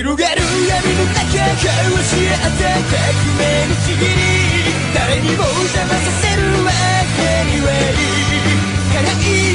[0.00, 1.20] 広がる闇の中
[1.52, 4.14] 交わし合った革命のちぎり。
[4.94, 6.72] 誰にも邪魔させるわ
[7.14, 9.49] けにはいかない。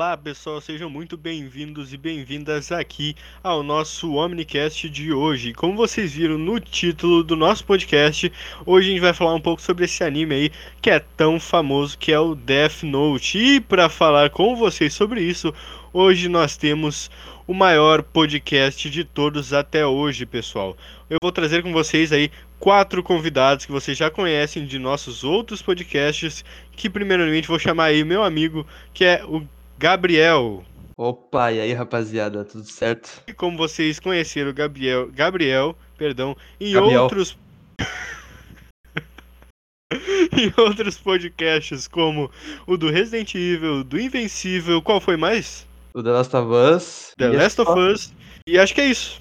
[0.00, 5.52] Olá pessoal, sejam muito bem-vindos e bem-vindas aqui ao nosso Omnicast de hoje.
[5.52, 8.32] Como vocês viram no título do nosso podcast,
[8.64, 11.98] hoje a gente vai falar um pouco sobre esse anime aí que é tão famoso
[11.98, 13.36] que é o Death Note.
[13.36, 15.52] E para falar com vocês sobre isso,
[15.92, 17.10] hoje nós temos
[17.46, 20.78] o maior podcast de todos até hoje, pessoal.
[21.10, 25.60] Eu vou trazer com vocês aí quatro convidados que vocês já conhecem de nossos outros
[25.60, 29.46] podcasts, que primeiramente vou chamar aí meu amigo, que é o
[29.80, 30.62] Gabriel.
[30.94, 33.22] Opa, e aí rapaziada, tudo certo?
[33.26, 37.04] E como vocês conheceram o Gabriel, Gabriel, perdão, em Gabriel.
[37.04, 37.38] outros
[40.36, 42.30] em outros podcasts como
[42.66, 45.66] o do Resident Evil, do Invencível, qual foi mais?
[45.94, 47.14] O The Last of Us.
[47.16, 47.80] The e Last of.
[47.80, 48.12] Us.
[48.46, 49.18] E acho que é isso.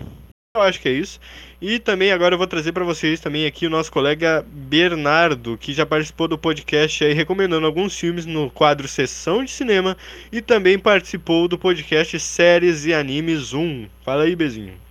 [0.55, 1.19] Eu acho que é isso.
[1.61, 5.73] E também agora eu vou trazer para vocês também aqui o nosso colega Bernardo, que
[5.73, 9.95] já participou do podcast aí recomendando alguns filmes no quadro Sessão de Cinema
[10.31, 13.87] e também participou do podcast Séries e Animes 1.
[14.03, 14.88] Fala aí, Bezinho.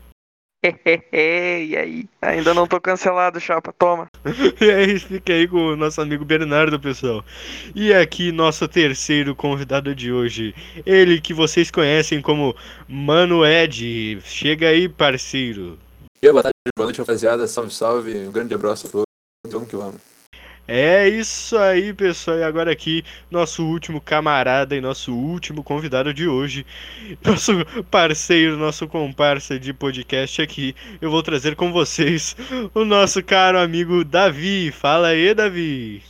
[1.12, 2.09] e aí?
[2.20, 3.73] Ainda não tô cancelado, chapa.
[3.73, 4.09] Toma.
[4.61, 7.25] E aí, fica aí com o nosso amigo Bernardo, pessoal.
[7.75, 10.55] E aqui, nosso terceiro convidado de hoje.
[10.84, 12.56] Ele que vocês conhecem como
[12.89, 14.20] Mano Ed.
[14.25, 15.79] Chega aí, parceiro.
[16.20, 17.47] dia, boa tarde, boa noite, rapaziada.
[17.47, 18.17] Salve, salve.
[18.27, 19.06] Um grande abraço a todos.
[19.47, 20.17] Vamos que vamos.
[20.70, 22.36] É isso aí, pessoal.
[22.36, 26.66] E agora aqui, nosso último camarada e nosso último convidado de hoje.
[27.24, 27.52] Nosso
[27.91, 30.74] parceiro, nosso comparsa de podcast aqui.
[31.00, 32.36] Eu vou trazer com vocês
[32.74, 34.70] o nosso caro amigo Davi.
[34.70, 36.02] Fala aí, Davi.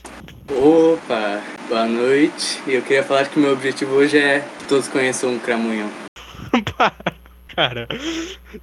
[0.51, 2.61] Opa, boa noite.
[2.67, 5.91] E eu queria falar que meu objetivo hoje é que todos conheçam o Cramunhão.
[7.59, 7.89] Cara,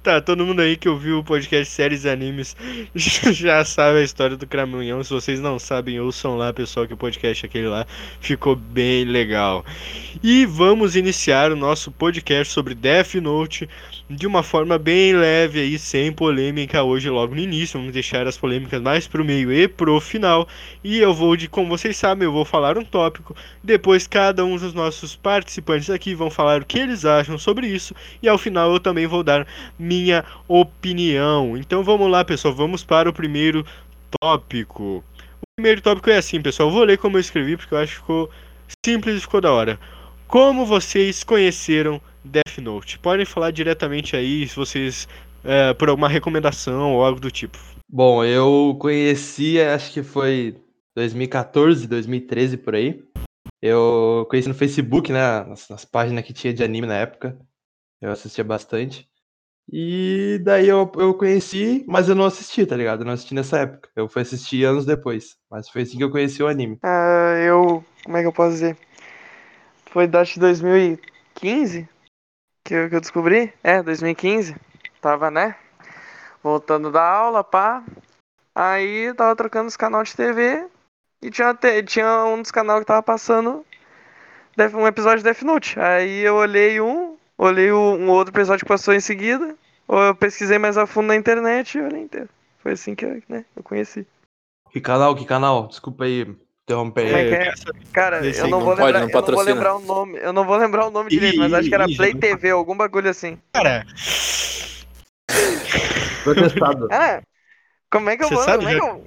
[0.02, 2.56] tá, todo mundo aí que ouviu o podcast Séries e Animes
[2.96, 5.04] já sabe a história do Cramunhão.
[5.04, 7.86] Se vocês não sabem, ouçam lá, pessoal, que o podcast aquele lá
[8.22, 9.66] ficou bem legal.
[10.22, 13.68] E vamos iniciar o nosso podcast sobre Death Note
[14.08, 17.78] de uma forma bem leve aí, sem polêmica hoje logo no início.
[17.78, 20.46] Vamos deixar as polêmicas mais pro meio e pro final.
[20.82, 23.34] E eu vou, de como vocês sabem, eu vou falar um tópico.
[23.62, 27.94] Depois cada um dos nossos participantes aqui vão falar o que eles acham sobre isso.
[28.22, 29.46] E ao final eu também vou dar
[29.78, 31.56] minha opinião.
[31.56, 33.66] Então vamos lá, pessoal, vamos para o primeiro
[34.20, 35.02] tópico.
[35.40, 36.68] O primeiro tópico é assim, pessoal.
[36.68, 38.30] Eu vou ler como eu escrevi porque eu acho que ficou
[38.86, 39.80] simples e ficou da hora.
[40.28, 42.98] Como vocês conheceram Death Note?
[42.98, 45.08] Podem falar diretamente aí se vocês
[45.44, 47.58] é, por alguma recomendação ou algo do tipo.
[47.88, 50.60] Bom, eu conheci, acho que foi
[50.94, 53.02] 2014, 2013 por aí.
[53.62, 55.44] Eu conheci no Facebook, né?
[55.44, 57.38] Nas, nas páginas que tinha de anime na época.
[58.00, 59.08] Eu assistia bastante.
[59.72, 63.00] E daí eu, eu conheci, mas eu não assisti, tá ligado?
[63.00, 63.88] Eu não assisti nessa época.
[63.96, 65.36] Eu fui assistir anos depois.
[65.50, 66.78] Mas foi assim que eu conheci o anime.
[66.82, 67.84] Ah, eu.
[68.04, 68.76] Como é que eu posso dizer?
[69.86, 71.88] Foi da que 2015
[72.66, 73.52] que eu, que eu descobri?
[73.62, 74.56] É, 2015.
[75.00, 75.54] Tava, né?
[76.42, 77.84] Voltando da aula, pá.
[78.52, 80.66] Aí tava trocando os canais de TV.
[81.22, 81.56] E tinha,
[81.86, 83.64] tinha um dos canais que tava passando
[84.74, 85.78] um episódio de Death Note.
[85.78, 89.56] Aí eu olhei um, olhei um outro episódio que passou em seguida.
[89.86, 92.28] Ou eu pesquisei mais a fundo na internet e olhei inteiro.
[92.58, 94.04] Foi assim que né, eu conheci.
[94.70, 95.68] Que canal, que canal?
[95.68, 97.04] Desculpa aí interromper.
[97.06, 97.54] Como é que É, é?
[97.92, 100.18] Cara, Esse eu não não vou pode, lembrar, não eu não vou lembrar o nome.
[100.18, 102.76] Eu não vou lembrar o nome direito, mas acho que era Ih, Play TV, algum
[102.76, 103.38] bagulho assim.
[103.52, 103.86] Cara,
[106.24, 106.88] Protestado.
[106.90, 107.22] Ah,
[107.90, 108.44] como é que eu Você vou?
[108.44, 109.04] sabe Como é que eu.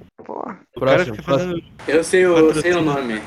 [0.75, 1.61] O Próximo, fazendo.
[1.87, 3.21] Eu sei o, eu sei o nome.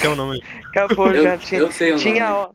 [0.00, 0.42] Qual é o nome?
[0.68, 1.38] acabou Eu, já.
[1.38, 2.54] Tinha, eu sei o tinha, nome.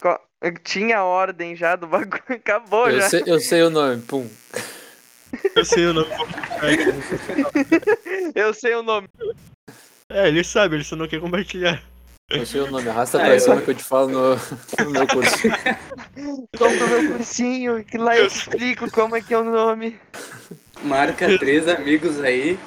[0.00, 0.20] co-
[0.64, 2.22] tinha ordem já do bagulho.
[2.30, 3.10] Acabou Eu já.
[3.10, 4.26] sei, eu sei o nome, pum.
[5.54, 6.08] Eu sei o nome.
[8.34, 9.08] Eu sei o nome.
[10.10, 11.82] É, ele sabe, ele só não quer compartilhar.
[12.30, 12.88] Eu sei o nome.
[12.88, 14.36] Arrasta Ah, pra cima que eu te falo no,
[14.84, 15.36] no meu curso.
[16.58, 19.98] Compra o meu cursinho, que lá eu explico como é que é o nome.
[20.82, 22.58] Marca três amigos aí.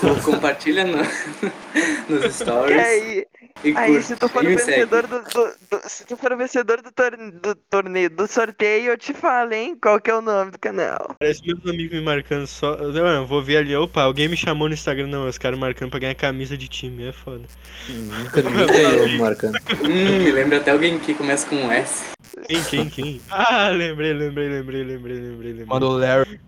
[0.00, 0.98] co- Compartilha no-
[2.08, 2.76] nos E stories.
[2.80, 4.02] aí, E aí curte.
[4.06, 7.30] se tu for o vencedor do, do- do- Se tu for o vencedor do, torne-
[7.30, 9.76] do torneio, do sorteio, eu te falo, hein?
[9.80, 11.14] Qual que é o nome do canal?
[11.18, 12.76] Parece meus amigos me marcando só.
[12.76, 15.90] Não, eu vou ver ali, opa, alguém me chamou no Instagram, não, os caras marcando
[15.90, 17.44] pra ganhar camisa de time, é foda.
[17.88, 19.56] Nunca ninguém ganhou marcando.
[19.82, 22.04] Hum, me lembra até alguém que começa com um S.
[22.48, 23.20] Quem, quem, quem?
[23.30, 25.66] Ah, lembrei, lembrei, lembrei, lembrei, lembrei, lembrei.
[25.66, 26.40] Quando o Larry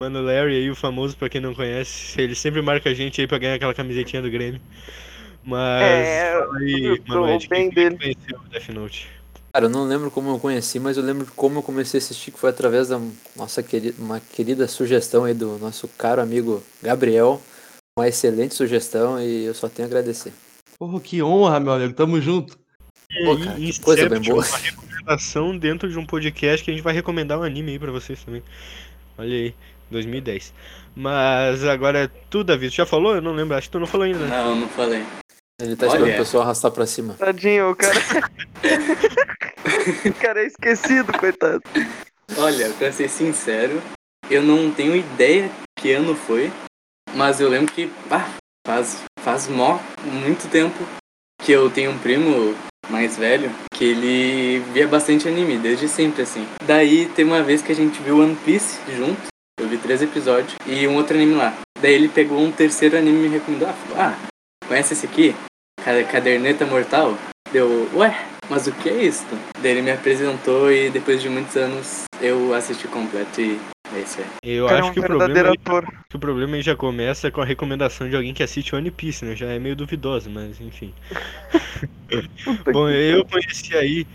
[0.00, 3.26] Mano Larry aí, o famoso pra quem não conhece, ele sempre marca a gente aí
[3.28, 4.60] pra ganhar aquela camisetinha do Grêmio.
[5.44, 6.32] Mas É,
[7.06, 7.96] fala aí, quem dele.
[7.96, 9.08] conheceu o Death Note?
[9.52, 12.30] Cara, eu não lembro como eu conheci, mas eu lembro como eu comecei a assistir,
[12.30, 12.98] que foi através da
[13.36, 17.40] nossa querida, uma querida sugestão aí do nosso caro amigo Gabriel.
[17.98, 20.32] Uma excelente sugestão e eu só tenho a agradecer.
[20.78, 21.92] Porra, que honra, meu amigo.
[21.92, 22.56] Tamo junto.
[23.24, 24.46] Pô, cara, que coisa bem Inception, boa.
[24.48, 27.92] uma recomendação dentro de um podcast que a gente vai recomendar um anime aí pra
[27.92, 28.42] vocês também.
[29.18, 29.54] Olha aí,
[29.90, 30.54] 2010.
[30.96, 33.14] Mas agora tu, Davi, tu já falou?
[33.16, 34.28] Eu não lembro, acho que tu não falou ainda, né?
[34.30, 35.04] Não, não falei.
[35.62, 37.14] Ele tá esperando o pessoal arrastar pra cima.
[37.14, 37.94] Tadinho, o cara.
[40.04, 41.62] o cara é esquecido, coitado.
[42.36, 43.80] Olha, pra ser sincero,
[44.28, 45.48] eu não tenho ideia
[45.78, 46.52] que ano foi,
[47.14, 48.28] mas eu lembro que ah,
[48.66, 50.76] faz, faz mó muito tempo
[51.40, 52.56] que eu tenho um primo
[52.90, 56.44] mais velho que ele via bastante anime, desde sempre assim.
[56.64, 59.28] Daí tem uma vez que a gente viu One Piece junto,
[59.60, 61.56] eu vi três episódios, e um outro anime lá.
[61.80, 64.16] Daí ele pegou um terceiro anime e me recomendou, ah, ah
[64.66, 65.36] conhece esse aqui?
[65.84, 67.16] Ca- Caderneta Mortal?
[67.52, 68.16] Deu, ué,
[68.48, 69.26] mas o que é isso?
[69.60, 73.58] Daí ele me apresentou e depois de muitos anos eu assisti completo e
[73.94, 74.26] é isso aí.
[74.42, 75.58] Eu cara é acho um que o problema, aí-
[76.08, 79.24] que o problema aí já começa com a recomendação de alguém que assiste One Piece,
[79.24, 79.36] né?
[79.36, 80.94] Já é meio duvidoso, mas enfim.
[82.72, 84.06] Bom, eu conheci aí,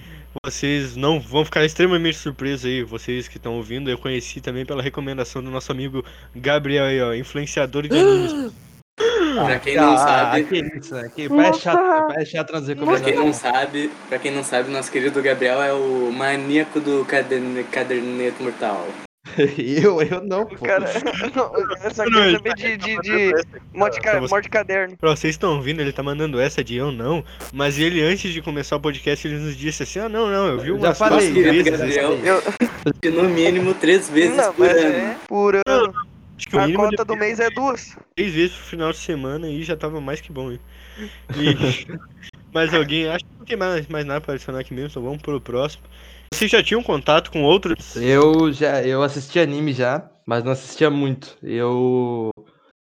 [0.43, 4.81] vocês não vão ficar extremamente surpresos aí, vocês que estão ouvindo, eu conheci também pela
[4.81, 6.03] recomendação do nosso amigo
[6.35, 8.33] Gabriel aí, ó, influenciador de animes.
[8.97, 11.09] Pra quem não Ah, sabe, que isso?
[11.15, 14.91] Que pai chato, pai chato nas pra quem não sabe, pra quem não sabe, nosso
[14.91, 18.87] querido Gabriel é o maníaco do caderne, Caderneto Mortal.
[19.37, 20.65] eu, eu não, pô.
[20.65, 20.85] cara.
[21.35, 21.51] Não,
[21.83, 23.33] eu só queria saber de, de, tá de
[23.73, 24.21] morte, ca...
[24.21, 24.95] morte caderno.
[24.97, 27.23] Pra vocês estão ouvindo, ele tá mandando essa de eu não,
[27.53, 30.59] mas ele antes de começar o podcast, ele nos disse assim, ah não, não, eu
[30.59, 31.93] vi Eu umas já falei, vezes, falei.
[31.97, 32.17] Gabriel.
[33.03, 33.11] Eu...
[33.11, 34.95] No mínimo três vezes Não, por mas ano.
[34.95, 35.93] é por ano.
[36.37, 37.97] Acho que o A cota de do mês é duas.
[38.15, 40.51] três vezes pro final de semana e já tava mais que bom?
[40.51, 40.59] E...
[42.53, 45.21] mas alguém, acho que não tem mais, mais nada pra adicionar aqui mesmo, então vamos
[45.21, 45.83] pro próximo.
[46.33, 47.95] Vocês já tinham contato com outros?
[47.95, 51.37] Eu já eu assisti anime já, mas não assistia muito.
[51.41, 52.29] Eu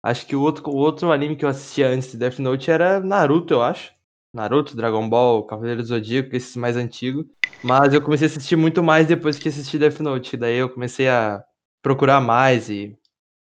[0.05, 3.01] acho que o outro, o outro anime que eu assistia antes de Death Note era
[3.01, 3.93] Naruto, eu acho.
[4.33, 7.25] Naruto, Dragon Ball, Cavaleiro do Zodíaco, esses mais antigos.
[7.63, 10.37] Mas eu comecei a assistir muito mais depois que assisti Death Note.
[10.37, 11.43] Daí eu comecei a
[11.83, 12.97] procurar mais e,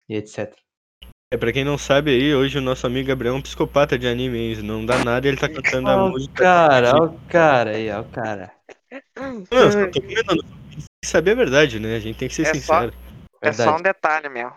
[0.09, 0.55] e etc.
[1.33, 4.07] É, pra quem não sabe aí, hoje o nosso amigo Gabriel é um psicopata de
[4.07, 4.63] anime, hein?
[4.63, 6.35] Não dá nada, ele tá cantando a música.
[6.43, 8.53] cara, ó o cara aí, ó o cara.
[9.17, 10.43] Não, eu só tô comentando.
[10.43, 11.97] Tem que saber a verdade, né?
[11.97, 12.93] A gente tem que ser É só- sincero.
[13.43, 14.53] É só um detalhe, meu.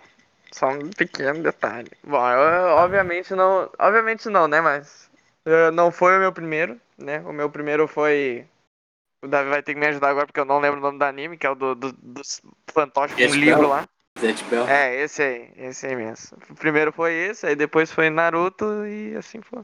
[0.51, 1.91] Só um pequeno detalhe.
[2.03, 3.69] Bom, eu, obviamente não.
[3.79, 4.61] Obviamente não, né?
[4.61, 5.09] Mas.
[5.45, 7.19] eh, não foi o meu primeiro, né?
[7.21, 8.45] O meu primeiro foi.
[9.23, 11.03] O Davi vai ter que me ajudar agora porque eu não lembro o nome do
[11.03, 12.41] anime, que é o do, do, dos
[12.71, 13.69] fantoches com um livro não.
[13.69, 13.89] lá.
[14.19, 14.67] Zet Bell.
[14.67, 16.37] É, esse aí, esse aí mesmo.
[16.49, 19.63] O primeiro foi esse, aí depois foi Naruto e assim foi.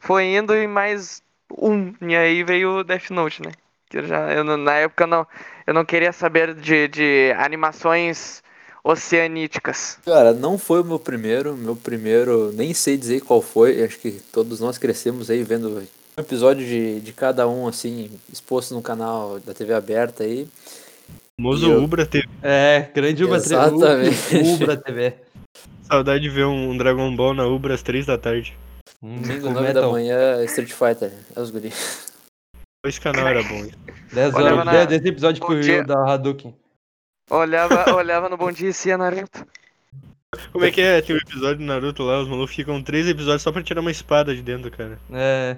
[0.00, 1.22] Foi indo e mais
[1.56, 1.92] um.
[2.00, 3.52] E aí veio o Death Note, né?
[3.88, 5.26] Que eu já, eu, na época não,
[5.66, 8.42] eu não queria saber de, de animações
[8.82, 9.98] oceaníticas.
[10.04, 11.54] Cara, não foi o meu primeiro.
[11.54, 13.84] Meu primeiro, nem sei dizer qual foi.
[13.84, 15.78] Acho que todos nós crescemos aí vendo
[16.16, 20.42] um episódio de, de cada um, assim, exposto no canal da TV aberta aí.
[20.44, 20.81] O
[21.42, 23.54] famoso eu- Ubra teve É, grande Ubra TV.
[23.54, 24.36] Exatamente.
[24.54, 25.14] Ubra TV.
[25.82, 28.56] saudade de ver um Dragon Ball na Ubra às três da tarde.
[29.02, 31.12] Domingo, Full 9 da manhã, Street Fighter.
[31.34, 31.72] É os guri.
[32.86, 33.54] Esse canal era bom.
[33.56, 33.72] hein?
[34.12, 35.76] 10 Olhava horas, na- 10 10 episódios por dia.
[35.78, 36.54] Rio da Hadouken.
[37.30, 39.46] Olhava, olhava no Bom Dia e Cia Naruto.
[40.52, 41.00] Como é que é?
[41.02, 43.90] Tem um episódio do Naruto lá, os malucos ficam três episódios só pra tirar uma
[43.90, 44.98] espada de dentro, cara.
[45.12, 45.56] É.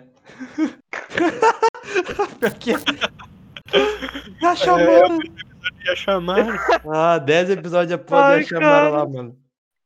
[2.41, 2.75] Pior que é.
[5.85, 6.59] Já chamaram.
[6.91, 9.03] Ah, 10 episódios após Ai, já chamaram cara.
[9.03, 9.37] lá, mano.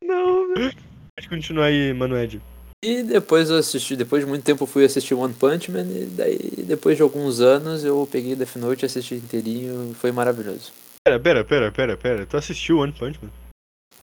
[0.03, 2.41] Não, Pode continuar aí, Manoed.
[2.85, 6.07] E depois eu assisti, depois de muito tempo eu fui assistir One Punch Man e
[6.07, 10.73] daí depois de alguns anos eu peguei Death Note, assisti inteirinho, foi maravilhoso.
[11.05, 12.27] Pera, pera, pera, pera, pera.
[12.27, 13.31] Tu assistiu One Punch Man?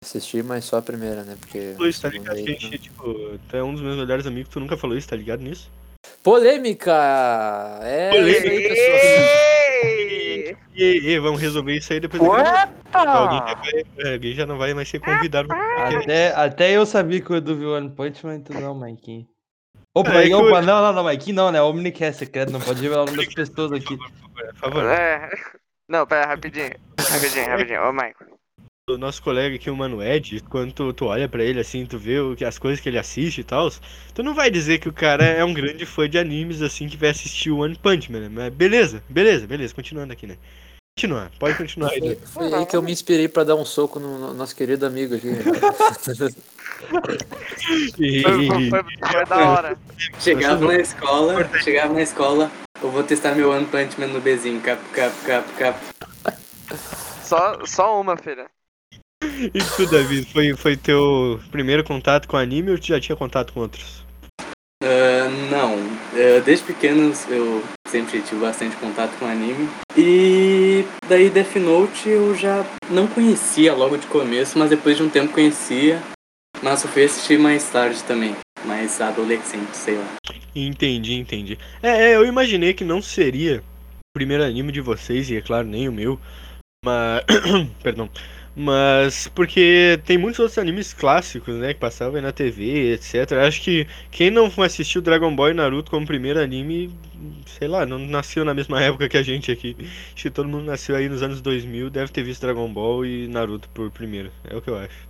[0.04, 1.38] Assisti, mas só a primeira, né?
[1.40, 2.36] Porque isso, tá ligado?
[2.36, 3.14] Que a gente, tipo,
[3.48, 5.70] tu é um dos meus melhores amigos, tu nunca falou isso, tá ligado nisso?
[6.22, 7.80] Polêmica!
[7.82, 8.40] É Polêmica.
[8.44, 8.98] isso aí, pessoal.
[9.84, 10.39] Ei!
[10.76, 12.70] E, e vamos resolver isso aí depois Ué?
[12.94, 15.50] Alguém já, vai, alguém já não vai mais ser convidado.
[15.52, 19.28] Até, até eu sabia que o Edu viu One Punch Man, tu não, Maikinho.
[19.94, 21.62] Opa, É, é que opa, eu- não, não, não, Maikinho não, né?
[21.62, 23.98] Omnicast, secreto, não pode revelar o nome das pessoas aqui.
[23.98, 24.86] Por favor.
[24.86, 25.30] É.
[25.88, 26.72] Não, pera, rapidinho.
[27.00, 27.90] Rapidinho, rapidinho.
[27.90, 28.39] Ô, Michael.
[28.90, 31.98] O nosso colega aqui, o Mano Ed, quando tu, tu olha pra ele assim, tu
[32.00, 33.70] vê o, que- as coisas que ele assiste e tal,
[34.16, 36.98] tu não vai dizer que o cara é um grande fã de animes assim que
[36.98, 38.30] vai assistir o One Punch Man, né?
[38.32, 40.38] Mas beleza, beleza, beleza, continuando aqui, né?
[40.98, 41.90] continuar, pode continuar.
[41.92, 44.86] Foi, foi aí que eu me inspirei pra dar um soco no, no nosso querido
[44.86, 45.28] amigo aqui.
[48.00, 49.78] E- Foi, foi- foi- foi da hora.
[50.20, 54.60] Chegava na escola, chegava na escola, eu vou testar meu One Punch Man no Bzinho.
[54.62, 55.80] Cap, cap, cap, cap.
[57.24, 58.50] Só, só uma, filha.
[59.54, 63.54] E tu, Davi, foi, foi teu primeiro contato com anime ou tu já tinha contato
[63.54, 64.04] com outros?
[64.84, 65.76] Ah, não,
[66.14, 69.70] Ah, desde pequeno eu sempre tive bastante contato com anime.
[69.98, 75.10] E daí Death Note eu já não conhecia logo de começo, mas depois de um
[75.10, 76.02] tempo conhecia.
[76.62, 78.36] Mas eu fui assistir mais tarde também,
[78.66, 80.08] mais adolescente, sei lá.
[80.56, 81.58] Entendi, entendi.
[81.82, 85.68] É, é, eu imaginei que não seria o primeiro anime de vocês, e é claro,
[85.68, 86.20] nem o meu.
[86.84, 87.24] Mas.
[87.82, 88.10] Perdão.
[88.62, 91.74] Mas porque tem muitos outros animes clássicos, né?
[91.74, 93.32] Que passavam aí na TV, etc.
[93.48, 96.94] Acho que quem não assistiu Dragon Ball e Naruto como primeiro anime,
[97.58, 99.78] sei lá, não nasceu na mesma época que a gente aqui.
[100.14, 103.30] Acho que todo mundo nasceu aí nos anos 2000, deve ter visto Dragon Ball e
[103.30, 104.30] Naruto por primeiro.
[104.44, 105.08] É o que eu acho.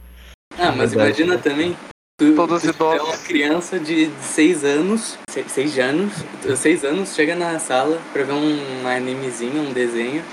[0.55, 1.23] Ah, mas Verdade.
[1.23, 1.75] imagina também.
[2.19, 3.07] Tu, Todos tu é idosos.
[3.07, 6.13] uma criança de 6 anos, 6 anos,
[6.55, 10.23] 6 anos, chega na sala pra ver um animezinho, um desenho.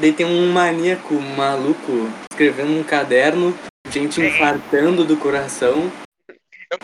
[0.00, 3.56] Daí tem um maníaco maluco escrevendo um caderno,
[3.90, 5.90] gente infartando do coração.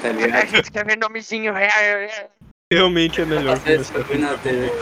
[0.00, 0.48] Tá ligado?
[0.48, 1.52] gente quer ver nomezinho.
[2.72, 4.72] Realmente é melhor TV.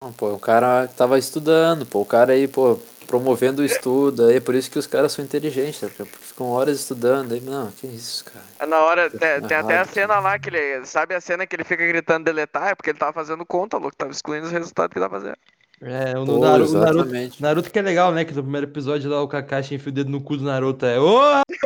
[0.00, 4.40] Não, pô, o cara tava estudando, pô, o cara aí, pô, promovendo o estudo, aí
[4.40, 5.94] por isso que os caras são inteligentes, sabe?
[5.94, 8.44] Porque ficam horas estudando, aí, não, que isso, cara.
[8.58, 10.84] É Na hora, tem, tem até a cena lá que ele.
[10.84, 12.68] Sabe a cena que ele fica gritando deletar?
[12.68, 13.96] É porque ele tava fazendo conta, louco.
[13.96, 15.38] Tava excluindo os resultados que ele tava fazendo.
[15.84, 17.12] É, o Pô, Naruto, o Naruto.
[17.40, 18.24] Naruto que é legal, né?
[18.24, 20.86] Que no primeiro episódio lá o Kakashi enfia o dedo no cu do Naruto.
[20.86, 21.20] É, ô,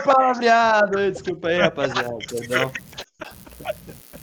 [0.04, 0.98] palavreado!
[1.12, 2.16] Desculpa aí, rapaziada.
[2.28, 2.72] Perdão.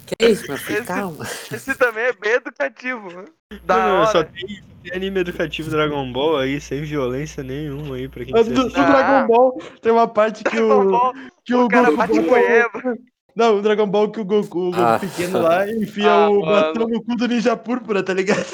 [0.05, 0.79] Que é isso, meu filho?
[0.79, 1.25] Esse- Calma.
[1.51, 3.09] Esse também é bem educativo.
[3.11, 3.25] né?
[3.63, 4.11] Da Não, hora.
[4.11, 8.49] só tem, tem anime educativo Dragon Ball aí, sem violência nenhuma aí, pra quem quiser
[8.49, 8.79] do, do assistir.
[8.81, 8.91] Ah.
[8.91, 11.97] Dragon Ball tem uma parte que Dragon o, Ball, que o, o cara Goku
[12.29, 13.01] bate.
[13.35, 14.99] Não, o Dragon Ball que o Goku, o Goku Ah.
[14.99, 16.45] pequeno lá enfia Ah, o mano.
[16.51, 18.45] bastão no cu do Ninja Púrpura, tá ligado?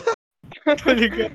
[0.84, 1.34] Tá ligado?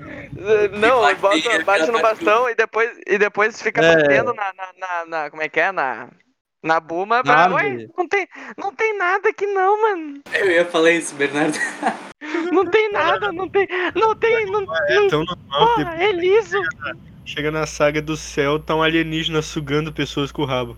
[0.78, 3.96] Não, bate- bota, bate no bastão e depois, e depois fica É.
[3.96, 5.72] batendo na, na, na, na- Como é que é?
[5.72, 6.08] Na.
[6.62, 7.54] Na Buma Na pra.
[7.54, 10.20] Ué, não tem, não tem nada aqui não, mano.
[10.32, 11.56] Eu ia falar isso, Bernardo.
[12.50, 13.68] Não tem nada, não tem.
[13.94, 14.46] Não tem.
[14.46, 16.58] Não, É tão normal que porra, é liso.
[17.24, 20.76] chega na saga do céu, tá um alienígena sugando pessoas com o rabo.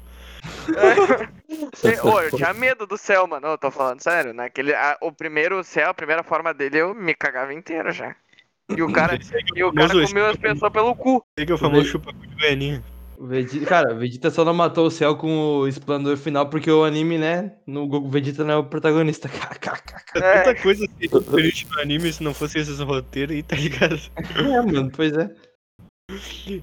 [1.75, 3.47] Cê- Ô, eu tinha medo do céu, mano.
[3.49, 4.35] Eu tô falando sério.
[4.35, 8.15] Naquele, a- o primeiro céu, a primeira forma dele, eu me cagava inteiro já.
[8.69, 9.19] E o cara,
[9.57, 11.25] e o cara comeu as pessoas pelo cu.
[11.37, 12.85] Que é o famoso chupa-cu de Goianinha.
[13.21, 16.85] Vegeta, cara, o Vegeta só não matou o céu com o esplendor final porque o
[16.85, 17.53] anime, né?
[17.67, 19.29] No Goku Vegeta não é o protagonista.
[20.15, 23.99] É, Tanta coisa diferente no anime se não fosse esses roteiros aí, tá ligado?
[24.17, 25.31] é, mano, pois é.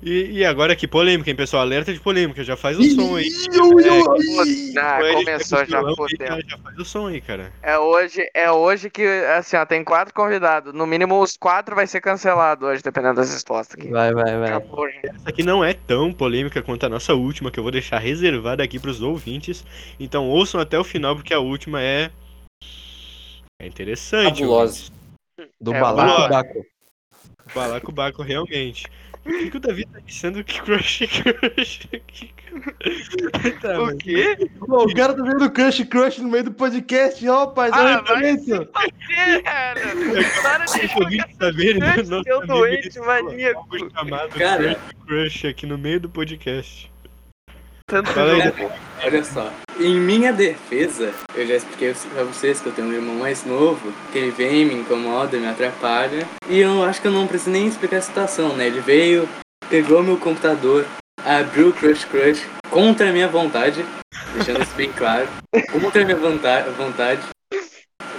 [0.01, 1.61] E, e agora que polêmica, hein, pessoal?
[1.61, 3.29] Alerta de polêmica, já faz o som aí.
[3.61, 5.81] Ou ele começou o já
[6.17, 7.53] já, já faz o som aí, cara.
[7.61, 9.03] É hoje, é hoje que,
[9.37, 10.73] assim, ó, tem quatro convidados.
[10.73, 13.87] No mínimo, os quatro vai ser cancelado hoje, dependendo das respostas aqui.
[13.91, 14.49] Vai, vai, vai.
[14.49, 14.87] Acabou.
[14.87, 18.63] Essa aqui não é tão polêmica quanto a nossa última, que eu vou deixar reservada
[18.63, 19.63] aqui pros ouvintes.
[19.99, 22.09] Então ouçam até o final, porque a última é.
[23.61, 24.39] É interessante.
[24.39, 24.91] Fabulosa.
[25.61, 26.65] Do É, ouvintes.
[27.53, 28.85] Balacobaco, realmente.
[29.25, 32.31] O que, que o Davi tá dizendo que crush é crush aqui?
[33.61, 34.37] Tá, O quê?
[34.59, 37.73] Pô, o cara tá vendo Crush Crush no meio do podcast, ó, rapaz.
[37.73, 38.33] Ah, vai.
[38.33, 39.81] O quê, cara?
[40.41, 41.53] Para de jogar?
[41.93, 43.67] Crush, Nosso seu doente falou maníaco.
[43.93, 44.75] chamado Cara.
[44.75, 46.91] Crush Crush aqui no meio do podcast.
[47.87, 48.71] Tanto jogo.
[49.03, 53.15] Olha só, em minha defesa, eu já expliquei pra vocês que eu tenho um irmão
[53.15, 56.25] mais novo, que ele vem, me incomoda, me atrapalha.
[56.49, 58.67] E eu acho que eu não preciso nem explicar a situação, né?
[58.67, 59.29] Ele veio,
[59.69, 60.85] pegou meu computador,
[61.23, 63.85] abriu o Crush Crush contra a minha vontade,
[64.33, 65.27] deixando isso bem claro,
[65.71, 67.21] contra a minha vonta- vontade.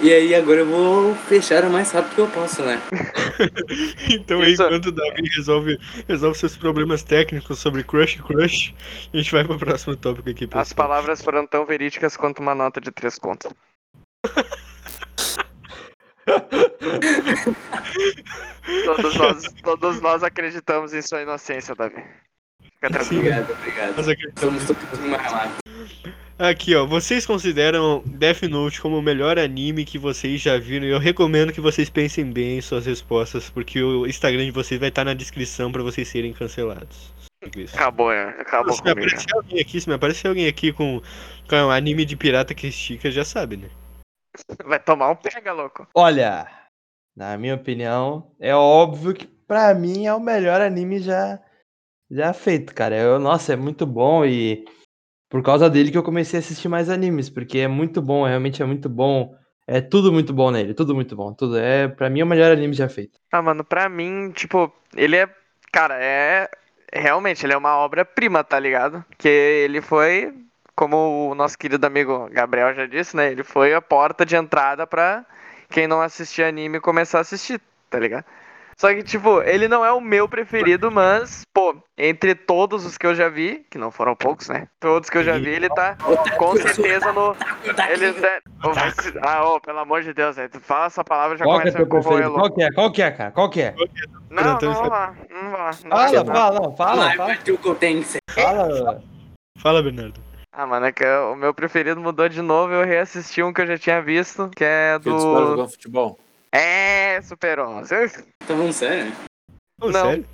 [0.00, 2.80] E aí agora eu vou fechar o mais rápido que eu posso, né?
[4.10, 8.74] Então aí, enquanto o Davi resolve, resolve seus problemas técnicos sobre Crush Crush,
[9.12, 10.62] a gente vai pro próximo tópico aqui, pessoal.
[10.62, 13.52] As palavras foram tão verídicas quanto uma nota de três contos.
[18.84, 22.02] todos, nós, todos nós acreditamos em sua inocência, Davi.
[22.62, 23.20] Fica tranquilo.
[23.20, 23.96] Obrigado, obrigado.
[23.96, 25.56] Nós acreditamos Somos todos relata.
[26.38, 30.86] Aqui, ó, vocês consideram Death Note como o melhor anime que vocês já viram?
[30.86, 34.78] E eu recomendo que vocês pensem bem em suas respostas, porque o Instagram de vocês
[34.78, 37.10] vai estar na descrição pra vocês serem cancelados.
[37.56, 37.74] Isso.
[37.74, 38.28] Acabou, é.
[38.38, 39.06] Acabou Se me comigo.
[39.08, 41.00] aparecer alguém aqui, se me aparecer alguém aqui com,
[41.48, 43.70] com um anime de pirata que estica, já sabe, né?
[44.66, 45.88] Vai tomar um pega, louco.
[45.94, 46.46] Olha,
[47.16, 51.40] na minha opinião, é óbvio que pra mim, é o melhor anime já,
[52.10, 52.94] já feito, cara.
[52.94, 54.66] Eu, nossa, é muito bom e
[55.36, 58.62] por causa dele que eu comecei a assistir mais animes, porque é muito bom, realmente
[58.62, 59.36] é muito bom.
[59.66, 61.34] É tudo muito bom nele, tudo muito bom.
[61.34, 63.18] Tudo é, para mim, é o melhor anime já feito.
[63.30, 65.28] Ah, mano, pra mim, tipo, ele é.
[65.70, 66.48] Cara, é.
[66.90, 69.04] Realmente, ele é uma obra-prima, tá ligado?
[69.18, 70.32] Que ele foi,
[70.74, 73.30] como o nosso querido amigo Gabriel já disse, né?
[73.30, 75.22] Ele foi a porta de entrada pra
[75.68, 78.24] quem não assistia anime começar a assistir, tá ligado?
[78.78, 83.06] Só que, tipo, ele não é o meu preferido, mas, pô, entre todos os que
[83.06, 84.68] eu já vi, que não foram poucos, né?
[84.78, 85.96] Todos que eu já vi, ele tá
[86.36, 87.34] com certeza no.
[87.90, 88.90] Ele tá...
[88.90, 90.50] Se- Ah, ô, pelo amor de Deus, velho.
[90.50, 92.32] Tu fala essa palavra já Qual que é começa a corroer preferido?
[92.36, 92.48] louco.
[92.48, 92.70] Qual que é?
[92.72, 93.30] Qual que é, cara?
[93.30, 93.74] Qual que é?
[94.28, 95.70] Não, não vou lá, não vou lá.
[95.84, 97.36] Não Fala, fala, fala, fala.
[98.34, 99.02] Fala.
[99.58, 100.20] Fala, Bernardo.
[100.52, 103.66] Ah, mano, é que o meu preferido mudou de novo, eu reassisti um que eu
[103.66, 105.50] já tinha visto, que é Que foram do...
[105.50, 106.18] jogando futebol.
[106.52, 107.88] É, Super 11.
[108.38, 109.12] Tá falando sério?
[109.80, 109.92] Não.
[109.92, 110.26] sério?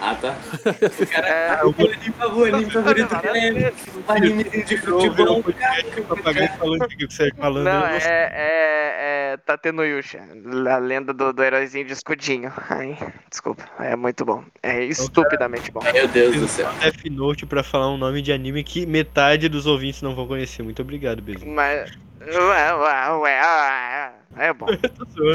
[0.00, 0.36] Ah, tá.
[1.02, 1.28] O cara.
[1.28, 3.72] É, O anime, o anime favorito dele é
[4.06, 5.42] um animezinho de futebol.
[6.08, 7.64] Papagaio falando o que você tá falando.
[7.64, 8.10] Não, é, sei.
[8.10, 8.32] é,
[9.32, 10.20] é Tatenuyusha,
[10.70, 12.52] a lenda do, do heróizinho de escudinho.
[12.68, 12.96] Ai,
[13.30, 14.44] desculpa, é muito bom.
[14.62, 15.80] É estupidamente bom.
[15.92, 16.70] Meu Deus do céu.
[16.80, 20.62] Death Note pra falar um nome de anime que metade dos ouvintes não vão conhecer.
[20.62, 21.52] Muito obrigado, Bezinho.
[21.54, 24.66] Mas, ué, ué, ué, ué, é bom.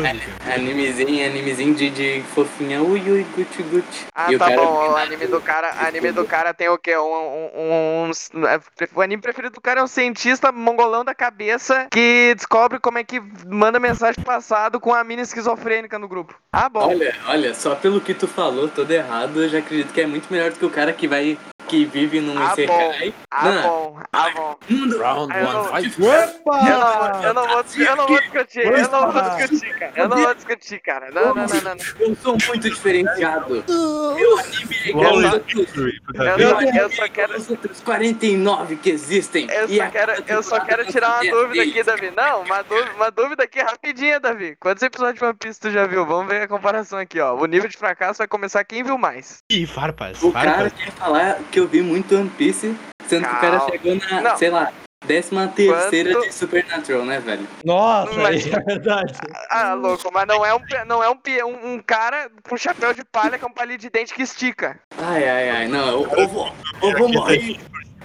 [0.04, 0.54] Cara.
[0.56, 2.82] Animezinho, animezinho de, de fofinha.
[2.82, 4.06] Ui, ui, guti, guti.
[4.16, 6.98] Ah, E tá bom, o anime do cara, anime do cara tem o quê?
[6.98, 8.60] Um, um, um- um- é,
[8.96, 13.04] O anime preferido do cara é um cientista mongolão da cabeça que descobre como é
[13.04, 16.36] que manda mensagem passado com a mina esquizofrênica no grupo.
[16.52, 16.88] Ah, bom.
[16.90, 20.32] Olha, olha, só pelo que tu falou, todo errado, eu já acredito que é muito
[20.32, 21.38] melhor do que o cara que vai.
[21.66, 23.14] que vive num Ah, Isekai.
[23.32, 24.56] Ah, Não, bom, ah, bom.
[25.00, 26.02] Round Ah, eu não- one, fight.
[26.02, 27.22] Eu não, Opa!
[27.24, 28.60] eu não vou, eu não vou discutir,
[29.02, 29.36] não vou Opa!
[29.36, 29.92] discutir, cara.
[29.96, 31.12] Eu não vou discutir, cara.
[31.12, 31.62] Não, não, não, não.
[31.76, 32.08] não.
[32.08, 33.64] Eu sou muito diferenciado.
[33.68, 37.34] Meu anime é igual Eu só- é quero.
[37.34, 39.48] aos outros 49 que existem.
[39.50, 42.12] Eu só quero, cada eu só quero temporada tirar uma tem dúvida aqui, Davi.
[42.16, 44.56] Não, uma dúvida, uma dúvida aqui rapidinha, Davi.
[44.60, 46.06] Quantos episódios de One Piece tu já viu?
[46.06, 47.36] Vamos ver a comparação aqui, ó.
[47.36, 49.40] O nível de fracasso vai começar quem viu mais.
[49.52, 52.76] Ih, farpas, O cara quer falar que eu vi muito One Piece,
[53.08, 54.38] sendo que o cara chegou na, Não.
[54.38, 54.72] sei lá,
[55.06, 57.48] décima terceira Quanto- de Supernatural, né, velho?
[57.64, 59.14] Nossa, Mas- é verdade.
[59.50, 63.04] Ah, louco, mas não é um, não é um, um, um cara com chapéu de
[63.06, 64.80] palha com palito de dente que estica.
[64.98, 67.58] Ai, ai, ai, não, eu, eu vou, eu vou morrer,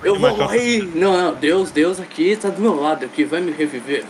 [0.02, 0.82] eu vou morrer.
[0.94, 4.04] Não, não, Deus, Deus aqui tá do meu lado, aqui vai me reviver.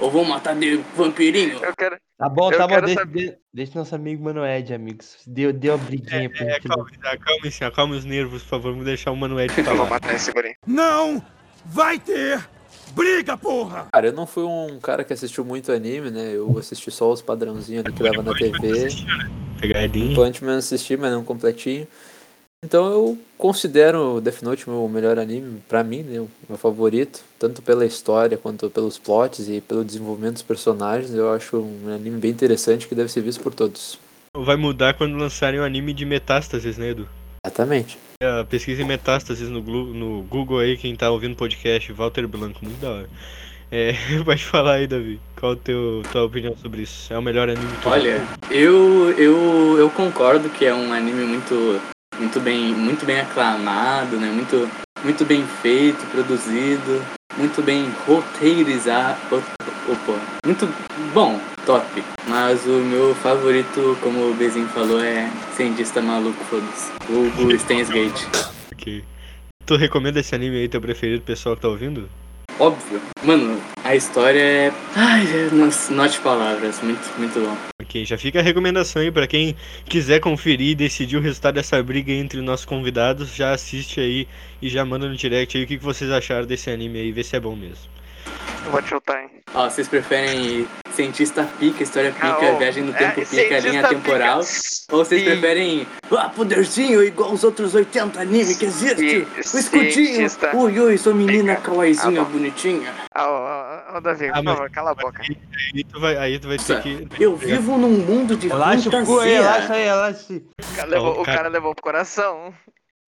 [0.00, 1.58] Eu vou matar de vampirinho.
[1.62, 1.96] Eu quero.
[2.18, 2.80] Tá bom, Eu tá bom.
[2.80, 5.18] Deixa, saber- de- deixa nosso amigo Mano Ed, amigos.
[5.26, 6.68] Deu, deu a briguinha pra É, gente.
[6.68, 8.70] calma, acalme se acalme os nervos, por favor.
[8.72, 9.90] Vamos deixar o Manuel Eu vou falar.
[9.90, 10.54] matar esse guri.
[10.66, 11.22] Não
[11.66, 12.46] vai ter
[12.96, 13.88] briga, porra!
[13.92, 16.32] Cara, eu não fui um cara que assistiu muito anime, né?
[16.34, 18.88] Eu assisti só os padrãozinhos ali que dava na TV.
[19.60, 20.14] Pegadinha.
[20.14, 21.86] Punchman assisti, mas não completinho.
[22.64, 26.20] Então eu considero Death Note meu melhor anime, pra mim, né?
[26.20, 27.22] O meu favorito.
[27.38, 31.12] Tanto pela história, quanto pelos plots e pelo desenvolvimento dos personagens.
[31.12, 33.98] Eu acho um anime bem interessante que deve ser visto por todos.
[34.34, 37.08] Vai mudar quando lançarem o anime de Metástases, né, Edu?
[37.46, 37.96] Exatamente.
[38.20, 42.58] É, Pesquisa em Metástases no, no Google aí, quem tá ouvindo o podcast, Walter Blanco,
[42.62, 43.10] muito da hora.
[43.70, 43.92] É,
[44.24, 45.20] pode falar aí, Davi.
[45.38, 47.12] Qual a teu, tua opinião sobre isso?
[47.12, 51.80] É o melhor anime que Olha, eu, eu, eu concordo que é um anime muito,
[52.18, 54.28] muito, bem, muito bem aclamado, né?
[54.30, 54.68] Muito,
[55.04, 57.00] muito bem feito, produzido,
[57.36, 59.18] muito bem roteirizado.
[59.88, 60.68] Opa, muito
[61.12, 62.02] bom, top.
[62.28, 66.90] Mas o meu favorito, como o Bezinho falou, é Cientista Maluco, foda-se.
[67.08, 68.26] O, o Steins Gate.
[68.72, 69.04] Ok.
[69.64, 72.08] Tu recomenda esse anime aí, teu preferido, pessoal que tá ouvindo?
[72.58, 73.00] Óbvio.
[73.22, 74.72] Mano, a história é.
[74.94, 76.80] Ai, é- nossa, note palavras.
[76.82, 77.56] Muito, muito bom.
[77.82, 81.82] Ok, já fica a recomendação aí pra quem quiser conferir e decidir o resultado dessa
[81.82, 84.26] briga entre nossos convidados, já assiste aí
[84.60, 87.36] e já manda no direct aí o que vocês acharam desse anime aí, vê se
[87.36, 87.95] é bom mesmo.
[88.64, 89.30] Eu vou te chutar, hein.
[89.54, 93.82] Ó, vocês preferem cientista pica, história pica, Ah, viagem no é, tempo pica, cientista linha
[93.82, 93.94] pica.
[93.94, 94.38] temporal?
[94.90, 95.30] Ou vocês Sim.
[95.30, 99.24] preferem ah, poderzinho igual os outros 80 animes que existem?
[99.42, 100.26] Sim, O escudinho!
[100.54, 102.92] Ui, ui, sua menina kawaiizinha, Ah, bonitinha.
[103.14, 105.22] Ah, ô, ô, ô, Davi, Ah, por mas- favor, cala a boca.
[105.22, 107.08] Aí tu vai, aí tu vai ter que.
[107.20, 109.22] Eu vivo num mundo de Relaxa fantasia.
[109.24, 110.44] relaxa aí, relaxa aí.
[110.60, 112.52] O cara levou, Ó, o cara- levou pro coração.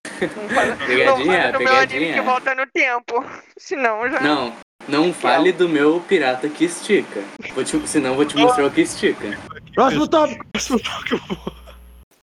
[0.20, 2.14] Não fala, Pegadinha, não fala do meu anime pegadinha.
[2.14, 3.24] que volta no tempo.
[3.58, 4.20] Senão já.
[4.20, 4.52] Não,
[4.88, 7.22] não fale do meu pirata que estica.
[7.54, 9.38] Vou te, senão eu vou te mostrar o que estica.
[9.74, 10.46] Próximo tópico.
[10.52, 10.80] Próximo
[11.28, 11.52] vou.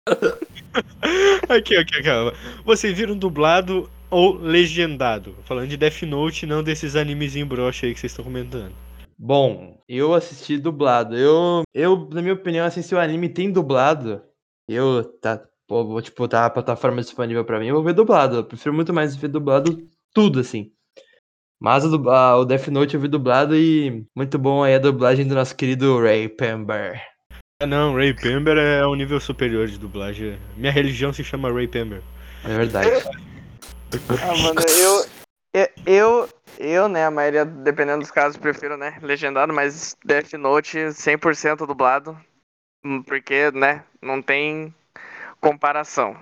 [1.48, 2.32] aqui, aqui, calma.
[2.64, 5.36] Vocês viram dublado ou legendado?
[5.44, 8.72] Falando de Death Note, não desses animezinhos broxa aí que vocês estão comentando.
[9.18, 11.16] Bom, eu assisti dublado.
[11.16, 14.22] Eu, eu, na minha opinião, assim, se o anime tem dublado,
[14.68, 18.36] Eu, tá, pô, vou, tipo, tá a plataforma disponível pra mim, eu vou ver dublado.
[18.36, 20.72] Eu prefiro muito mais ver dublado tudo, assim.
[21.64, 24.79] Mas o, dub- ah, o Death Note eu vi dublado e muito bom aí a
[24.79, 27.03] dublagem do nosso querido Ray Pember.
[27.62, 30.38] Ah, não, Ray Pember é um nível superior de dublagem.
[30.59, 32.03] Minha religião se chama Ray Pember.
[32.44, 32.90] É verdade.
[34.22, 35.07] Ah, mano, eu,
[35.55, 40.92] eu, eu, eu, né, a maioria, dependendo dos casos, prefiro, né, legendado, mas Death Note
[40.92, 42.18] 100% dublado,
[42.85, 44.74] hum, porque, né, não tem
[45.40, 46.16] comparação.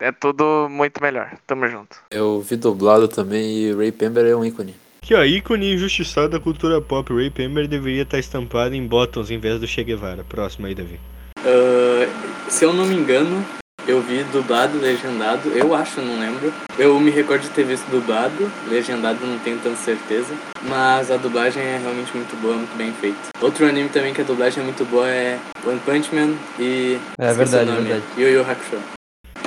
[0.00, 1.32] É tudo muito melhor.
[1.46, 1.98] Tamo junto.
[2.10, 4.74] Eu vi dublado também e Ray Pember é um ícone.
[5.02, 7.12] Aqui, ó, ícone injustiçado da cultura pop.
[7.12, 10.24] Ray Pember deveria estar estampado em Bottoms em vez do Che Guevara.
[10.26, 10.98] Próximo aí, Davi.
[11.44, 12.08] Ah,
[12.48, 13.44] se eu não me engano,
[13.86, 15.50] eu vi dublado, legendado.
[15.50, 16.52] Eu acho, não lembro.
[16.78, 20.34] Eu me recordo de ter visto dublado, legendado não tenho tanta certeza.
[20.62, 23.18] Mas a dublagem é realmente muito boa, muito bem feita.
[23.40, 26.98] Outro anime também que a dublagem é muito boa é One Punch Man e.
[27.18, 28.04] É verdade, nome, verdade.
[28.16, 28.99] Yu Yu Hakusho.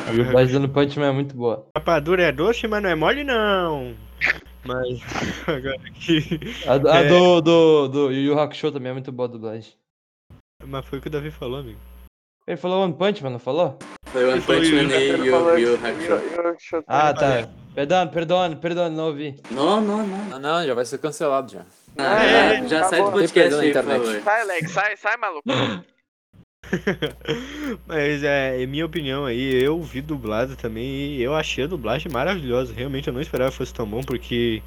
[0.08, 1.66] A dublagem do Punch Man é muito boa.
[1.76, 3.96] Rapadura é doce, mas não é mole, não.
[4.66, 5.00] Mas,
[5.48, 6.40] agora aqui.
[6.68, 7.08] A, do- a É.
[7.08, 9.74] do, do, do Yu Yu Hakusho também é muito boa a dublagem.
[10.66, 11.80] Mas foi o que o Davi falou, amigo.
[12.48, 13.78] Ele falou One Punch Man, não falou?
[14.08, 15.86] Foi One Punch Man e Ele Yu que-
[16.38, 16.84] Hakusho.
[16.88, 17.50] Ah, tá.
[17.74, 19.36] Perdão, perdão, perdão, não ouvi.
[19.52, 20.36] Não, não, não.
[20.36, 21.62] Ah, não, já vai ser cancelado já.
[21.98, 24.22] Ah, É, já, já sai do podcast aí, favor.
[24.24, 25.44] Sai, Alex, sai, sai, maluco.
[27.88, 32.12] Mas é, em minha opinião aí, eu vi dublado também e eu achei a dublagem
[32.12, 32.74] maravilhosa.
[32.74, 34.62] Realmente eu não esperava que fosse tão bom, porque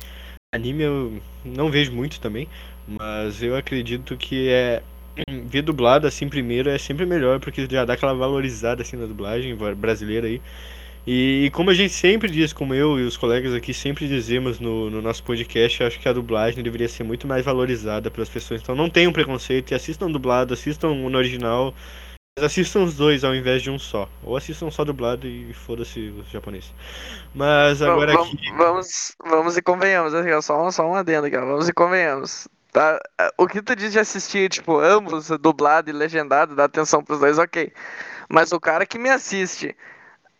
[0.54, 2.48] anime eu não vejo muito também.
[2.86, 4.82] Mas eu acredito que é.
[5.46, 9.56] Ver dublado assim primeiro é sempre melhor, porque já dá aquela valorizada assim na dublagem
[9.76, 10.42] brasileira aí.
[11.06, 14.90] E, como a gente sempre diz, como eu e os colegas aqui sempre dizemos no,
[14.90, 18.60] no nosso podcast, eu acho que a dublagem deveria ser muito mais valorizada pelas pessoas.
[18.60, 21.72] Então não tenham preconceito e assistam dublado, assistam no original.
[22.38, 24.08] Mas assistam os dois ao invés de um só.
[24.24, 26.74] Ou assistam só dublado e foda-se os japoneses.
[27.34, 28.52] Mas agora vamos, aqui.
[28.56, 32.48] Vamos, vamos e convenhamos, assim, só, um- só um adendo aqui, vamos e convenhamos.
[32.72, 32.98] Tá?
[33.16, 37.20] Ah, O que tu diz de assistir, tipo, ambos, dublado e legendado, dá atenção pros
[37.20, 37.72] dois, ok.
[38.28, 39.74] Mas o cara que me assiste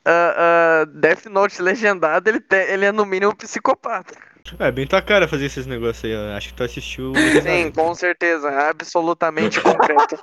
[0.09, 4.15] ah, Death Note legendado, ele, te- ele é no mínimo psicopata.
[4.61, 6.15] É bem tua cara fazer esses negócios aí.
[6.17, 6.37] ó.
[6.37, 7.13] Acho que tu assistiu.
[7.43, 10.17] Sim, com certeza, absolutamente concreto.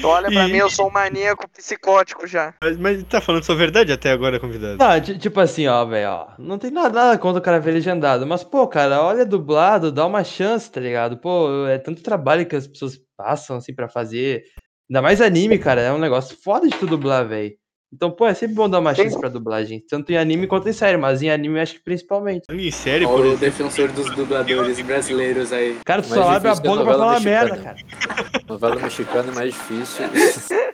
[0.00, 2.54] Tu olha pra E- mim, eu sou um maníaco psicótico já.
[2.60, 4.78] Mas, mas tá falando sua verdade até agora, convidado.
[4.78, 6.28] Não, ti- tipo assim, ó, velho, ó.
[6.38, 8.26] Não tem nada, nada contra o cara ver legendado.
[8.26, 11.16] Mas, pô, cara, olha dublado, dá uma chance, tá ligado?
[11.18, 14.42] Pô, é tanto trabalho que as pessoas passam, assim, pra fazer.
[14.90, 17.52] Ainda mais anime, cara, é um negócio foda de tu dublar, velho.
[17.92, 19.84] Então, pô, é sempre bom dar uma chance pra dublagem.
[19.86, 22.44] Tanto em anime quanto em série, mas em anime eu acho que principalmente.
[22.50, 25.78] Em série, por Olha o defensor dos dubladores brasileiros aí.
[25.84, 27.76] Cara, tu Mais só abre a boca pra falar merda, mexicana.
[28.06, 28.42] cara.
[28.48, 30.04] Novela mexicana é mais difícil.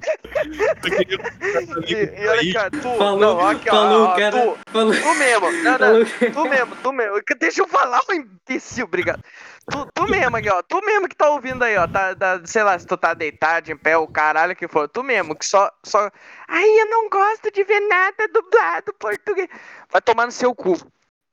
[1.86, 4.30] E, e olha, cara, tu, Falou, não, aqui, ó, falou, ó, cara.
[4.32, 6.04] tu, Falou, tu mesmo, não, não, falou.
[6.32, 9.22] tu mesmo, tu mesmo, deixa eu falar, ô imbecil, obrigado.
[9.70, 12.62] Tu, tu mesmo aqui, ó, tu mesmo que tá ouvindo aí, ó, tá, tá, sei
[12.62, 15.70] lá, se tu tá deitado, em pé, o caralho que for, tu mesmo, que só,
[15.84, 16.10] só,
[16.48, 19.48] ai, eu não gosto de ver nada dublado português.
[19.90, 20.76] Vai tomar no seu cu,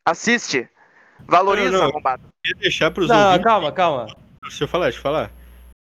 [0.06, 0.70] assiste,
[1.28, 1.90] valoriza, Não, não.
[1.90, 2.24] arrombado.
[2.46, 3.44] Ia deixar pros Não, ouvintes.
[3.44, 4.16] calma, calma.
[4.44, 5.32] Deixa eu falar, deixa eu falar.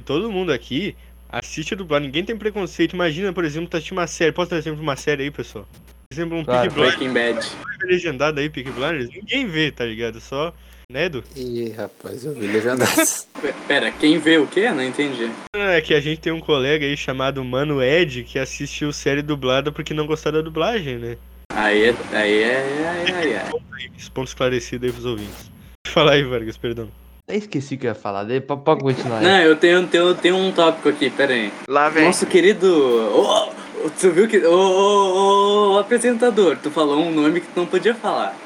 [0.04, 0.96] Todo mundo aqui
[1.28, 2.94] assiste dublado, ninguém tem preconceito.
[2.94, 4.32] Imagina, por exemplo, tu assistir uma série.
[4.32, 5.66] Posso dar exemplo de uma série aí, pessoal?
[5.74, 6.60] Por exemplo, um Claro.
[6.70, 7.86] Peaky Blinders Breaking Bad.
[7.86, 9.08] legendado aí, Peaky Blinders.
[9.08, 10.20] Ninguém vê, tá ligado?
[10.20, 10.54] Só,
[10.90, 11.24] né, Edu?
[11.36, 13.26] Ih, rapaz, eu vi legendadas.
[13.40, 14.70] P- Pera, quem vê o quê?
[14.70, 15.30] Não entendi.
[15.54, 19.72] É que a gente tem um colega aí chamado Mano Ed que assistiu série dublada
[19.72, 21.16] porque não gostou da dublagem, né?
[21.52, 21.94] Aí é.
[22.12, 22.56] Aí é.
[22.90, 23.14] Aí é.
[23.16, 23.50] Aí é.
[23.98, 25.50] Esse ponto esclarecido aí pros ouvintes.
[25.88, 26.88] Fala aí, Vargas, perdão.
[27.28, 28.24] Eu esqueci o que eu ia falar.
[28.24, 29.22] daí Pode continuar.
[29.22, 31.52] Não, eu tenho, tenho, tenho um tópico aqui, pera aí.
[31.68, 32.04] Lá vem.
[32.04, 32.66] Nosso querido.
[32.66, 33.48] Ô,
[33.86, 34.38] ô, tu viu que.
[34.44, 38.36] Ô, ô, ô, apresentador, tu falou um nome que tu não podia falar.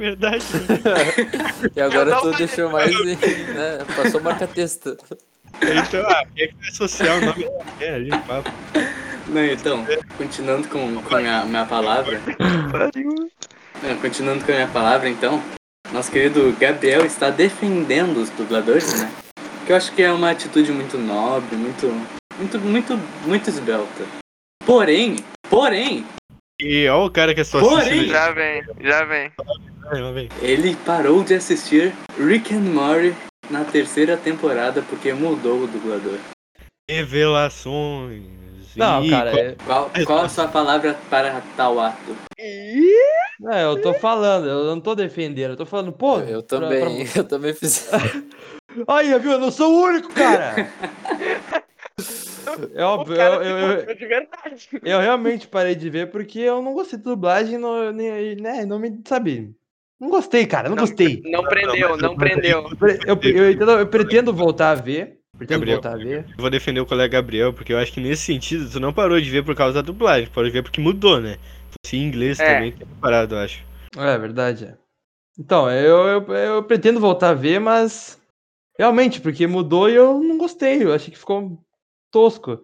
[0.00, 0.42] Verdade.
[1.76, 2.90] E agora tu deixou mais.
[3.04, 4.96] Né, passou marca-texto.
[5.60, 7.46] então, ah, quem é que vai associar o nome?
[7.78, 8.50] É, ali, papo.
[9.28, 9.86] Não, então,
[10.16, 12.18] continuando com, com a minha, minha palavra.
[13.82, 15.42] Não, continuando com a minha palavra, então.
[15.92, 19.12] Nosso querido Gabriel está defendendo os dubladores, né?
[19.66, 21.86] Que eu acho que é uma atitude muito nobre, muito.
[22.38, 24.04] Muito, muito, muito esbelta.
[24.64, 25.16] Porém,
[25.50, 26.06] porém,
[26.58, 28.08] E ó o cara que é só Porém-.
[28.08, 29.30] Já vem, já vem.
[30.40, 33.12] Ele parou de assistir Rick and Morty
[33.50, 36.18] na terceira temporada porque mudou o dublador.
[36.88, 38.22] Revelações.
[38.76, 42.16] Não, Ih, cara, qual- é- Qual, qual a sua palavra para tal ato?
[43.40, 46.20] não, eu tô falando, eu não tô defendendo, eu tô falando, pô.
[46.20, 47.88] Eu pra- também, eu também fiz.
[47.88, 47.98] pra-
[48.86, 49.32] Aí, viu?
[49.32, 50.54] Eu não sou o único, cara!
[52.74, 54.08] é óbvio, eu, eu, eu, de
[54.84, 58.78] eu realmente parei de ver porque eu não gostei da dublagem, não, nem- né, não
[58.78, 59.52] me, sabe,
[60.00, 61.22] não gostei, cara, não, Não, gostei.
[61.26, 62.70] Não prendeu, não prendeu.
[63.06, 65.76] Eu, eu, eu, entendo- eu pretendo voltar a ver, pretendo Gabriel.
[65.76, 66.24] voltar a ver.
[66.28, 69.20] Eu vou defender o colega Gabriel, porque eu acho que nesse sentido tu não parou
[69.20, 71.36] de ver por causa da dublagem, parou de ver porque mudou, né?
[71.84, 72.54] Se em inglês É.
[72.54, 73.62] também tem parado, eu acho.
[73.96, 74.76] É verdade, é.
[75.38, 78.20] Então, eu, eu, eu pretendo voltar a ver, mas
[78.78, 81.58] realmente, porque mudou e eu não gostei, eu achei que ficou
[82.10, 82.62] tosco.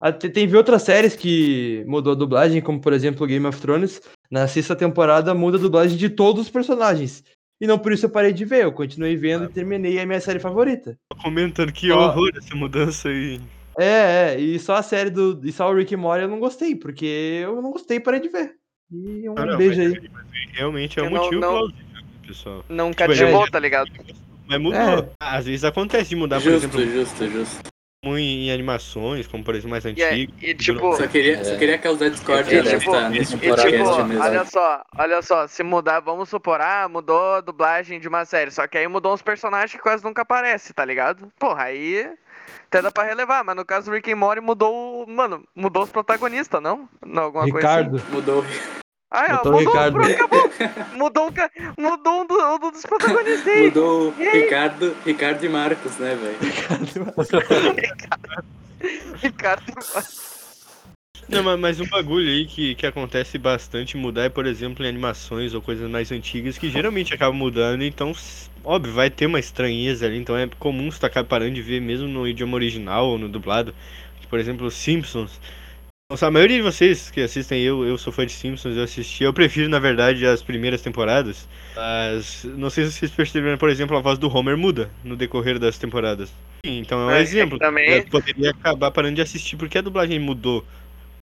[0.00, 4.00] Até tem outras séries que mudou a dublagem, como por exemplo Game of Thrones.
[4.30, 7.24] Na sexta temporada muda a dublagem de todos os personagens.
[7.60, 10.20] E não por isso eu parei de ver, eu continuei vendo e terminei a minha
[10.20, 10.96] série favorita.
[11.10, 13.40] Tô comentando que horror essa mudança aí.
[13.76, 15.40] É, é, e só a série do.
[15.44, 18.20] E só o Rick e Morty eu não gostei, porque eu não gostei e parei
[18.20, 18.52] de ver.
[18.92, 20.10] E um Não, não, beijo mas- aí.
[20.52, 21.84] Realmente é um não- motivo não- plausível,
[22.26, 22.64] pessoal.
[22.68, 23.90] Não Tipo, cativou, é- tá ligado?
[24.48, 24.80] Mas mudou.
[24.80, 25.08] É.
[25.20, 27.68] Às vezes acontece de mudar, por Justo, exemplo, justo, justo.
[28.04, 30.42] Em, em animações, como por exemplo mais E, aí- antigas.
[30.42, 31.56] e tipo, Só queria, só É.
[31.58, 36.60] queria causar discórdia É, tipo, E tipo, olha só, olha só, se mudar, vamos supor,
[36.60, 40.04] ah, mudou a dublagem de uma série, só que aí mudou uns personagens que quase
[40.04, 41.30] nunca aparecem, tá ligado?
[41.38, 42.08] Porra, aí
[42.66, 45.90] até dá pra relevar, mas no caso do Rick and Morty mudou, mano, mudou os
[45.90, 46.88] protagonistas, não?
[47.04, 47.90] Não, alguma Ricardo.
[47.90, 48.14] coisa assim?
[48.14, 48.44] Mudou.
[49.10, 49.98] Ah, é, o mudou, Ricardo.
[50.96, 53.68] Mudou, um mudou um, do- um dos protagonistas aí.
[53.68, 54.42] Mudou E?
[54.42, 56.38] Ricardo, Ricardo e Marcos, né, velho?
[59.22, 59.72] Ricardo.
[61.28, 64.88] Não, mas, mas um bagulho aí que, que acontece bastante mudar é, por exemplo, em
[64.88, 68.12] animações ou coisas mais antigas que geralmente acabam mudando, então,
[68.64, 72.08] óbvio, vai ter uma estranheza ali, então é comum você acabar parando de ver mesmo
[72.08, 73.74] no idioma original ou no dublado.
[74.30, 75.40] Por exemplo, os Simpsons.
[76.10, 79.24] Nossa, a maioria de vocês que assistem, eu, eu sou fã de Simpsons, eu assisti,
[79.24, 81.46] eu prefiro, na verdade, as primeiras temporadas.
[81.76, 85.58] Mas não sei se vocês perceberam, por exemplo, a voz do Homer muda no decorrer
[85.58, 86.32] das temporadas.
[86.64, 87.58] Então é um É, exemplo.
[87.58, 90.64] também- Eu poderia acabar parando de assistir porque a dublagem mudou.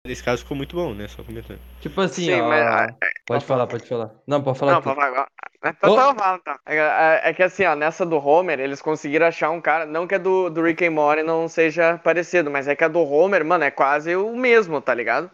[0.06, 1.08] Nesse caso ficou muito bom, né?
[1.08, 1.60] Só comentando.
[1.80, 2.50] Tipo assim, Sim, ó.
[2.50, 4.12] mas- ah, Pode falar, pode falar.
[4.28, 4.74] Não, pode falar.
[4.74, 5.10] Não, pra falar.
[5.12, 5.26] Então,
[5.64, 5.70] Ô.
[5.70, 6.56] então fala, então.
[6.66, 9.86] É, é- é que assim, ó, nessa do Homer, eles conseguiram achar um cara.
[9.86, 12.88] Não que a do, do Rick and Morty não seja parecido, mas é que a
[12.88, 15.32] do Homer, mano, é quase o mesmo, tá ligado?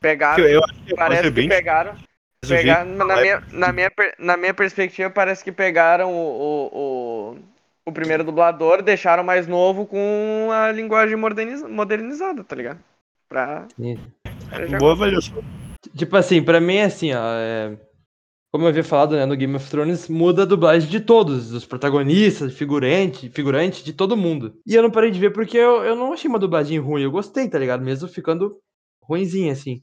[0.00, 0.44] Pegaram.
[0.44, 1.94] Eu acho que parece que bem pegaram.
[2.84, 7.38] na, minha, na, minha, na minha perspectiva, parece que pegaram o, o, o,
[7.86, 12.80] o primeiro dublador, deixaram mais novo com a linguagem moderniza- modernizada, tá ligado?
[13.28, 13.66] Pra.
[14.78, 15.44] Boa avaliação.
[15.96, 17.20] Tipo assim, pra mim é assim, ó.
[17.22, 17.72] é,
[18.52, 21.64] Como eu havia falado, né, no Game of Thrones, muda a dublagem de todos, dos
[21.64, 24.58] protagonistas, figurante, figurante, de todo mundo.
[24.66, 27.12] E eu não parei de ver porque eu, eu não achei uma dublagem ruim, eu
[27.12, 27.84] gostei, tá ligado?
[27.84, 28.56] Mesmo ficando
[29.00, 29.82] ruimzinha, assim.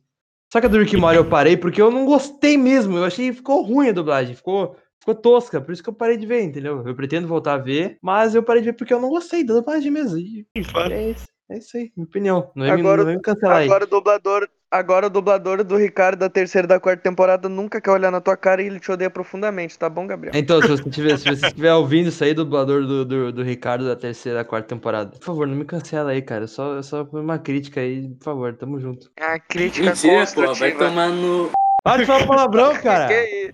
[0.52, 3.30] Só que a do Rick Morty eu parei porque eu não gostei mesmo, eu achei
[3.30, 6.42] que ficou ruim a dublagem, ficou, ficou tosca, por isso que eu parei de ver,
[6.42, 6.86] entendeu?
[6.86, 9.54] Eu pretendo voltar a ver, mas eu parei de ver porque eu não gostei da
[9.54, 10.18] dublagem mesmo.
[10.18, 10.46] E
[10.92, 12.52] é isso, é isso aí, minha opinião.
[12.56, 13.66] Não é Agora- não me cancelar aí.
[13.66, 17.80] Agora o dublador, agora o dublador do Ricardo da terceira e da quarta temporada nunca
[17.80, 20.34] quer olhar na tua cara e ele te odeia profundamente, tá bom, Gabriel?
[20.36, 23.86] Então, se você tiver, se você estiver ouvindo isso aí, dublador do, do, do Ricardo
[23.86, 26.48] da terceira, quarta temporada, por favor, não me cancela aí, cara.
[26.48, 29.10] Só, só uma crítica aí, por favor, tamo junto.
[29.16, 31.50] É a crítica Mentira, pô, vai tomar no.
[31.88, 33.08] Para de falar palavrão, cara!
[33.08, 33.54] Que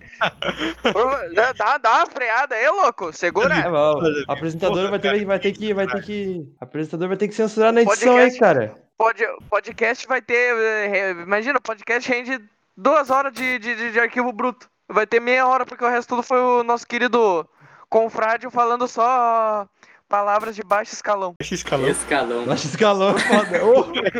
[1.56, 3.08] dá, dá- uma freada aí, louco.
[3.10, 3.54] É, Segura.
[3.70, 5.72] bom, a apresentadora vai ter, vai ter que.
[5.74, 6.46] Vai ter que.
[6.60, 8.34] A apresentadora vai ter que censurar na edição Podcast.
[8.34, 8.74] aí, cara.
[8.98, 10.54] Pod, podcast vai ter.
[10.56, 12.40] eh, Imagina, o podcast rende
[12.76, 14.68] duas horas de, de, de- de arquivo bruto.
[14.88, 17.48] Vai ter meia hora, porque o resto tudo foi o nosso querido
[17.88, 19.66] confrade falando só
[20.08, 21.34] palavras de baixo escalão.
[21.40, 21.88] Esse escalão.
[21.88, 22.44] Escalão.
[22.44, 24.12] Baixo escalão, é foda.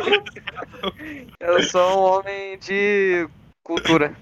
[1.39, 3.27] Eu sou um homem de
[3.65, 4.15] cultura.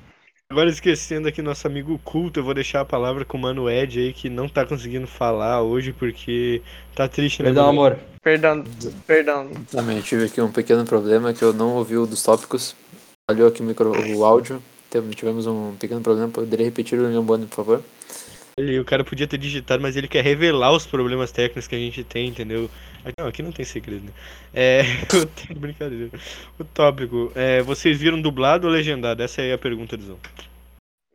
[0.50, 4.00] Agora esquecendo aqui nosso amigo culto, eu vou deixar a palavra com o Mano Ed
[4.00, 6.62] aí, que não tá conseguindo falar hoje porque
[6.96, 7.50] tá triste, né?
[7.50, 8.00] Perdão, amor.
[8.22, 8.64] Perdão,
[9.06, 9.52] perdão.
[9.70, 12.76] Também tive aqui um pequeno problema que eu não ouvi o dos tópicos.
[13.30, 14.62] Falhou aqui o, micro, o áudio.
[15.16, 16.30] Tivemos um pequeno problema.
[16.30, 17.84] Poderia repetir o Leon Bonner, por favor?
[18.58, 21.80] Ele, o cara podia ter digitado, mas ele quer revelar os problemas técnicos que a
[21.80, 22.70] gente tem, entendeu?
[23.04, 24.12] Aqui, não, aqui não tem segredo, né?
[24.54, 24.82] É.
[25.58, 26.12] Brincadeira.
[26.60, 27.32] O tópico.
[27.36, 29.24] É, vocês viram dublado ou legendado?
[29.24, 30.20] Essa aí é a pergunta do Zão.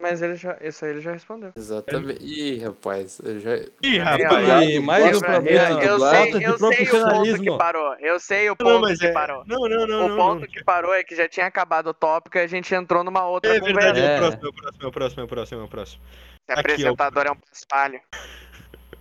[0.01, 1.51] Mas ele já, isso aí ele já respondeu.
[1.57, 2.23] Exatamente.
[2.25, 3.57] Ih, rapaz, eu já.
[3.83, 4.69] Ih, rapaz.
[4.69, 5.83] Ih, mais um Eu- problema.
[5.83, 7.95] Eu, eu sei, eu sei o ponto que parou.
[8.01, 9.13] Eu sei o Não, ponto mas que é.
[9.13, 9.45] parou.
[9.47, 10.17] Não, não, não, o não.
[10.17, 10.47] ponto não.
[10.49, 13.57] que parou é que já tinha acabado o tópico e a gente entrou numa outra
[13.57, 14.01] É verdade, conversa.
[14.01, 14.17] é É.
[14.17, 16.03] o próximo, é o próximo, é o próximo, é o próximo, é o próximo.
[16.49, 16.73] Esse Aqui, ó.
[16.93, 18.01] apresentador é um paspalho.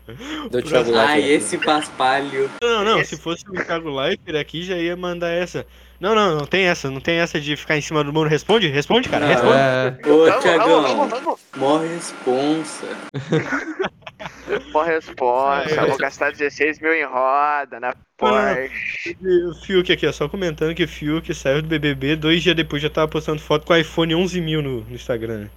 [0.52, 1.00] Deu Thiago Life.
[1.06, 2.50] Ah, esse paspalho.
[2.62, 5.66] Não, não, Esse- se fosse o Thiago Leifert aqui já ia mandar essa.
[6.00, 8.30] Não, não, não tem essa, não tem essa de ficar em cima do muro.
[8.30, 9.58] Responde, responde, cara, Não, responde.
[9.58, 12.86] É, Ô, Vamos, vamos, vamos, morre responsa.
[14.72, 15.86] Boa resposta.
[15.88, 19.18] Vou gastar 16 mil em roda na Porsche.
[19.50, 22.82] O Fiuk aqui, ó, só comentando que o Fiuk saiu do BBB, dois dias depois
[22.82, 25.48] já tava postando foto com o iPhone 11 mil no, no Instagram.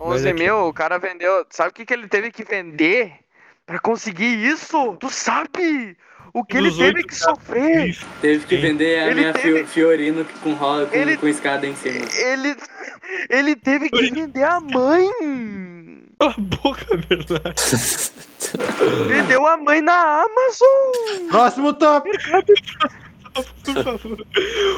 [0.00, 1.44] 11 aqui- mil, o cara vendeu.
[1.50, 3.12] Sabe o que, que ele teve que vender
[3.66, 4.96] pra conseguir isso?
[4.96, 5.96] Tu sabe?
[6.32, 7.98] O que ele teve que sofrer?
[8.20, 11.74] Teve que vender a Ele minha teve- Fiorino com, roda, com, Ele- com escada em
[11.74, 12.06] cima.
[12.16, 12.56] Ele.
[13.28, 15.08] Ele teve que vender a mãe!
[16.20, 17.54] Cala a boca, Bernardo.
[19.08, 21.28] Vendeu a mãe na Amazon!
[21.30, 22.16] Próximo tópico!
[23.32, 23.44] Por
[23.84, 24.26] favor.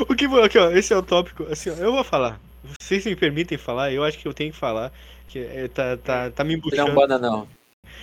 [0.08, 1.44] O que aqui, ó, esse é o tópico.
[1.50, 2.40] Assim, ó, eu vou falar.
[2.80, 4.92] Vocês me permitem falar, eu acho que eu tenho que falar.
[5.28, 6.94] Que é, tá, tá, tá me Ele é um embuchando.
[6.94, 7.48] bananão.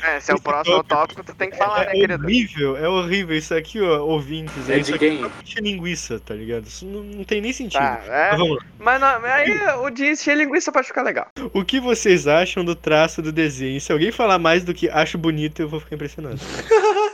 [0.01, 2.23] É, se é o Esse próximo tópico- tópico, tu tem que falar, né, É querido?
[2.23, 3.35] horrível, é horrível.
[3.37, 4.69] Isso aqui, ó, ouvintes.
[4.69, 5.23] É isso de quem?
[5.25, 6.65] é linguiça, tá ligado?
[6.65, 7.81] Isso não, não tem nem sentido.
[7.81, 8.37] Tá, é.
[8.37, 8.57] Mas.
[8.79, 11.27] Mas, não, mas aí o dia encher linguiça pode ficar legal.
[11.53, 13.79] O que vocês acham do traço do desenho?
[13.81, 16.39] Se alguém falar mais do que acho bonito, eu vou ficar impressionado.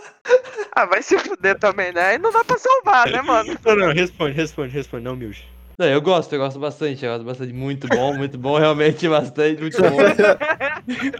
[0.75, 2.07] Ah, vai se fuder também, né?
[2.09, 3.57] Aí não dá pra salvar, né, mano?
[3.65, 5.47] Não, não, responde, responde, responde, não, humilde.
[5.77, 7.53] Não, eu gosto, eu gosto bastante, eu gosto bastante.
[7.53, 9.97] Muito bom, muito bom, realmente bastante, muito bom.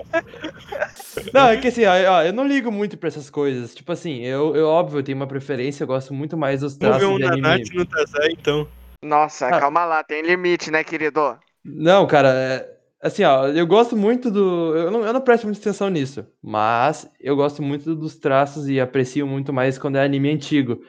[1.34, 3.74] não, é que assim, ó, eu não ligo muito pra essas coisas.
[3.76, 6.98] Tipo assim, eu, eu óbvio, eu tenho uma preferência, eu gosto muito mais dos Vamos
[6.98, 7.70] ver traços um de anime.
[7.74, 8.68] No Tazai, então.
[9.04, 9.60] Nossa, Ah.
[9.60, 11.38] calma lá, tem limite, né, querido?
[11.64, 14.76] Não, cara, é- assim, ó, eu gosto muito do.
[14.76, 18.80] Eu não, eu não presto muita atenção nisso, mas eu gosto muito dos traços e
[18.80, 20.82] aprecio muito mais quando é anime antigo.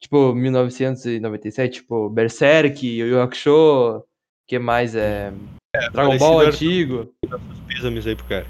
[0.00, 4.04] Tipo, 1997, tipo, Berserk, Yu Yu Hakusho,
[4.46, 5.32] que mais é.
[5.92, 7.12] Dragon Ball antigo.
[7.66, 8.46] Pêsames aí pro cara.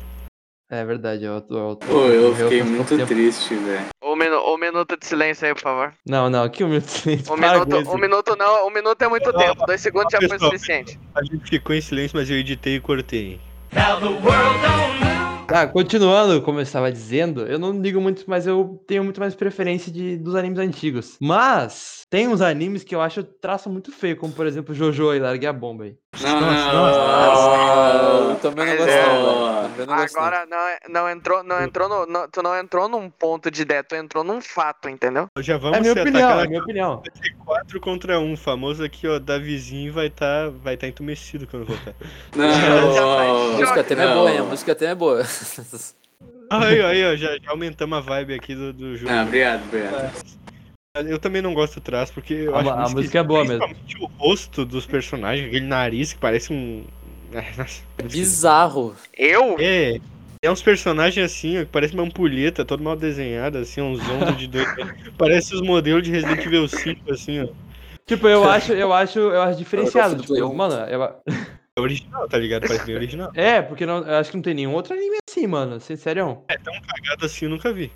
[0.70, 3.06] É verdade, eu, eu, eu, Pô, eu fiquei muito tempo.
[3.06, 3.86] triste, velho.
[4.18, 5.94] Um, minu um minuto de silêncio aí, por favor.
[6.04, 6.88] Não, não, aqui um minuto.
[7.06, 9.64] Um para com minuto, um minuto não, um minuto é muito Ó, tempo.
[9.64, 10.98] Dois segundos já foi pessoal, suficiente.
[11.14, 13.40] A gente ficou em silêncio, mas eu editei e cortei.
[15.46, 19.34] Tá, continuando, como eu estava dizendo, eu não ligo muito, mas eu tenho muito mais
[19.34, 21.16] preferência de, dos animes antigos.
[21.20, 25.20] Mas tem uns animes que eu acho traço muito feio, como por exemplo Jojo e
[25.20, 25.96] Larguei a Bomba aí.
[26.22, 28.30] Não, Nossa, não, não.
[28.30, 29.06] eu também não gostei, é,
[29.86, 29.94] não.
[29.94, 33.62] Agora não, é- não entrou, não entrou no, não- tu não entrou num ponto de
[33.62, 35.26] ideia, tu entrou num fato, entendeu?
[35.38, 37.02] Já vamos É minha se opinião, atacar é minha opinião.
[37.44, 38.36] 4 contra 1.
[38.36, 41.94] famoso aqui, ó, Davizinho vai tá, vai tá entumecido quando voltar.
[42.34, 42.46] Não,
[43.54, 44.14] A música tema é não.
[44.14, 44.38] boa, hein?
[44.38, 45.22] A música tema é boa.
[46.50, 49.12] Aí, aí, ó, já, já aumentamos a vibe aqui do, do jogo.
[49.12, 50.12] Ah, obrigado, obrigado.
[50.94, 53.64] Eu também não gosto do traço, porque eu A acho a música é boa mesmo.
[53.66, 56.84] Principalmente o rosto dos personagens, aquele nariz que parece um...
[58.10, 58.96] Bizarro.
[59.16, 59.56] Eu?
[59.60, 60.00] É,
[60.42, 64.36] é uns personagens assim, ó, que parece uma ampulheta, todo mal desenhado, assim, uns ondas
[64.36, 64.66] de dois.
[65.18, 67.48] parece os modelos de Resident Evil 5, assim, ó.
[68.06, 70.16] Tipo, eu acho, eu acho, eu acho diferenciado.
[70.16, 70.54] do Tipo, um.
[70.54, 71.02] mano, eu,
[71.76, 72.66] É original, tá ligado?
[72.66, 73.30] Parece bem original.
[73.34, 75.78] é, porque não, eu acho que não tem nenhum outro anime assim, mano.
[75.78, 76.42] Sem sério.
[76.48, 77.92] Cagado assim eu nunca vi.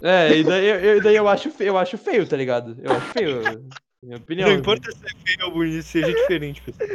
[0.00, 2.76] É, e daí, eu, eu- daí eu, acho feio, eu acho feio, tá ligado?
[2.82, 3.64] Eu acho feio.
[4.02, 4.50] Minha opinião.
[4.50, 6.88] Não importa se é feio ou bonito, seja diferente, pessoal.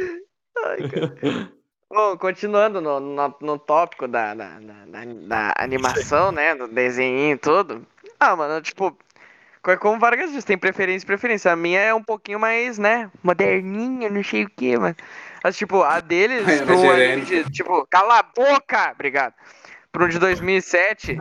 [0.66, 1.16] Ai, cara.
[1.92, 6.54] Bom, continuando no, no, no tópico da, da, da, da- da animação, né?
[6.54, 7.84] Do desenho e tudo.
[8.20, 8.96] Ah, mano, tipo,
[9.60, 11.50] co- como Vargas disse, tem preferência e preferência.
[11.50, 13.10] A minha é um pouquinho mais, né?
[13.24, 14.94] Moderninha, não sei o que, mano.
[15.42, 18.92] Mas, tipo, a deles, É, pra um mais anime de, tipo, cala a boca!
[18.92, 19.34] Obrigado.
[19.98, 21.18] Um de 2007,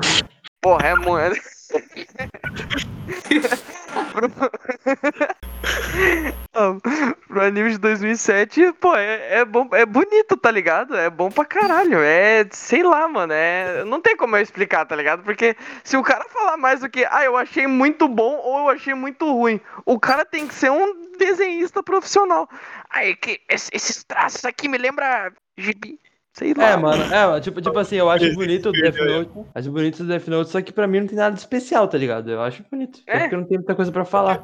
[0.62, 1.40] porra, é muito.
[6.52, 6.82] pro...
[7.28, 10.96] Pro anime de 2007, pô, é, é bom, é bonito, tá ligado?
[10.96, 12.00] É bom pra caralho.
[12.00, 15.24] É, sei lá, mano, é, não tem como eu explicar, tá ligado?
[15.24, 18.70] Porque se o cara falar mais do que, ah, eu achei muito bom ou eu
[18.70, 22.50] achei muito ruim, o cara tem que ser um desenhista profissional.
[22.90, 26.00] Aí que esse- esses traços aqui me lembra gibi,
[26.34, 26.70] sei lá.
[26.70, 29.32] É, mano, é, tipo, tipo assim, eu acho bonito o Death Note.
[29.56, 31.98] Acho bonito o Death Note, só que pra mim não tem nada de especial, tá
[31.98, 32.30] ligado?
[32.32, 33.00] Eu acho bonito.
[33.08, 33.20] É É.
[33.22, 34.38] porque eu não tenho muita coisa pra falar.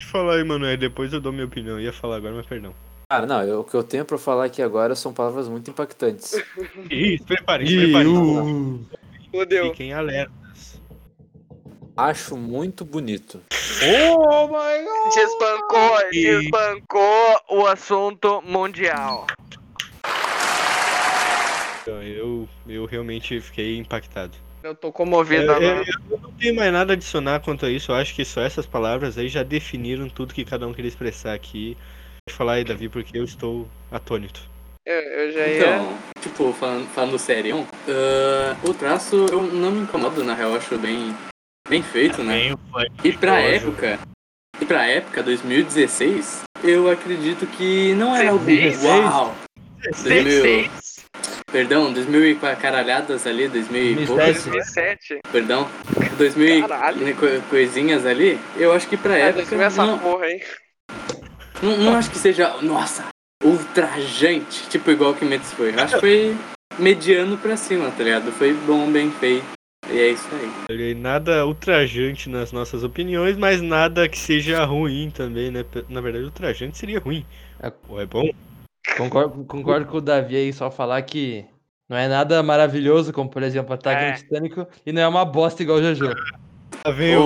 [0.00, 1.76] Deixa eu falar aí, mano, aí depois eu dou minha opinião.
[1.76, 2.72] Eu ia falar agora, mas perdão.
[3.10, 6.32] Cara, não, eu- o que eu tenho pra falar aqui agora são palavras muito impactantes.
[6.90, 7.64] Ih, se Ih, prepare.
[8.06, 8.86] uh,
[9.30, 9.64] Fudeu.
[9.70, 10.80] Fiquem alertas.
[11.96, 13.40] Acho muito bonito.
[13.82, 15.14] Oh my god!
[15.14, 19.26] Desbancou, desbancou o assunto mundial.
[21.88, 24.36] Então, Eu, eu realmente fiquei impactado.
[24.62, 25.82] Eu tô comovido É, agora.
[25.82, 27.92] é, eu não tenho mais nada a adicionar quanto a isso.
[27.92, 31.32] Eu acho que só essas palavras aí já definiram tudo que cada um queria expressar
[31.32, 31.76] aqui.
[32.28, 34.40] Pode falar aí, Davi, porque eu estou atônito.
[34.84, 35.56] Eu, eu já ia.
[35.56, 40.56] Então, tipo, falando, falando sério, ah, o traço eu não me incomodo, na real, eu
[40.56, 41.14] acho bem,
[41.68, 42.54] bem feito, né?
[43.02, 43.98] E pra época,
[44.60, 48.84] e pra época, 2016, eu acredito que não era algo 16?
[48.84, 49.34] uau.
[50.02, 50.87] 2000, 16?
[51.50, 53.94] Perdão, 2000 e caralhadas ali, 2000 e.
[54.06, 54.50] 2007.
[54.50, 55.18] 2007.
[55.32, 55.68] Perdão,
[56.18, 56.96] 2000 e Caralho.
[56.98, 58.38] né, co- coisinhas ali.
[58.56, 59.42] Eu acho que pra É, época.
[59.46, 60.42] 2000 essa não, porra aí.
[61.62, 63.06] não, não acho que seja, nossa,
[63.42, 65.70] ultrajante, tipo igual o Kimetsu foi.
[65.74, 66.36] Eu acho que foi
[66.78, 68.30] mediano pra cima, tá ligado?
[68.32, 69.44] Foi bom, bem feito.
[69.90, 70.28] E é isso
[70.68, 75.64] aí, Nada ultrajante nas nossas opiniões, mas nada que seja ruim também, né?
[75.88, 77.24] Na verdade, ultrajante seria ruim.
[77.62, 77.72] É.
[77.88, 78.28] Ou é bom?
[78.98, 81.46] Concordo, concordo com o Davi aí, só falar que
[81.88, 84.10] não é nada maravilhoso, como por exemplo Ataque É.
[84.10, 86.14] no Titânico, e não é uma bosta igual o Jojo.
[86.82, 87.22] Tá vendo?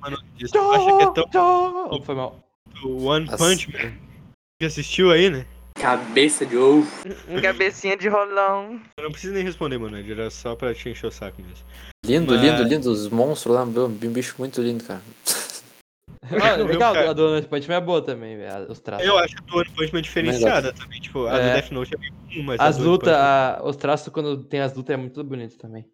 [0.00, 2.02] Mano, que é tão Tchau!
[2.04, 2.38] Foi mal.
[2.84, 3.26] One.
[3.36, 3.92] Punch Man.
[4.58, 5.46] Que assistiu aí, né?
[5.78, 6.86] Cabeça de ovo.
[7.42, 8.80] Cabecinha de rolão.
[8.96, 9.96] Eu não preciso nem responder, mano.
[9.98, 11.64] Era só pra te encher o saco mesmo.
[12.04, 12.90] Lindo, Mas- lindo, lindo.
[12.90, 15.02] Os monstros lá, um bicho muito lindo, cara.
[16.42, 19.06] Ah, legal, a do One Punch Man é boa também, velho, os traços.
[19.06, 20.98] Eu acho a do One Punch Man diferenciada também.
[20.98, 21.52] Tipo, a do É.
[21.54, 24.74] Death Note é bem comum, mas As do lutas, a- os traços quando tem as
[24.74, 25.84] lutas é muito bonito também.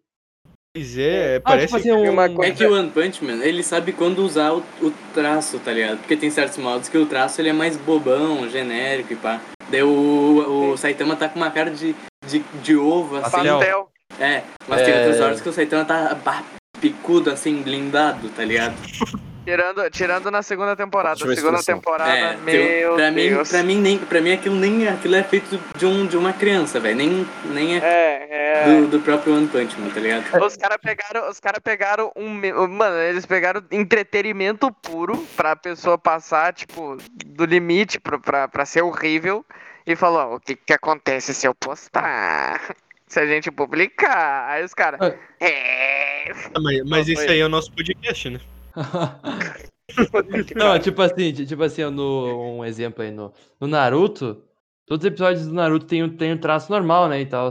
[0.73, 2.09] Pois é, Ah, parece tipo assim, um...
[2.13, 5.59] uma É coisa- que o One Punch Man, ele sabe quando usar o, o traço,
[5.59, 5.97] tá ligado?
[5.97, 9.41] Porque tem certos modos que o traço ele é mais bobão, genérico e pá.
[9.71, 11.95] Daí o, o Saitama tá com uma cara de,
[12.27, 13.31] de, de ovo, assim.
[13.31, 13.89] Pastel.
[14.19, 14.97] É, mas tem É.
[14.99, 16.43] outras horas que o Saitama tá bah,
[16.81, 18.75] picudo, assim, blindado, tá ligado?
[19.51, 21.17] Tirando, tirando na segunda temporada.
[21.35, 23.49] Segunda temporada, É, meu pra, mim, Deus.
[23.49, 26.79] pra, mim, nem, pra mim aquilo, nem, aquilo é feito de, um, de uma criança,
[26.79, 26.95] velho.
[26.95, 28.63] Nem, nem é, É, é.
[28.65, 30.23] do, do próprio One Punch Man, tá ligado?
[30.45, 32.29] Os caras pegaram, os cara pegaram um.
[32.69, 36.95] Mano, eles pegaram entretenimento puro pra pessoa passar, tipo,
[37.25, 39.45] do limite pra, pra, pra ser horrível.
[39.85, 42.73] E falou: "Ó, o que que acontece se eu postar?
[43.05, 44.47] Se a gente publicar?
[44.47, 45.01] Aí os caras.
[45.01, 45.13] Ah.
[45.41, 46.31] É.
[46.61, 48.39] Mas, mas Não, isso aí é o nosso podcast, né?
[50.55, 54.41] Não, tipo assim, ti- tipo assim, no, um exemplo aí, no, no Naruto,
[54.87, 57.49] todos os episódios do Naruto tem, um- tem um traço normal, né, e tal.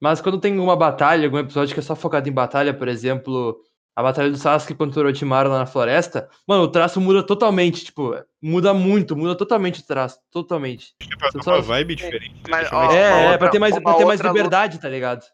[0.00, 3.60] Mas quando tem uma batalha, algum episódio que é só focado em batalha, por exemplo,
[3.96, 7.84] a batalha do Sasuke contra o Orochimaru lá na floresta, mano, o traço muda totalmente,
[7.84, 10.94] tipo, muda muito, muda totalmente o traço, totalmente.
[11.18, 12.34] Pra Só- dar só- uma vibe diferente.
[12.48, 14.80] Mas, deixa ó, é, é, outra- pra ter mais, pra ter mais outra luta- liberdade,
[14.80, 15.24] tá ligado?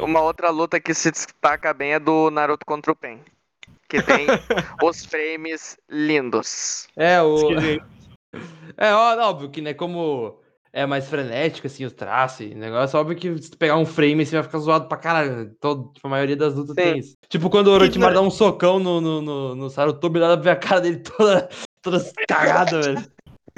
[0.00, 3.20] Uma outra luta que se destaca bem é do Naruto contra o Pen.
[3.88, 4.26] Que tem
[4.82, 6.86] os frames lindos.
[6.96, 7.50] É, o...
[8.76, 10.38] É, ó, óbvio que, né, como
[10.72, 14.24] é mais frenético, assim, os traços e negócio, óbvio que se tu pegar um frame,
[14.24, 15.44] você vai ficar zoado pra caralho.
[15.44, 15.50] né?
[15.60, 16.82] Todo, tipo, a maioria das lutas Sim.
[16.82, 17.16] tem isso.
[17.28, 20.50] Tipo, quando o Orochimaru dá um socão no, no, no, no Sarutobi, dá pra ver
[20.50, 21.48] a cara dele toda,
[21.82, 23.04] toda cagada, velho.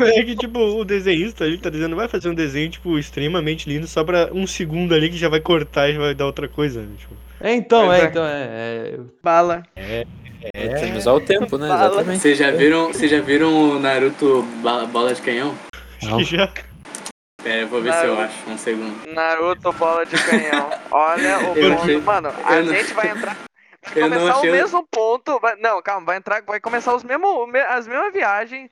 [0.05, 3.87] É que, tipo, o desenhista, gente tá dizendo, vai fazer um desenho, tipo, extremamente lindo,
[3.87, 6.89] só pra um segundo ali que já vai cortar e vai dar outra coisa, né?
[6.99, 8.05] Tipo, É, então, é, é.
[8.05, 8.43] então, é.
[8.43, 8.99] é...
[9.23, 9.63] Bala.
[9.75, 11.69] Tem que usar o tempo, né?
[11.69, 11.87] Fala.
[11.87, 12.21] Exatamente.
[12.21, 15.55] Vocês já viram, vocês já viram o Naruto ba- Bola de Canhão?
[16.03, 16.49] acho que já.
[17.43, 18.23] Pera, eu vou ver se eu Naruto.
[18.23, 19.13] acho, um segundo.
[19.15, 20.71] Naruto bola de canhão.
[20.91, 21.83] Olha o Eu ponto.
[21.83, 23.37] achei- Mano, a eu não- gente vai entrar.
[23.95, 25.41] Vai Eu não começar achei- o mesmo ponto.
[25.41, 26.43] vai- não, calma, vai entrar.
[26.47, 28.69] Vai começar os mesmo, me- as mesmas viagens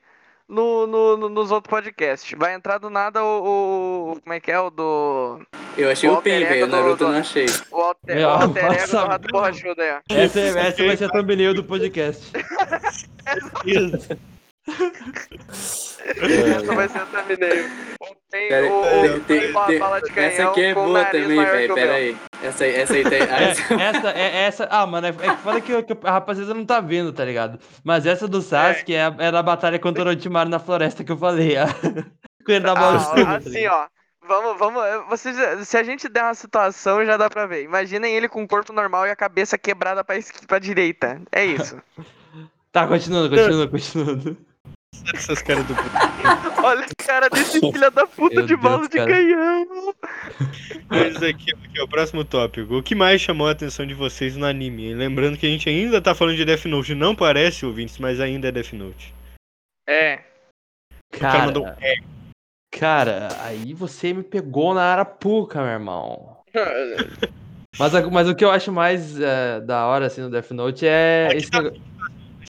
[0.49, 2.37] no, no- no- nos outros podcasts.
[2.37, 4.13] Vai entrar do nada o.
[4.15, 4.59] o- como é que é?
[4.59, 5.39] O do.
[5.77, 7.45] Eu achei O o Pen, velho, Naruto do- eu não achei.
[7.71, 9.99] O alter, Meu, o alter ego do nossa, Rato Borrachudo aí, ó.
[10.09, 12.31] Essa, essa vai ser a thumbnail do podcast.
[13.65, 14.09] Isso.
[16.05, 17.69] Essa vai ser a thumbnail.
[18.29, 21.05] Tem Pera, o, tem- o, tem- uma tem- bala de canhão essa aqui é boa
[21.05, 22.17] também, velho, pera aí.
[22.43, 23.19] Essa, aí- essa aí tem...
[23.21, 24.67] É, essa- essa, é, essa.
[24.69, 27.59] Ah, mano, é, é que foda que, que a rapaziada não tá vendo, tá ligado?
[27.83, 31.11] Mas essa do Sasuke é, a- é da batalha contra o Orochimaru na floresta que
[31.11, 31.57] eu falei.
[31.57, 31.65] a-
[32.45, 33.87] Com ele na bola de Ah, fogo, tá assim, ó.
[34.27, 34.83] Vamos, vamos.
[34.83, 37.63] eh, Vocês, se a gente der uma situação, já dá pra ver.
[37.63, 41.19] Imaginem ele com o corpo normal e a cabeça quebrada pra, esqui- pra direita.
[41.31, 41.81] É isso.
[42.71, 44.37] Tá, continuando, continuando, continuando.
[45.13, 45.73] Essas caras do.
[46.63, 49.11] Olha a cara desse filho da puta Meu de bala de cara.
[49.11, 49.95] canhão.
[50.87, 52.75] Mas aqui, aqui, ó, o próximo tópico.
[52.75, 54.93] O que mais chamou a atenção de vocês no anime?
[54.93, 56.93] Lembrando que a gente ainda tá falando de Death Note.
[56.93, 59.13] Não parece, ouvintes, mas ainda é Death Note.
[59.87, 60.19] É.
[61.11, 61.79] cara mandou Cara,
[62.71, 66.37] cara, aí você me pegou na arapuca, meu irmão.
[67.77, 71.27] Mas, mas o que eu acho mais eh, da hora, assim, no Death Note é
[71.27, 71.81] É que esse tá- negócio...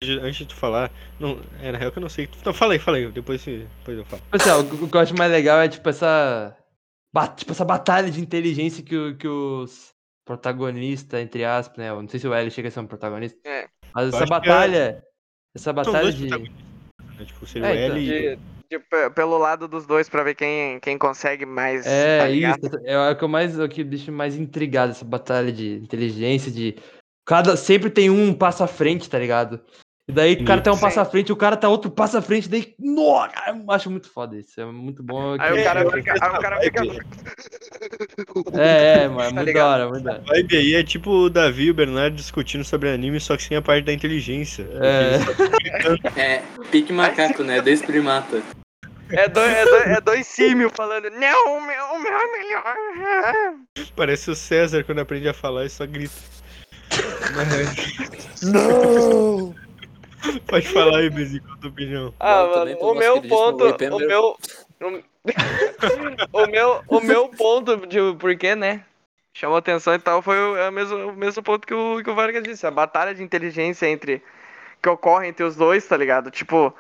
[0.10, 2.30] Antes de tu falar, não, é na real que eu não sei.
[2.45, 4.22] Não, fala aí, fala aí, depois, depois eu falo.
[4.32, 6.56] Assim, ó, o, que eu acho mais legal é, tipo, essa...
[7.36, 9.91] Tipo, essa batalha de inteligência que, que os
[10.26, 11.89] protagonistas, entre aspas, né?
[11.89, 13.38] Eu não sei se o L chega a ser um protagonista.
[13.45, 13.68] É.
[13.93, 15.04] Mas essa acho que batalha...
[15.56, 16.28] Essa batalha de...
[16.28, 17.26] né?
[17.26, 17.97] Tipo, seria É, o então.
[17.97, 18.08] L e.
[18.08, 18.39] De,
[18.72, 21.86] de- pe- pelo lado dos dois pra ver quem, quem consegue mais.
[21.86, 22.80] É, tá isso.
[22.86, 26.76] É o que eu mais o que deixa mais intrigado essa batalha de inteligência, de.
[27.24, 29.62] Cada, sempre tem um passo à frente, tá ligado?
[30.06, 32.22] E daí o cara tem um passo à frente, o cara tá outro passo à
[32.22, 32.76] frente, daí.
[32.78, 34.60] Nossa, cara, eu acho muito foda isso.
[34.60, 35.38] É muito bom.
[35.39, 36.14] Aí o É, cara fica.
[36.22, 36.82] Aí o cara fica.
[38.54, 40.24] É, é, mano, é Tá muito da hora, muito da hora.
[40.28, 43.43] A vibe aí é tipo o Davi e o Bernardo discutindo sobre anime, só que
[43.43, 44.68] sem a parte da inteligência.
[44.82, 45.20] É.
[46.20, 47.62] É, pique macaco, né?
[47.62, 48.41] Dois primata.
[49.10, 51.10] É dois, é dois, é dois símios falando.
[51.12, 52.76] Não, o meu, o meu é melhor.
[53.95, 56.14] Parece o César quando aprende a falar e só grita.
[58.41, 59.54] Não!
[60.47, 62.13] Pode falar aí, qual a tua opinião?
[62.19, 63.65] Ah, mano, o meu ponto.
[63.65, 64.38] O meu.
[64.82, 65.03] O,
[66.43, 68.84] o meu, o meu ponto de porquê, né?
[69.34, 72.09] Chamou atenção e tal, foi o, é o, mesmo, o mesmo ponto que o, que
[72.09, 72.67] o Vargas disse.
[72.67, 74.21] A batalha de inteligência entre.
[74.82, 76.30] que ocorre entre os dois, tá ligado?
[76.30, 76.74] Tipo,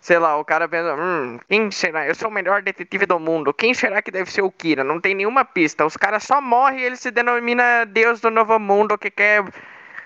[0.00, 2.06] sei lá, o cara pensa, hum, quem será?
[2.06, 3.52] Eu sou o melhor detetive do mundo.
[3.52, 4.82] Quem será que deve ser o Kira?
[4.82, 5.84] Não tem nenhuma pista.
[5.84, 9.44] Os caras só morrem e ele se denomina Deus do Novo Mundo que quer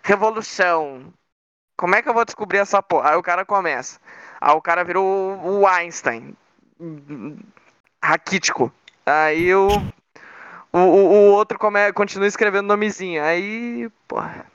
[0.02, 1.12] revolução.
[1.76, 3.10] Como é que eu vou descobrir essa porra?
[3.10, 4.00] Aí o cara começa.
[4.40, 6.34] Aí o cara virou o- Einstein.
[8.02, 8.72] Raquítico.
[9.04, 9.68] Aí o,
[10.72, 13.22] o, o, outro come, continua escrevendo nomezinho.
[13.22, 14.46] Aí, porra.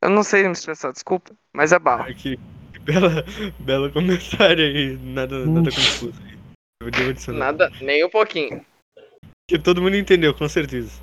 [0.00, 1.32] Eu não sei me expressar, desculpa.
[1.52, 2.08] Mas é bala.
[2.08, 2.38] Aqui,
[2.80, 3.24] bela,
[3.58, 6.20] bela comentário aí, nada, nada confuso.
[6.26, 7.32] aí.
[7.32, 8.64] Nada, nem um pouquinho.
[9.48, 11.00] Que todo mundo entendeu, com certeza.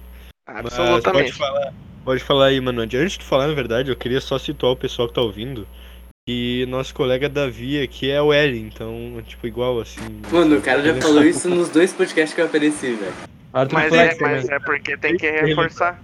[0.48, 1.34] Mas pode Absolutamente.
[1.34, 1.74] falar,
[2.10, 2.82] pode falar aí, mano.
[2.82, 5.68] Antes de falar, na verdade, eu queria só situar o pessoal que tá ouvindo.
[6.28, 10.02] Que nosso colega Davi aqui é o L, então, tipo, igual assim.
[10.32, 13.14] Mano, o cara já falou isso nos dois podcasts que eu apareci, velho.
[13.54, 14.36] Arthur Mas Flex é, também.
[14.38, 16.04] mas é porque tem que reforçar.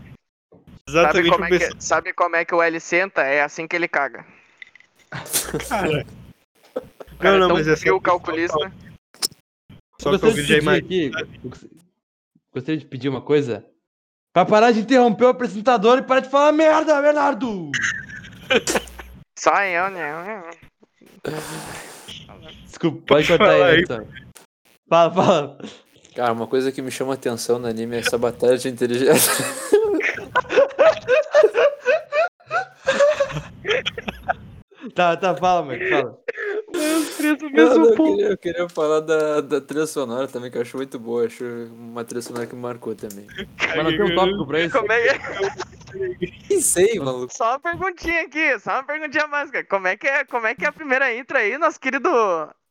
[0.87, 3.21] Sabe Exatamente como, o é que, sabe como é que o L senta?
[3.23, 4.23] É assim que ele caga.
[5.67, 6.05] Cara.
[6.75, 8.71] O cara Não, não, é tão mas é só, calculista.
[9.99, 10.43] só Eu que eu de
[11.11, 11.65] já eu gost-
[12.53, 13.65] gostaria de pedir uma coisa.
[14.35, 17.71] Pra parar de interromper o apresentador e parar de falar merda, Bernardo!
[19.39, 20.43] Só eu, né?
[22.65, 24.05] Desculpa, pode falar aí, então.
[24.89, 25.57] Fala, fala.
[26.13, 29.31] Cara, uma coisa que me chama atenção no anime é essa batalha de inteligência.
[34.93, 36.17] Tá, tá, fala, mano, fala.
[37.17, 40.61] Preso Não, não, eu, queria, eu queria falar da, da trilha sonora também, que eu
[40.61, 41.25] acho muito boa.
[41.25, 41.43] Acho
[41.77, 43.27] uma trilha sonora que me marcou também.
[43.57, 44.77] Mas não tem um tópico pra isso?
[44.77, 45.75] Como é que...
[46.49, 47.33] Nem sei, maluco.
[47.33, 49.63] Só uma perguntinha aqui, só uma perguntinha básica.
[49.63, 52.09] Como é que é, como é, que é a primeira intro aí, nosso querido,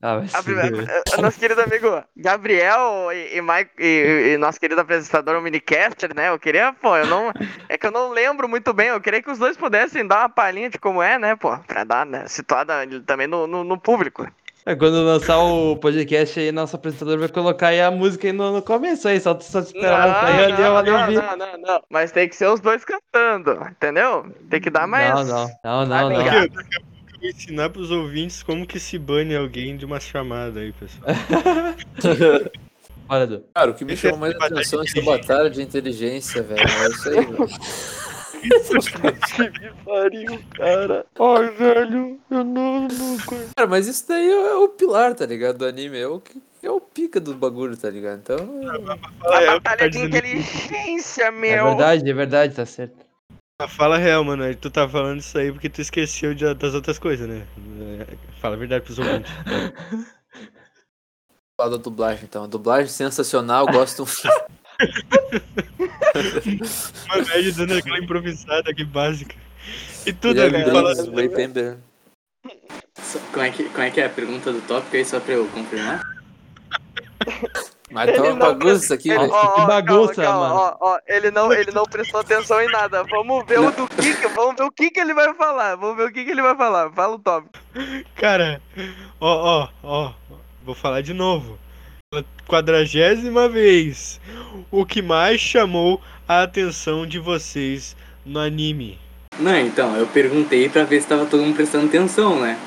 [0.06, 4.78] Ah, a primeira- eh, nosso querido amigo Gabriel e, e, Mike, e, e nosso querido
[4.82, 6.28] apresentador, o Minicaster, né?
[6.28, 7.32] Eu queria, pô, eu não,
[7.70, 10.28] é que eu não lembro muito bem, eu queria que os dois pudessem dar uma
[10.28, 12.74] palhinha de como é, né, pô, pra dar, né, situada
[13.06, 14.28] também no, no, no público.
[14.66, 18.52] É, quando lançar o podcast aí, nosso apresentador vai colocar aí a música aí no,
[18.52, 21.14] no começo aí, só, só esperar lançar aí, ali, não, ali não, ouvir.
[21.14, 24.26] não, não, não, mas tem que ser os dois cantando, entendeu?
[24.50, 25.14] Tem que dar mais...
[25.26, 26.93] Não, não, não, não, não.
[27.28, 31.04] Ensinar pros ouvintes como que se bane alguém de uma chamada aí, pessoal.
[33.08, 33.44] Olha, Edu.
[33.54, 36.42] Cara, o que me Esse é chama mais atenção é de essa batalha de inteligência,
[36.42, 36.60] velho.
[36.60, 37.48] É isso aí, velho.
[38.44, 41.06] Que pariu, cara.
[41.18, 43.16] Ai, velho, eu não, não...
[43.56, 45.58] Cara, mas isso daí é o pilar, tá ligado?
[45.58, 45.98] Do anime.
[45.98, 48.20] É o, que- é o pica do bagulho, tá ligado?
[48.22, 48.36] Então.
[49.24, 51.64] A real, que batalha de inteligência, É meu.
[51.68, 53.04] verdade, é verdade, tá certo.
[53.60, 54.52] Ah, Fala real, mano.
[54.56, 57.46] Tu tá falando isso aí porque tu esqueceu de- das outras coisas, né?
[58.00, 59.30] É, Fala a verdade pros ouvintes.
[61.56, 62.48] Falar da dublagem, então.
[62.48, 64.04] Dublagem sensacional, gosto.
[67.08, 69.36] Mano, aí dando aquela improvisada aqui básica.
[70.04, 70.94] E tu, Guilherme Davi, fala
[73.32, 75.46] Como é, que, como é que é a pergunta do tópico aí, só pra eu
[75.48, 76.02] confirmar?
[77.94, 79.32] Mas tá Ele uma não- bagunça aqui, Ele- velho.
[79.32, 80.76] ó, ó, que bagunça, calma, calma, mano.
[80.80, 83.04] ó, ó, ele não, ele não prestou atenção em nada.
[83.04, 85.76] Vamos ver o do que, que- vamos ver o que que ele vai falar.
[85.76, 86.90] Vamos ver o que que ele vai falar.
[86.90, 87.52] Fala o tópico.
[88.16, 88.60] Cara,
[89.20, 90.12] ó, ó, ó,
[90.64, 91.56] vou falar de novo.
[92.48, 94.20] Quadragésima vez.
[94.70, 98.98] O que mais chamou a atenção de vocês no anime?
[99.38, 102.58] Não, então, eu perguntei pra ver se tava todo mundo prestando atenção, né?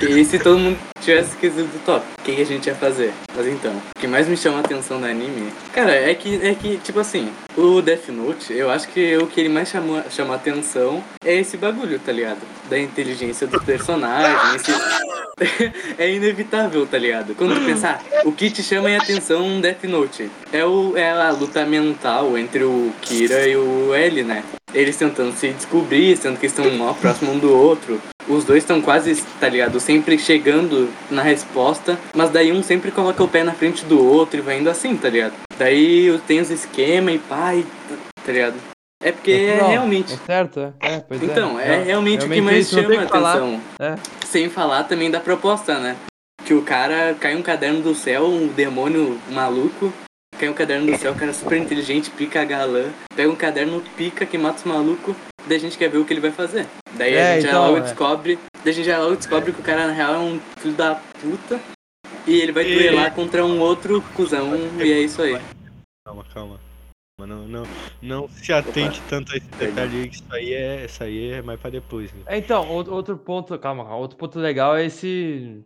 [0.00, 3.12] E se todo mundo tivesse esquecido do tópico, o que, que a gente ia fazer?
[3.34, 6.54] Mas então, o que mais me chama a atenção do anime, cara, é que, é
[6.54, 10.36] que, tipo assim, o Death Note, eu acho que o que ele mais chama a
[10.36, 12.40] atenção é esse bagulho, tá ligado?
[12.68, 14.72] Da inteligência dos personagens, esse...
[15.98, 17.34] é inevitável, tá ligado?
[17.34, 21.10] Quando tu pensar, o que te chama a atenção no Death Note é, o, é
[21.10, 24.42] a luta mental entre o Kira e o L, né?
[24.74, 28.00] Eles tentando se descobrir, sendo que estão mó próximo um do outro.
[28.28, 29.80] Os dois estão quase, tá ligado?
[29.80, 34.38] Sempre chegando na resposta, mas daí um sempre coloca o pé na frente do outro
[34.38, 35.32] e vai indo assim, tá ligado?
[35.58, 37.64] Daí tem os esquema e e,
[38.24, 38.67] tá ligado?
[39.00, 40.12] É porque é Não, realmente.
[40.12, 40.72] É certo, é.
[40.80, 41.80] é pois Então, é.
[41.80, 43.30] é, realmente o que realmente mais isso, chama a falar.
[43.36, 43.60] atenção.
[43.78, 43.94] É.
[44.26, 45.96] Sem falar também da proposta, né?
[46.44, 49.92] Que o cara cai um caderno do céu, um demônio maluco,
[50.38, 53.36] cai um caderno do céu, o cara é super inteligente, pica a galã, pega um
[53.36, 55.14] caderno, pica, que mata os malucos,
[55.46, 56.66] daí a gente quer ver o que ele vai fazer.
[56.94, 57.80] Daí É, a gente já então, logo é.
[57.82, 58.38] descobre.
[58.64, 60.96] Daí a gente já logo descobre que o cara na real é um filho da
[61.20, 61.60] puta.
[62.26, 65.38] E ele vai E- duelar contra um outro cuzão, e é isso aí.
[66.04, 66.60] Calma, calma.
[67.18, 67.62] Mas Não, não,
[68.00, 71.42] não se atente tanto a esse detalhe aí, que isso aí é, isso aí é
[71.42, 72.12] mais pra depois.
[72.12, 72.22] Né?
[72.26, 75.64] É, Então, outro, outro ponto, calma, calma, outro ponto legal é esse.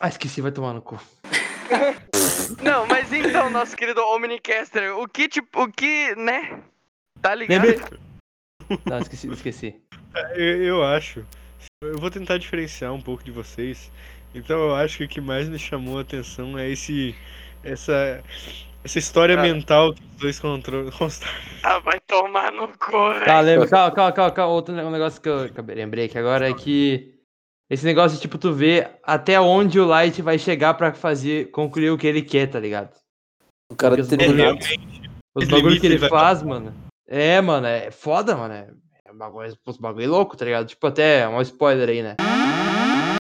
[0.00, 1.00] Ah, esqueci, vai tomar no cu.
[2.60, 6.60] Não, mas então, nosso querido Omnicaster, o que, tipo, o que, né?
[7.22, 7.66] Tá ligado?
[7.66, 8.00] Lembrei.
[8.84, 9.80] Não, esqueci, esqueci.
[10.34, 11.24] Eu, eu acho.
[11.82, 13.92] Eu vou tentar diferenciar um pouco de vocês.
[14.34, 17.14] Então eu acho que o que mais me chamou a atenção é esse.
[17.62, 18.22] Essa.
[18.82, 19.52] Essa história Cara.
[19.52, 20.90] mental que os dois constroem.
[21.62, 23.24] Ah, vai tomar no cu, velho.
[23.24, 24.54] Tá, lembra, calma, calma, calma, calma.
[24.54, 27.14] Outro ne- negócio que eu acabei- lembrei que agora é que
[27.68, 31.90] esse negócio de, tipo, tu ver até onde o Light vai chegar pra fazer, concluir
[31.90, 32.96] o que ele quer, tá ligado?
[33.70, 34.58] O cara Porque os tem bagulho-.
[35.34, 36.74] Os bagulho que ele faz, mano.
[37.06, 38.54] É, mano, é foda, mano.
[38.54, 38.68] É,
[39.04, 40.66] é um bagulho, os bagulho louco, tá ligado?
[40.66, 42.16] Tipo, até um spoiler aí, né?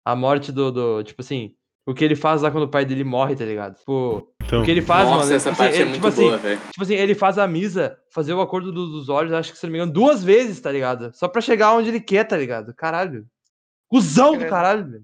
[0.05, 1.03] A morte do, do.
[1.03, 1.53] Tipo assim,
[1.87, 3.75] o que ele faz lá quando o pai dele morre, tá ligado?
[3.79, 5.33] Tipo, Então, o que ele faz, Nossa, mano.
[5.35, 6.59] essa tipo parte assim, é muito tipo assim, boa, velho.
[6.71, 9.65] Tipo assim, ele faz a misa, fazer o acordo do- dos olhos, acho que se
[9.65, 11.11] não me engano, duas vezes, tá ligado?
[11.15, 12.73] Só pra chegar onde ele quer, tá ligado?
[12.75, 13.25] Caralho.
[13.89, 15.03] Cusão do caralho, velho.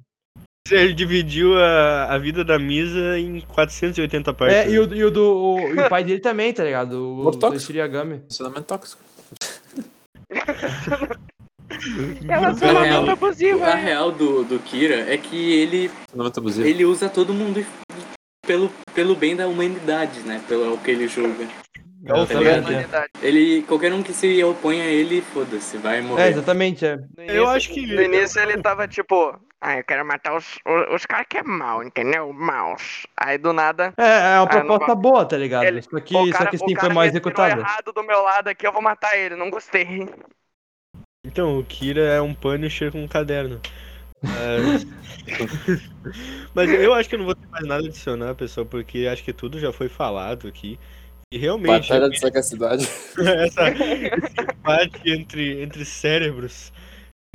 [0.70, 4.56] ele dividiu a, a vida da Misa em 480 partes.
[4.58, 4.80] É, e né?
[4.80, 5.24] o, e o do.
[5.24, 6.94] o- e o pai dele também, tá ligado?
[6.94, 7.32] O, o.
[7.32, 8.18] Toshiro Yagami.
[8.18, 9.02] Relacionamento tóxico.
[12.28, 13.84] Relacionamento A abusivo, A hein?
[13.84, 15.92] real do, do Kira é que ele,
[16.64, 17.66] ele usa todo mundo
[18.46, 20.42] pelo, pelo bem da humanidade, né?
[20.48, 21.48] Pelo que ele julga.
[22.08, 22.68] É o tá ligado?
[23.20, 26.28] Ele, qualquer um que se opõe a ele, foda-se, vai É, morrer.
[26.30, 26.98] exatamente, é.
[26.98, 27.96] No Eu início- acho que.
[27.96, 31.44] No início ele tava tipo, ah, eu quero matar os, os, os caras que é
[31.44, 32.32] mal, entendeu?
[32.32, 33.08] Maus.
[33.18, 35.64] Aí do nada, É, é uma Ah, não proposta boa, tá ligado?
[35.66, 37.60] Ele- só que, o só cara, que sim, foi cara mal executada.
[37.60, 40.08] errado do meu lado aqui, eu vou matar ele, não gostei.
[41.26, 43.60] Então, o Kira é um Punisher com um caderno.
[44.22, 44.86] Mas...
[46.54, 49.24] Mas eu acho que eu não vou ter mais nada a adicionar, pessoal, porque acho
[49.24, 50.80] que tudo já foi falado aqui.
[51.34, 52.88] E realmente, Batalha de sagacidade.
[53.18, 56.72] essa, esse embate entre, entre cérebros.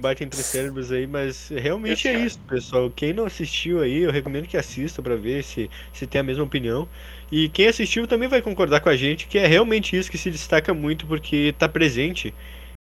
[0.01, 2.91] Embate entre cérebros aí, mas realmente é isso, pessoal.
[2.91, 6.45] Quem não assistiu aí, eu recomendo que assista pra ver se, se tem a mesma
[6.45, 6.88] opinião.
[7.30, 10.30] E quem assistiu também vai concordar com a gente que é realmente isso que se
[10.30, 12.32] destaca muito, porque tá presente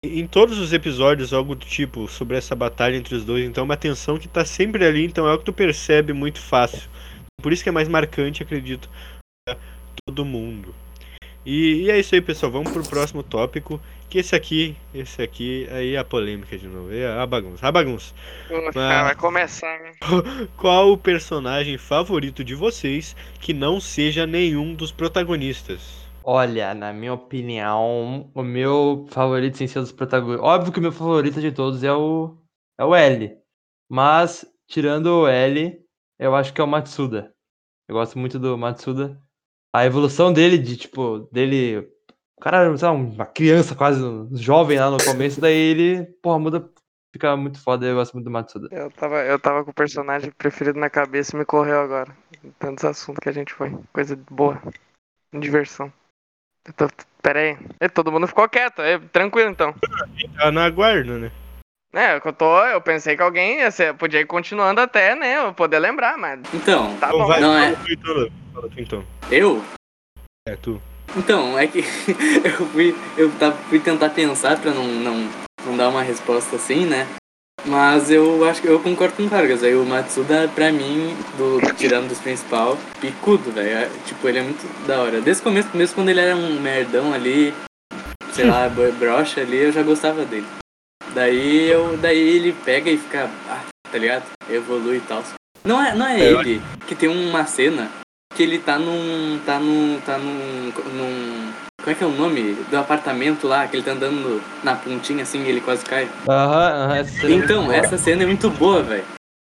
[0.04, 3.44] em todos os episódios algo do tipo sobre essa batalha entre os dois.
[3.44, 6.40] Então é uma tensão que tá sempre ali, então é algo que tu percebe muito
[6.40, 6.88] fácil.
[7.42, 8.88] Por isso que é mais marcante, acredito,
[9.46, 9.56] pra
[10.06, 10.74] todo mundo.
[11.44, 12.50] E, e é isso aí, pessoal.
[12.50, 13.80] Vamos pro próximo tópico.
[14.08, 16.92] Que esse aqui, esse aqui, aí é a polêmica de novo.
[16.92, 17.66] É a bagunça.
[17.66, 18.14] A bagunça.
[18.48, 19.92] Mas- vai começar, né?
[20.56, 26.03] Qual o personagem favorito de vocês que não seja nenhum dos protagonistas?
[26.26, 30.42] Olha, na minha opinião, o meu favorito sem ser dos protagonistas.
[30.42, 32.38] Óbvio que o meu favorito de todos é o
[32.78, 33.36] é o L.
[33.90, 35.78] Mas, tirando o L,
[36.18, 37.34] eu acho que é o Matsuda.
[37.86, 39.20] Eu gosto muito do Matsuda.
[39.70, 41.90] A evolução dele, de tipo, dele.
[42.38, 46.70] O cara, lá, uma criança quase, um jovem lá no começo, daí ele, porra, muda.
[47.12, 48.68] Fica muito foda, eu gosto muito do Matsuda.
[48.72, 52.16] Eu tava, eu tava com o personagem preferido na cabeça e me correu agora.
[52.58, 53.78] Tantos assuntos que a gente foi.
[53.92, 54.60] Coisa boa.
[55.32, 55.92] Diversão.
[56.76, 56.88] Tô,
[57.22, 57.56] pera aí.
[57.80, 58.80] É, todo mundo ficou quieto.
[58.82, 59.74] É, tranquilo então.
[60.38, 61.30] Tá na guarda, né?
[61.92, 62.64] É, eu tô.
[62.66, 65.38] Eu pensei que alguém ia ser, podia ir continuando até, né?
[65.38, 66.40] Eu poder lembrar, mas.
[66.52, 67.26] Então, Tá Então bom.
[67.26, 68.30] vai, Não, fala é- tu então.
[68.52, 69.06] Fala tu então.
[69.30, 69.64] eu?
[70.48, 70.82] É, tu.
[71.16, 71.78] Então, é que
[72.44, 75.30] eu fui, eu tava, fui tentar pensar pra não, não,
[75.64, 77.06] não dar uma resposta assim, né?
[77.64, 79.62] Mas eu acho que eu concordo com o Vargas.
[79.62, 83.68] Aí o Matsuda, pra mim, do, tirando dos principal, picudo, velho.
[83.68, 85.20] É, Tipo, ele é muito da hora.
[85.20, 87.54] Desde o começo, mesmo quando ele era um merdão ali,
[88.32, 90.46] sei lá, brocha ali, eu já gostava dele.
[91.14, 91.96] Daí eu.
[91.96, 93.30] Daí ele pega e fica.
[93.48, 94.24] Ah, tá ligado?
[94.50, 95.22] Evolui e tal.
[95.64, 97.90] Não é, não é É, ele que tem uma cena
[98.34, 99.40] que ele tá num.
[99.46, 100.00] tá num.
[100.04, 100.72] tá num.
[100.92, 101.43] num.
[101.84, 102.54] Como é que é o nome?
[102.70, 106.08] Do apartamento lá, que ele tá andando na pontinha assim e ele quase cai.
[106.26, 109.04] Aham, aham, essa cena é Então, essa cena é muito boa, velho.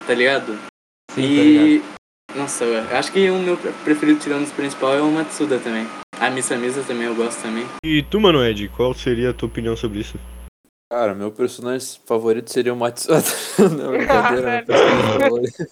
[0.07, 0.53] Tá ligado?
[1.11, 1.67] Sim, tá ligado.
[1.67, 1.83] e.
[2.37, 5.87] Nossa, eu acho que o meu preferido tirando os principal é o Matsuda também.
[6.21, 7.65] A Missa Misa também eu gosto também.
[7.83, 10.19] E tu, mano, Ed, qual seria a tua opinião sobre isso?
[10.93, 13.25] Cara, meu personagem favorito seria o Matsuda.
[13.75, 15.67] Não, brincadeira, meu personagem favorito.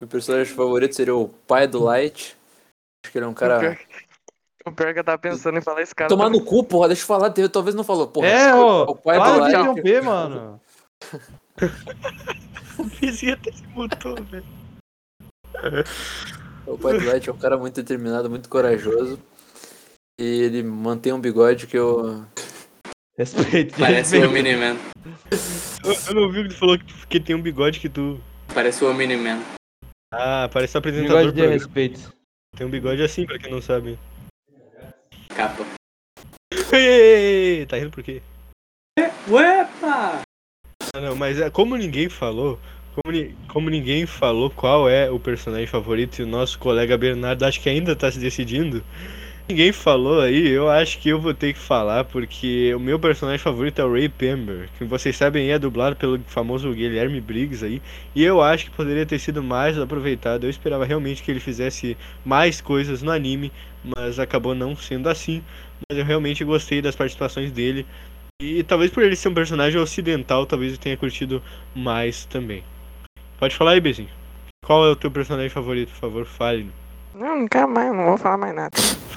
[0.00, 2.34] Meu personagem favorito seria o pai do Light.
[3.04, 3.76] Acho que ele é um cara
[4.66, 6.08] O pior é que eu tava pensando em falar esse cara.
[6.08, 6.40] Tomar também.
[6.40, 8.26] no cu, porra, deixa eu falar, teve- talvez não falou, porra.
[8.28, 10.60] É, ô, o pai do para de Light- interromper, mano.
[12.78, 14.44] O vizinho até se mutou, velho.
[16.66, 19.18] O pai do Light é um cara muito determinado, muito corajoso.
[20.18, 22.24] E ele mantém um bigode que eu.
[23.16, 23.78] Respeito.
[23.78, 24.24] Parece o.
[24.28, 24.76] Omni-Man.
[25.84, 28.18] Eu, eu não ouvi o que tu falou que, que tem um bigode que tu.
[28.54, 29.40] Parece o Omni-Man.
[30.12, 31.18] Ah, parece o apresentador.
[31.18, 31.52] Bigode de programa.
[31.54, 32.12] respeito.
[32.56, 33.98] Tem um bigode assim, pra quem não sabe.
[35.36, 35.64] Capa.
[36.72, 38.22] Ei, ei, ei, ei, tá rindo por quê?
[39.28, 40.22] Uepa!
[40.94, 42.58] Ah, não, mas é, como ninguém falou,
[42.94, 47.44] como, ni- como ninguém falou qual é o personagem favorito e o nosso colega Bernardo
[47.44, 48.84] acho que ainda tá se decidindo,
[49.52, 53.38] ninguém falou aí, eu acho que eu vou ter que falar, porque o meu personagem
[53.38, 57.82] favorito é o Ray Pember, que vocês sabem é dublado pelo famoso Guilherme Briggs aí,
[58.14, 61.98] e eu acho que poderia ter sido mais aproveitado, eu esperava realmente que ele fizesse
[62.24, 63.52] mais coisas no anime,
[63.84, 65.42] mas acabou não sendo assim,
[65.86, 67.86] mas eu realmente gostei das participações dele,
[68.40, 71.42] e talvez por ele ser um personagem ocidental, talvez eu tenha curtido
[71.76, 72.64] mais também.
[73.38, 74.08] Pode falar aí, Bezinho.
[74.64, 76.70] Qual é o teu personagem favorito, por favor, fale.
[77.14, 78.70] Não, quero mais, não vou falar mais nada.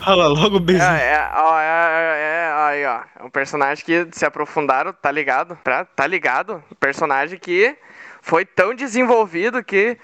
[0.06, 0.84] Fala logo, Bezinho.
[0.84, 3.02] É, é, ó, é, é, é, aí, ó.
[3.20, 5.58] É um personagem que se aprofundaram, tá ligado?
[5.64, 6.64] Tá, tá ligado?
[6.72, 7.76] Um personagem que
[8.22, 9.98] foi tão desenvolvido que.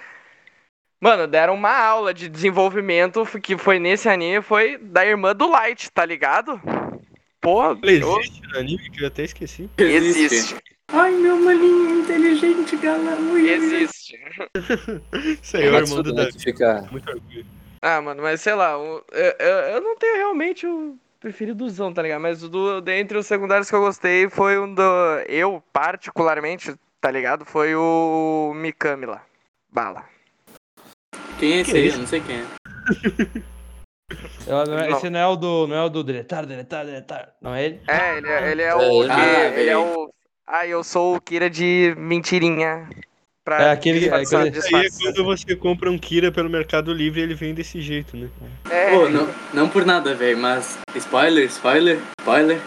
[1.00, 5.92] Mano, deram uma aula de desenvolvimento que foi nesse anime, foi da irmã do Light,
[5.92, 6.60] tá ligado?
[7.84, 9.70] Eu- existe no anime que eu até esqueci.
[9.78, 10.56] existe.
[10.94, 12.76] Ai, meu maninho inteligente,
[13.32, 13.50] ui.
[13.50, 14.20] Existe.
[15.42, 16.40] Isso aí é o irmão do Davi.
[16.40, 16.88] fica.
[16.92, 17.61] Muito orgulho.
[17.82, 22.22] Ah, mano, mas sei lá, eu, eu, eu não tenho realmente o preferidozão, tá ligado?
[22.22, 24.84] Mas o do, dentre os secundários que eu gostei foi um do.
[25.28, 27.44] Eu, particularmente, tá ligado?
[27.46, 29.24] Foi o Mikami lá.
[29.72, 30.06] Bala.
[31.40, 31.88] Quem é esse Que aí?
[31.90, 32.46] Eu não sei quem é.
[34.46, 34.98] Eu- não é- Não.
[34.98, 35.68] Esse não é o do.
[35.68, 37.34] Não é o do deletar, deletar, deletar.
[37.42, 37.82] Não é ele?
[37.88, 39.12] É, ele é, ele é É, o.
[39.12, 40.14] Ah, ele é o.
[40.46, 42.90] Ah, eu sou o Kira de mentirinha.
[43.44, 47.20] Pra É aquele- é aquele- aí é quando você compra um Kira pelo Mercado Livre
[47.22, 48.30] e ele vem desse jeito, né?
[48.70, 50.78] É, Pô, não, não por nada, velho, mas.
[50.96, 52.60] Spoiler, spoiler, spoiler.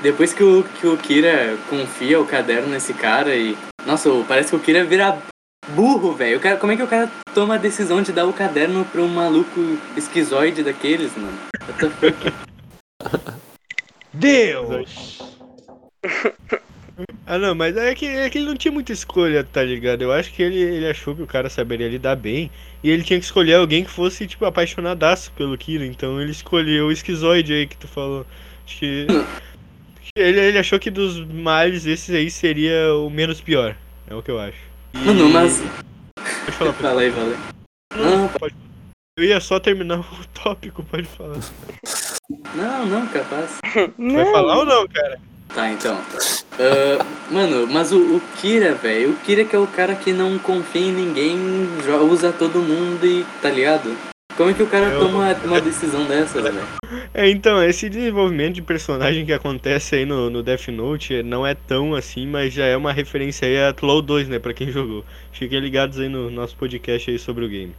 [0.00, 3.56] Depois que o, que o Kira confia o caderno nesse cara e.
[3.84, 5.18] Nossa, parece que o Kira vira
[5.70, 6.40] burro, velho.
[6.60, 9.76] Como é que o cara toma a decisão de dar o caderno pra um maluco
[9.96, 11.36] esquizoide daqueles, mano?
[11.66, 12.32] What the fuck?
[14.14, 15.18] Deus!
[17.26, 20.02] Ah, não, mas é que, é que ele não tinha muita escolha, tá ligado?
[20.02, 22.50] Eu acho que ele, ele achou que o cara saberia lidar bem
[22.82, 25.84] e ele tinha que escolher alguém que fosse, tipo, apaixonadaço pelo Kira.
[25.84, 28.26] Então ele escolheu o esquizoide aí que tu falou.
[28.66, 29.06] Acho que.
[30.16, 33.76] Ele, ele achou que dos males esses aí seria o menos pior.
[34.08, 34.56] É o que eu acho.
[34.94, 35.62] E- Mano, mas.
[36.16, 37.36] Pode falar, Fala aí, aí.
[37.94, 38.54] Não, Pode.
[39.16, 41.38] Eu ia só terminar o tópico, pode falar.
[42.54, 43.58] não, não, capaz.
[43.98, 45.20] Vai falar ou não, cara?
[45.54, 45.98] Tá, então.
[46.58, 50.38] Ah, mano, mas o, o Kira, velho, o Kira que é o cara que não
[50.38, 51.38] confia em ninguém,
[52.10, 53.24] usa todo mundo e.
[53.42, 53.96] tá ligado?
[54.36, 56.60] Como é que o cara Eu- toma uma decisão dessas, velho?
[57.12, 61.54] É, então, esse desenvolvimento de personagem que acontece aí no, no Death Note não é
[61.54, 65.04] tão assim, mas já é uma referência aí a Tlow 2, né, pra quem jogou.
[65.32, 67.74] Fiquem ligados aí no nosso podcast aí sobre o game.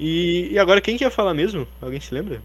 [0.00, 1.68] E, e agora, quem que ia falar mesmo?
[1.80, 2.42] Alguém se lembra?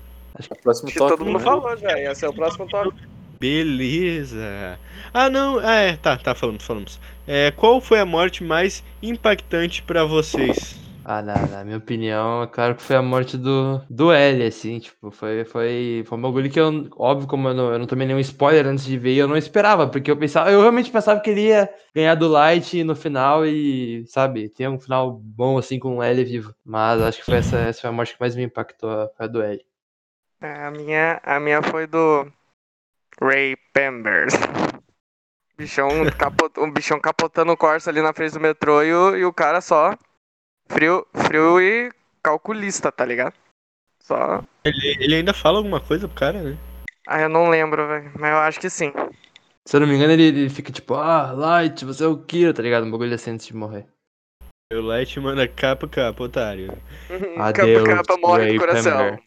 [0.63, 1.17] Próximo Acho que tópico.
[1.17, 1.43] todo mundo né?
[1.43, 1.99] falou já.
[1.99, 2.95] Esse é o próximo tópico.
[3.41, 4.79] Beleza.
[5.13, 6.99] Ah, não, ah, é, tá, tá, falamos, falamos.
[7.25, 10.79] É, qual foi a morte mais impactante pra vocês?
[11.03, 14.77] Ah, na, na minha opinião, é claro que foi a morte do, do L, assim,
[14.79, 18.05] tipo, foi, foi, foi um bagulho que eu, óbvio, como eu não, eu não tomei
[18.05, 21.31] nenhum spoiler antes de ver, eu não esperava, porque eu pensava, eu realmente pensava que
[21.31, 25.97] ele ia ganhar do Light no final e, sabe, ter um final bom, assim, com
[25.97, 26.53] o L vivo.
[26.63, 29.27] Mas acho que foi essa, essa foi a morte que mais me impactou, foi a
[29.27, 29.65] do L.
[30.39, 32.31] É, A minha, a minha foi do
[33.21, 34.33] Ray Pembers.
[35.57, 39.23] Bichão capot, um bichão capotando o Corsa ali na frente do metrô e o, e
[39.23, 39.95] o cara só
[40.67, 41.91] frio, frio e
[42.23, 43.35] calculista, tá ligado?
[44.01, 44.43] Só.
[44.65, 46.57] Ele, ele ainda fala alguma coisa pro cara, né?
[47.07, 48.11] Ah, eu não lembro, velho.
[48.17, 48.91] Mas eu acho que sim.
[49.67, 52.53] Se eu não me engano, ele, ele fica tipo, ah, Light, você é o Kira,
[52.53, 52.85] tá ligado?
[52.85, 53.85] Um bagulho assim antes de morrer.
[54.73, 56.75] O Light manda capa, capa, otário.
[57.37, 59.19] Adeus, capa, capa morre Ray do coração.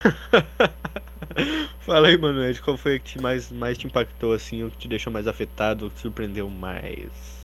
[1.80, 4.78] Fala aí, mano, Ed, qual foi que te mais, mais te impactou, assim, ou que
[4.78, 7.40] te deixou mais afetado, ou que te surpreendeu mais?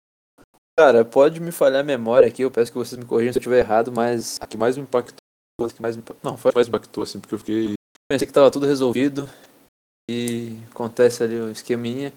[0.78, 3.42] Cara, pode me falhar a memória aqui, eu peço que vocês me corrijam se eu
[3.42, 5.18] estiver errado, mas a que mais me impactou,
[5.62, 7.40] a que mais me impactou, não, foi a que mais me impactou, assim, porque eu
[7.40, 7.74] fiquei...
[8.10, 9.28] Pensei que tava tudo resolvido
[10.10, 12.14] e acontece ali o esqueminha.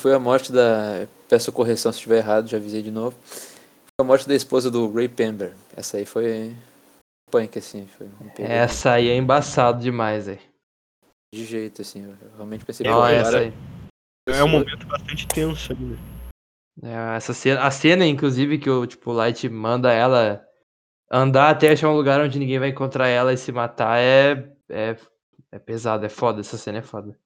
[0.00, 1.06] Foi a morte da...
[1.28, 3.16] Peço correção se estiver errado, já avisei de novo.
[3.24, 5.54] Foi a morte da esposa do Ray Pember.
[5.74, 6.54] Essa aí foi
[7.30, 7.86] punk, assim.
[7.96, 10.53] Foi um Essa aí é embaçado demais, velho.
[11.34, 12.04] De jeito, assim.
[12.04, 13.52] Eu realmente pensei, essa agora- aí.
[14.28, 15.98] É um momento bastante tenso ali, né?
[16.82, 20.42] É, essa cena, a cena, inclusive, que o tipo, Light manda ela
[21.10, 24.96] andar até achar um lugar onde ninguém vai encontrar ela e se matar é, é,
[25.52, 26.40] é pesado, é foda.
[26.40, 27.16] Essa cena é foda.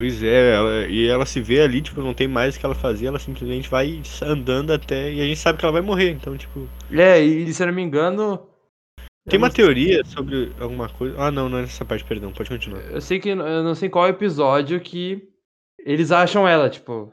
[0.00, 2.74] Pois é, ela- e ela se vê ali, tipo, não tem mais o que ela
[2.74, 5.12] fazer, ela simplesmente vai andando até.
[5.12, 6.66] E a gente sabe que ela vai morrer, então, tipo.
[6.90, 8.48] É, e se eu não me engano.
[9.28, 11.14] Tem uma teoria sobre alguma coisa.
[11.18, 12.80] Ah, não, não é nessa parte, perdão, pode continuar.
[12.90, 13.28] Eu sei que.
[13.28, 15.28] Eu não sei qual episódio que
[15.78, 17.12] eles acham ela, tipo.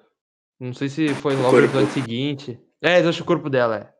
[0.59, 2.59] Não sei se foi logo no episódio seguinte.
[2.81, 3.93] É, eles acham o corpo dela, é.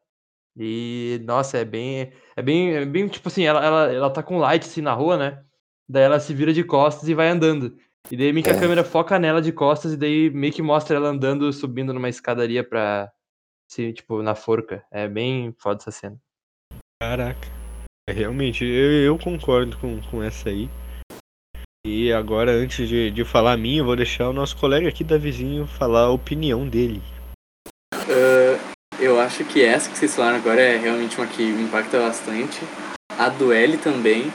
[0.57, 2.12] E, nossa, é bem.
[2.36, 2.74] É bem.
[2.74, 5.43] É bem tipo assim, ela, ela, ela tá com light assim na rua, né?
[5.88, 7.78] Daí ela se vira de costas e vai andando.
[8.12, 8.60] E daí meio que a É.
[8.60, 12.64] câmera foca nela de costas e daí meio que mostra ela andando, subindo numa escadaria
[12.64, 13.12] pra.
[13.70, 14.84] Se, tipo, na forca.
[14.91, 16.18] É bem foda essa cena.
[16.99, 17.59] Caraca.
[18.10, 20.68] É, realmente, eu, eu concordo com, com essa aí.
[21.86, 25.03] E agora, antes de, de falar a minha, eu vou deixar o nosso colega aqui
[25.03, 27.03] da vizinho falar a opinião dele.
[27.93, 28.57] Ah,
[28.99, 32.60] eu acho que essa que vocês falaram agora é realmente uma que me impacta bastante.
[33.16, 34.34] A do L também.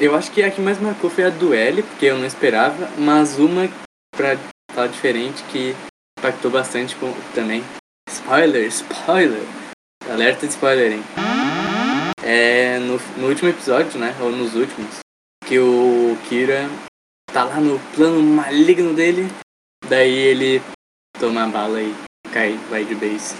[0.00, 2.90] Eu acho que a que mais marcou foi a do L, porque eu não esperava,
[2.98, 3.70] mas uma
[4.10, 4.36] pra
[4.72, 5.72] falar diferente que
[6.18, 6.96] impactou bastante
[7.32, 7.62] também.
[8.08, 9.44] Spoiler, spoiler!
[10.10, 11.33] Alerta de spoiler, hein?
[12.26, 14.16] É no, no último episódio, né?
[14.18, 15.00] Ou nos últimos,
[15.44, 16.70] que o Kira
[17.26, 19.28] tá lá no plano maligno dele,
[19.86, 20.62] daí ele
[21.20, 21.94] toma a bala e
[22.32, 23.36] cai, vai de base.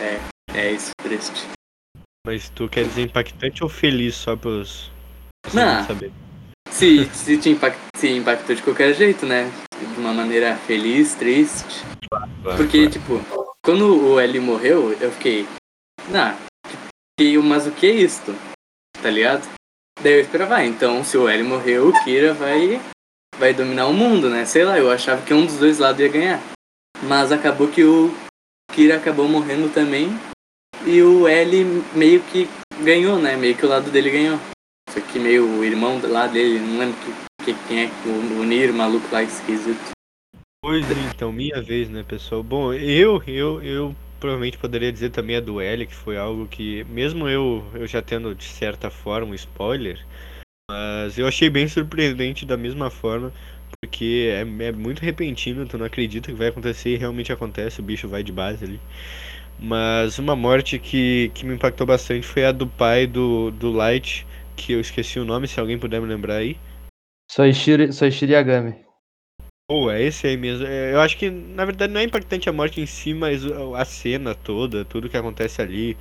[0.00, 0.18] É,
[0.54, 1.46] é isso, triste.
[2.26, 4.90] Mas tu quer dizer impactante ou feliz só pros.
[5.52, 5.84] Não.
[5.84, 6.14] saberem?
[6.70, 9.50] Se, se te impact, se impactou de qualquer jeito, né?
[9.78, 11.84] De uma maneira feliz, triste.
[12.56, 13.20] Porque, tipo,
[13.62, 15.46] quando o L morreu, eu fiquei.
[16.08, 16.34] Nah,
[17.18, 18.34] que, mas o que é isto?
[19.02, 19.48] Tá ligado?
[20.02, 22.80] Daí eu esperava, ah, então se o L morreu, o Kira vai.
[23.38, 24.44] vai dominar o mundo, né?
[24.44, 26.40] Sei lá, eu achava que um dos dois lados ia ganhar.
[27.02, 28.12] Mas acabou que o
[28.72, 30.08] Kira acabou morrendo também.
[30.86, 32.48] E o L meio que
[32.82, 33.36] ganhou, né?
[33.36, 34.38] Meio que o lado dele ganhou.
[34.90, 38.44] Só que meio o irmão lá dele, não lembro que, que- quem é o, o
[38.44, 39.92] Nir, maluco lá esquisito.
[40.60, 42.42] Pois então, minha vez, né, pessoal?
[42.42, 46.84] Bom, eu, eu, eu provavelmente poderia dizer também a do L, que foi algo que,
[46.84, 49.98] mesmo eu, eu já tendo de certa forma um spoiler,
[50.70, 53.32] mas eu achei bem surpreendente da mesma forma,
[53.80, 57.82] porque é, é muito repentino, tu não acredita que vai acontecer e realmente acontece, o
[57.82, 58.80] bicho vai de base ali.
[59.58, 64.24] Mas uma morte que, que me impactou bastante foi a do pai do, do Light,
[64.54, 66.56] que eu esqueci o nome, se alguém puder me lembrar aí.
[67.28, 68.84] Soichiro, Soichiro Yagami.
[69.72, 70.66] Pô, é esse aí mesmo.
[70.66, 73.42] É, Eu acho que, na verdade, não é impactante a morte em si, mas
[73.74, 75.96] a cena toda, tudo que acontece ali.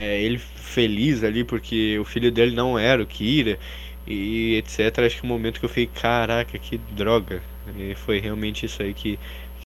[0.00, 3.58] É, ele feliz ali porque o filho dele não era o Kira
[4.06, 5.06] e etc.
[5.06, 7.42] Acho que o momento que eu fiquei, caraca, que droga.
[7.76, 9.18] E foi realmente isso aí que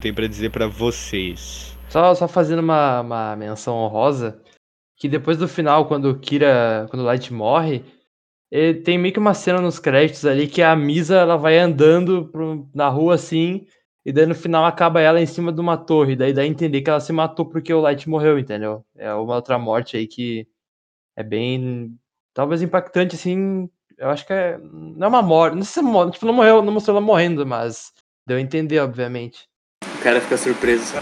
[0.02, 1.78] tem pra dizer pra vocês.
[1.90, 4.42] Só, só fazendo uma, uma menção honrosa,
[4.98, 7.84] que depois do final, quando o Kira, quando o Light morre,
[8.84, 12.70] tem meio que uma cena nos créditos ali que a Misa ela vai andando pro-
[12.74, 13.66] na rua assim,
[14.06, 16.82] e daí no final acaba ela em cima de uma torre, daí dá a entender
[16.82, 18.86] que ela se matou porque o Light morreu, entendeu?
[18.96, 20.48] É uma outra morte aí que
[21.16, 21.98] é bem,
[22.34, 25.92] talvez impactante assim, eu acho que é, não é uma morte, não sei se é
[25.92, 27.92] morte, tipo, não morreu, não mostrou ela morrendo, mas
[28.28, 29.48] deu a entender, obviamente.
[29.84, 30.94] O cara fica surpreso.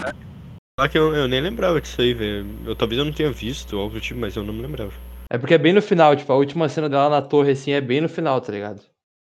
[0.80, 2.46] Só que eu, eu nem lembrava disso aí, velho.
[2.64, 4.92] Eu talvez eu não tenha visto algo do tipo, mas eu não me lembrava.
[5.30, 7.80] É porque é bem no final, tipo, a última cena dela na torre, assim, é
[7.80, 8.80] bem no final, tá ligado?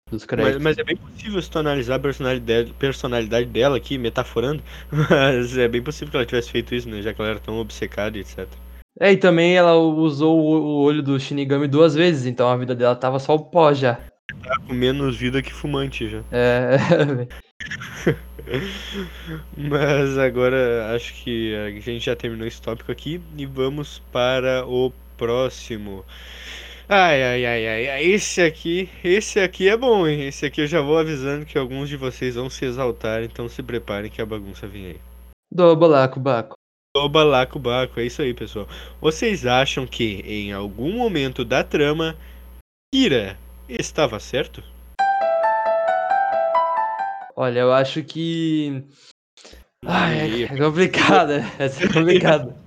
[0.09, 0.63] Dos Mas, créditos.
[0.63, 4.63] mas é bem possível se tu analisar a personalidade, personalidade dela aqui, metaforando.
[4.89, 7.01] Mas é bem possível que ela tivesse feito isso, né?
[7.01, 8.47] Já que ela era tão obcecada e etc.
[8.99, 12.73] É, e também ela usou o, o olho do Shinigami duas vezes, então a vida
[12.73, 13.99] dela tava só o pó já.
[14.43, 16.23] Tá com menos vida que fumante já.
[16.31, 16.77] É,
[19.57, 24.91] Mas agora acho que a gente já terminou esse tópico aqui e vamos para o
[25.17, 26.05] próximo.
[26.89, 30.25] Ai, ai, ai, ai, esse aqui, esse aqui é bom, hein?
[30.25, 33.61] Esse aqui eu já vou avisando que alguns de vocês vão se exaltar, então se
[33.61, 34.99] preparem que a bagunça vem aí.
[35.51, 36.55] do balaco, baco.
[36.95, 38.67] O balaco baco, é isso aí, pessoal.
[39.01, 42.15] Vocês acham que em algum momento da trama,
[42.93, 43.37] Kira
[43.67, 44.63] estava certo?
[47.35, 48.83] Olha, eu acho que.
[49.85, 52.66] Ai, é complicado, é complicado.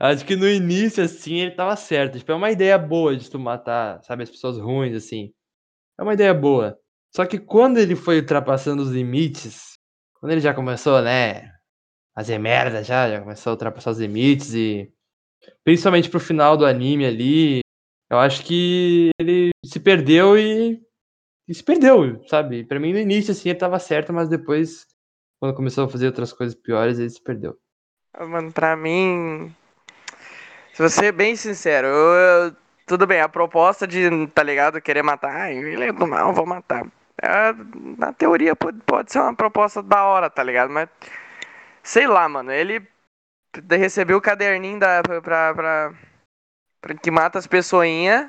[0.00, 2.18] Acho que no início, assim, ele tava certo.
[2.18, 5.32] Tipo, é uma ideia boa de tu matar, sabe, as pessoas ruins, assim.
[5.98, 6.78] É uma ideia boa.
[7.14, 9.74] Só que quando ele foi ultrapassando os limites,
[10.20, 11.50] quando ele já começou, né,
[12.14, 14.90] fazer merda já, já começou a ultrapassar os limites e
[15.64, 17.60] principalmente pro final do anime ali,
[18.10, 20.80] Eu acho que ele se perdeu e,
[21.48, 22.64] e se perdeu, sabe?
[22.64, 24.86] Pra mim, no início, assim, ele tava certo, mas depois,
[25.40, 27.58] quando começou a fazer outras coisas piores, ele se perdeu.
[28.18, 29.54] Mano, pra mim.
[30.72, 32.54] Se você ser bem sincero, eu,
[32.86, 36.46] tudo bem, a proposta de, tá ligado, querer matar, ah, ele é do mal, vou
[36.46, 36.84] matar.
[37.22, 37.52] É,
[37.98, 40.70] na teoria pode, pode ser uma proposta da hora, tá ligado?
[40.70, 40.88] Mas.
[41.82, 42.86] Sei lá, mano, ele
[43.70, 45.94] recebeu o caderninho da, pra, pra, pra-
[46.80, 48.28] pra que mata as pessoinhas.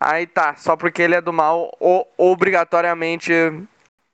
[0.00, 3.32] Aí tá, só porque ele é do mal, o- obrigatoriamente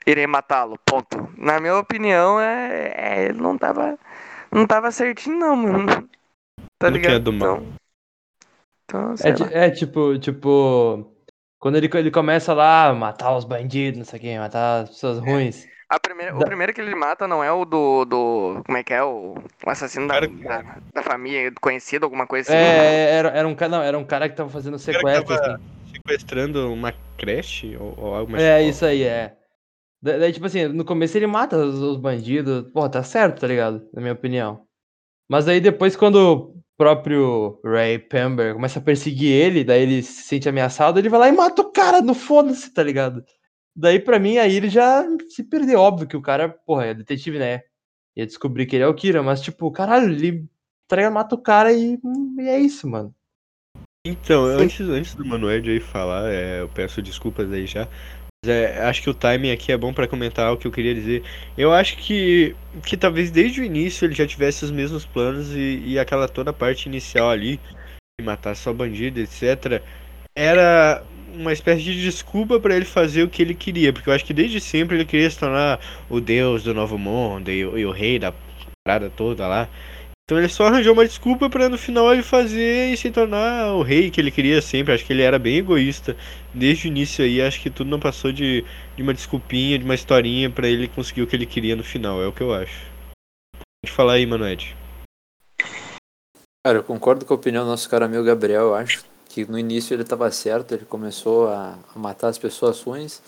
[0.07, 0.79] irei matá-lo.
[0.85, 1.33] Ponto.
[1.37, 3.99] Na minha opinião, é, é, ele não tava.
[4.53, 5.87] Não tava certinho, não, mano.
[6.79, 7.17] Tá Como que ligado?
[7.17, 7.57] é do mal?
[7.57, 7.77] Então,
[8.85, 11.13] então sei É, é tipo, tipo.
[11.59, 14.91] Quando ele, ele começa lá a matar os bandidos, não sei o que, matar as
[14.91, 15.67] pessoas ruins.
[15.89, 18.05] A primeira, o da- primeiro que ele mata não é o do.
[18.05, 19.03] do como é que é?
[19.03, 19.35] O,
[19.65, 22.59] o assassino da, Cara- da, da família, conhecido, alguma coisa assim.
[22.59, 25.35] É, era, era, um, cara- não, era um cara que tava fazendo cara que sequestro,
[25.35, 25.93] tava- assim.
[25.93, 29.37] Sequestrando uma creche ou, ou alguma É, isso aí, é.
[30.01, 32.71] Da- Daí, tipo assim, no começo ele mata os, os bandidos.
[32.73, 33.89] Pô, tá certo, tá ligado?
[33.93, 34.67] Na minha opinião.
[35.29, 40.23] Mas aí depois, quando o próprio Ray Pember começa a perseguir ele, daí ele se
[40.25, 43.25] sente ameaçado, ele vai lá e mata o cara no foda-se, tá ligado?
[43.77, 45.81] Daí, pra mim, aí ele já se perdeu.
[45.81, 47.63] Óbvio que o cara, porra, é detetive, né?
[48.17, 50.49] Ia descobrir que ele é o Kira, mas, tipo, caralho, ele
[50.89, 51.15] tá ligado?
[51.15, 51.99] mata o cara e,
[52.41, 53.15] e é isso, mano.
[54.05, 57.89] Então, antes, antes do Manoel aí falar, é, eu peço desculpas aí já.
[58.49, 61.23] É, acho que o timing aqui é bom pra comentar o que eu queria dizer.
[61.57, 65.83] Eu acho que, que talvez desde o início ele já tivesse os mesmos planos e,
[65.85, 67.61] e aquela toda parte inicial ali,
[68.21, 69.83] de matar só bandido, etc.,
[70.37, 71.03] era
[71.35, 73.93] uma espécie de desculpa pra ele fazer o que ele queria.
[73.93, 77.51] Porque eu acho que desde sempre ele queria se tornar o deus do novo mundo
[77.51, 78.33] e, e o rei da
[78.87, 79.69] parada toda lá.
[80.29, 83.83] Então ele só arranjou uma desculpa pra no final ele fazer e se tornar o
[83.83, 84.93] rei que ele queria sempre.
[84.93, 86.17] Acho que ele era bem egoísta
[86.53, 87.41] desde o início aí.
[87.41, 88.65] Acho que tudo não passou de,
[88.97, 92.21] de uma desculpinha, de uma historinha pra ele conseguir o que ele queria no final.
[92.21, 92.91] É o que eu acho.
[93.55, 94.77] Pode falar aí, Manoed.
[96.67, 98.63] Cara, eu concordo com a opinião do nosso cara amigo Gabriel.
[98.63, 102.83] Eu acho que no início ele estava certo, ele começou a, a matar as pessoas
[102.83, 103.23] ruins.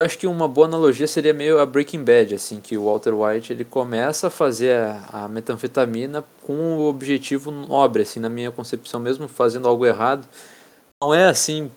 [0.00, 3.14] Eu acho que uma boa analogia seria meio a Breaking Bad, assim, que o Walter
[3.14, 8.50] White ele começa a fazer a, a metanfetamina com o objetivo nobre, assim, na minha
[8.50, 10.26] concepção, mesmo fazendo algo errado.
[11.02, 11.70] Não é assim,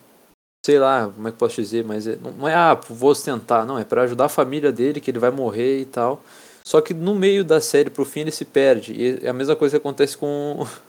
[0.64, 3.66] sei lá, como é que posso dizer, mas é- não não é, ah, vou ostentar,
[3.66, 6.22] não, é para ajudar a família dele, que ele vai morrer e tal.
[6.64, 8.92] Só que no meio da série, pro fim, ele se perde.
[8.94, 10.66] E é a mesma coisa que acontece com.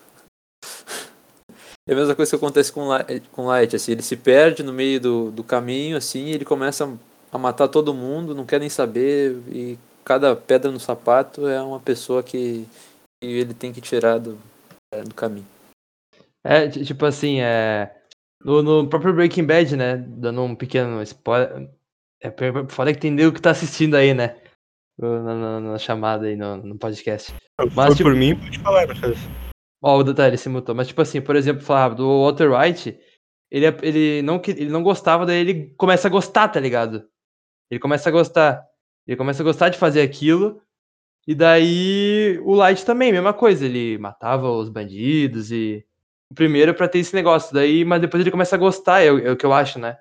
[1.88, 4.72] É a mesma coisa que acontece com Light, com Light assim, ele se perde no
[4.72, 6.88] meio do, do caminho, assim, e ele começa
[7.32, 11.80] a matar todo mundo, não quer nem saber, e cada pedra no sapato é uma
[11.80, 12.66] pessoa que,
[13.22, 14.38] que ele tem que tirar do,
[14.94, 15.46] é, do caminho.
[16.44, 17.96] É, ti- tipo assim, é.
[18.44, 19.98] No, no próprio Breaking Bad, né?
[19.98, 21.70] Dando um pequeno spoiler.
[22.22, 24.38] É p- p- foda que entender o que tá assistindo aí, né?
[24.98, 27.34] Na, na- na chamada aí no, no podcast.
[27.76, 29.16] Mas tipo- por mim, pode falar, caso.
[29.84, 30.74] Ó, o detalhe se mutou.
[30.74, 32.98] Mas, tipo assim, por exemplo, falar do Walter White,
[33.52, 37.06] ele, é- ele, não, que- ele não gostava, daí ele começa a gostar, tá ligado?
[37.70, 38.64] Ele começa a gostar.
[39.08, 40.62] Ele começa a gostar de fazer aquilo.
[41.28, 43.66] E daí o Light também, mesma coisa.
[43.66, 45.86] Ele matava os bandidos e.
[46.32, 47.54] O primeiro pra ter esse negócio.
[47.54, 49.98] Daí, mas depois ele começa a gostar, é, o- é o que eu acho, né?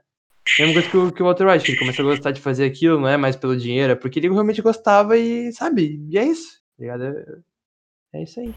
[0.59, 2.65] Mesma coisa que o, que o Walter White, que ele começa a gostar de fazer
[2.67, 5.99] aquilo, não é mais pelo dinheiro, é porque ele realmente gostava e, sabe?
[6.11, 6.59] E é isso.
[6.77, 7.05] Tá ligado?
[7.05, 7.25] É,
[8.15, 8.53] é isso aí.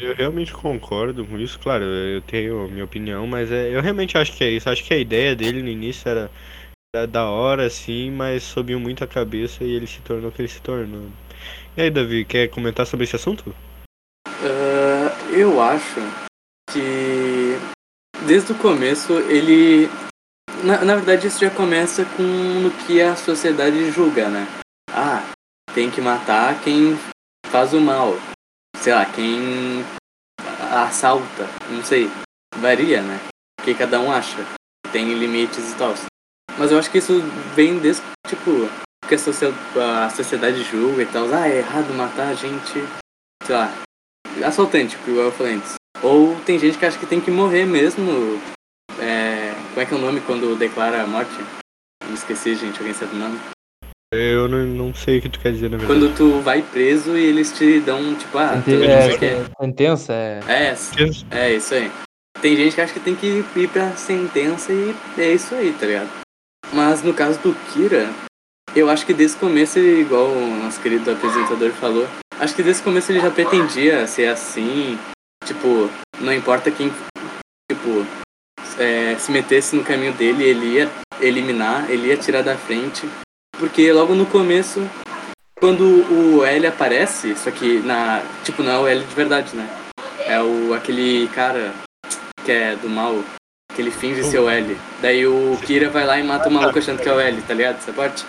[0.00, 4.36] Eu realmente concordo com isso, claro, eu tenho minha opinião, mas é, eu realmente acho
[4.36, 4.68] que é isso.
[4.70, 6.30] Acho que a ideia dele no início era,
[6.96, 10.40] era da hora, assim, mas subiu muito a cabeça e ele se tornou o que
[10.40, 11.08] ele se tornou.
[11.76, 13.54] E aí, Davi, quer comentar sobre esse assunto?
[14.26, 16.00] Ah, eu acho
[16.70, 17.58] que
[18.26, 19.88] desde o começo ele.
[20.64, 24.46] Na, na verdade, isso já começa com no que a sociedade julga, né?
[24.90, 25.22] Ah,
[25.74, 26.98] tem que matar quem
[27.46, 28.14] faz o mal.
[28.78, 29.84] Sei lá, quem
[30.72, 31.46] assalta.
[31.70, 32.10] Não sei.
[32.56, 33.20] Varia, né?
[33.60, 34.38] O que cada um acha.
[34.90, 35.94] Tem limites e tal.
[36.58, 37.20] Mas eu acho que isso
[37.54, 38.68] vem desde, tipo,
[39.06, 39.52] que a, socie-
[40.04, 41.32] a sociedade julga e tal.
[41.34, 42.82] Ah, é errado matar gente.
[43.44, 43.72] Sei lá,
[44.44, 45.74] assaltante, que eu falei antes.
[46.02, 48.40] Ou tem gente que acha que tem que morrer mesmo.
[48.98, 51.30] É, como é que é o nome quando declara a morte?
[52.08, 53.38] Me esqueci, gente, alguém sabe o nome?
[54.14, 56.00] Eu não, não sei o que tu quer dizer, na verdade.
[56.00, 59.14] Quando tu vai preso e eles te dão, tipo, ah, tu Ente- não sei é,
[59.14, 59.52] o quê.
[59.60, 60.40] sentença é.
[60.48, 60.76] É,
[61.38, 61.90] é isso aí.
[62.40, 65.86] Tem gente que acha que tem que ir pra sentença e é isso aí, tá
[65.86, 66.08] ligado?
[66.76, 68.06] Mas no caso do Kira,
[68.74, 72.06] eu acho que desde o começo, igual o nosso querido apresentador falou,
[72.38, 74.98] acho que desde o começo ele já pretendia ser assim.
[75.46, 75.88] Tipo,
[76.20, 76.92] não importa quem.
[77.72, 78.06] Tipo,
[78.78, 83.08] é, se metesse no caminho dele, ele ia eliminar, ele ia tirar da frente.
[83.58, 84.86] Porque logo no começo,
[85.58, 88.22] quando o L aparece, só que na.
[88.44, 89.66] Tipo, não é o L de verdade, né?
[90.26, 91.72] É o aquele cara
[92.44, 93.24] que é do mal,
[93.76, 94.76] que ele finge ser o L.
[95.02, 97.52] Daí o Kira vai lá e mata o maluco achando que é o L, tá
[97.52, 97.76] ligado?
[97.76, 98.24] Essa parte?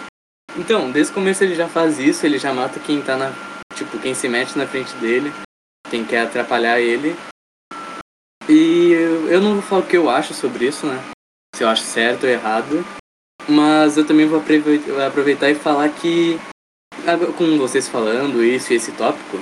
[0.57, 3.31] Então, desde o começo ele já faz isso, ele já mata quem tá na.
[3.73, 5.31] Tipo, quem se mete na frente dele,
[5.89, 7.15] quem quer atrapalhar ele.
[8.49, 8.91] E
[9.29, 11.01] eu não vou falar o que eu acho sobre isso, né?
[11.55, 12.85] Se eu acho certo ou errado.
[13.47, 16.37] Mas eu também vou aprove- aproveitar e falar que,
[17.07, 19.39] agora, com vocês falando isso e esse tópico,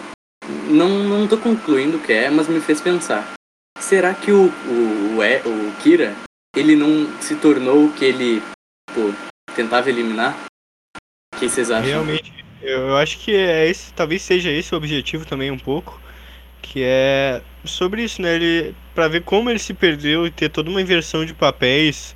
[0.70, 3.34] não, não tô concluindo o que é, mas me fez pensar.
[3.80, 6.14] Será que o, o, o, E- o Kira,
[6.56, 8.42] ele não se tornou o que ele
[8.88, 9.14] pô,
[9.56, 10.36] tentava eliminar?
[11.34, 11.86] O que vocês acham?
[11.90, 16.00] Realmente, eu, acho que é esse, talvez seja esse o objetivo também um pouco,
[16.62, 18.36] que é sobre isso, né?
[18.36, 22.16] Ele, para ver como ele se perdeu e ter toda uma inversão de papéis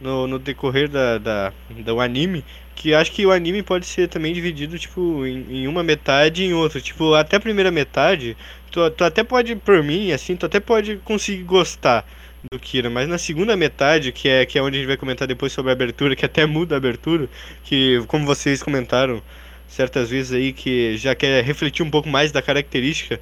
[0.00, 2.44] no, no decorrer da, da, do anime,
[2.74, 6.46] que acho que o anime pode ser também dividido, tipo, em, em uma metade e
[6.46, 6.80] em outra.
[6.80, 8.36] Tipo, até a primeira metade,
[8.70, 12.04] tu, tu até pode, por mim, assim, tu até pode conseguir gostar
[12.50, 15.26] do Kira, mas na segunda metade, que é, que é onde a gente vai comentar
[15.26, 17.28] depois sobre a abertura, que até muda a abertura,
[17.64, 19.22] que como vocês comentaram
[19.68, 23.20] certas vezes aí, que já quer refletir um pouco mais da característica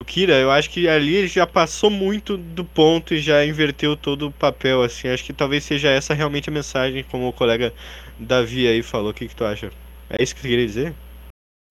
[0.00, 3.96] do Kira, eu acho que ali ele já passou muito do ponto e já inverteu
[3.96, 7.72] todo o papel, assim, acho que talvez seja essa realmente a mensagem, como o colega
[8.18, 9.70] Davi aí falou, o que que tu acha?
[10.08, 10.94] É isso que tu queria dizer?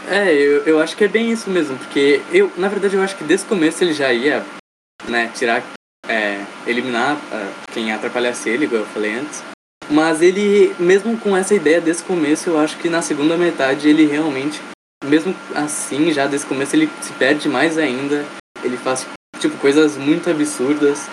[0.07, 3.15] É, eu, eu acho que é bem isso mesmo, porque eu, na verdade, eu acho
[3.15, 4.43] que desde o começo ele já ia,
[5.07, 5.63] né, tirar,
[6.08, 9.43] é, eliminar ah, quem atrapalhasse ele, igual eu falei antes.
[9.89, 13.89] Mas ele, mesmo com essa ideia desde o começo, eu acho que na segunda metade
[13.89, 14.62] ele realmente,
[15.04, 18.26] mesmo assim, já desde o começo, ele se perde mais ainda.
[18.64, 19.06] Ele faz,
[19.39, 21.10] tipo, coisas muito absurdas.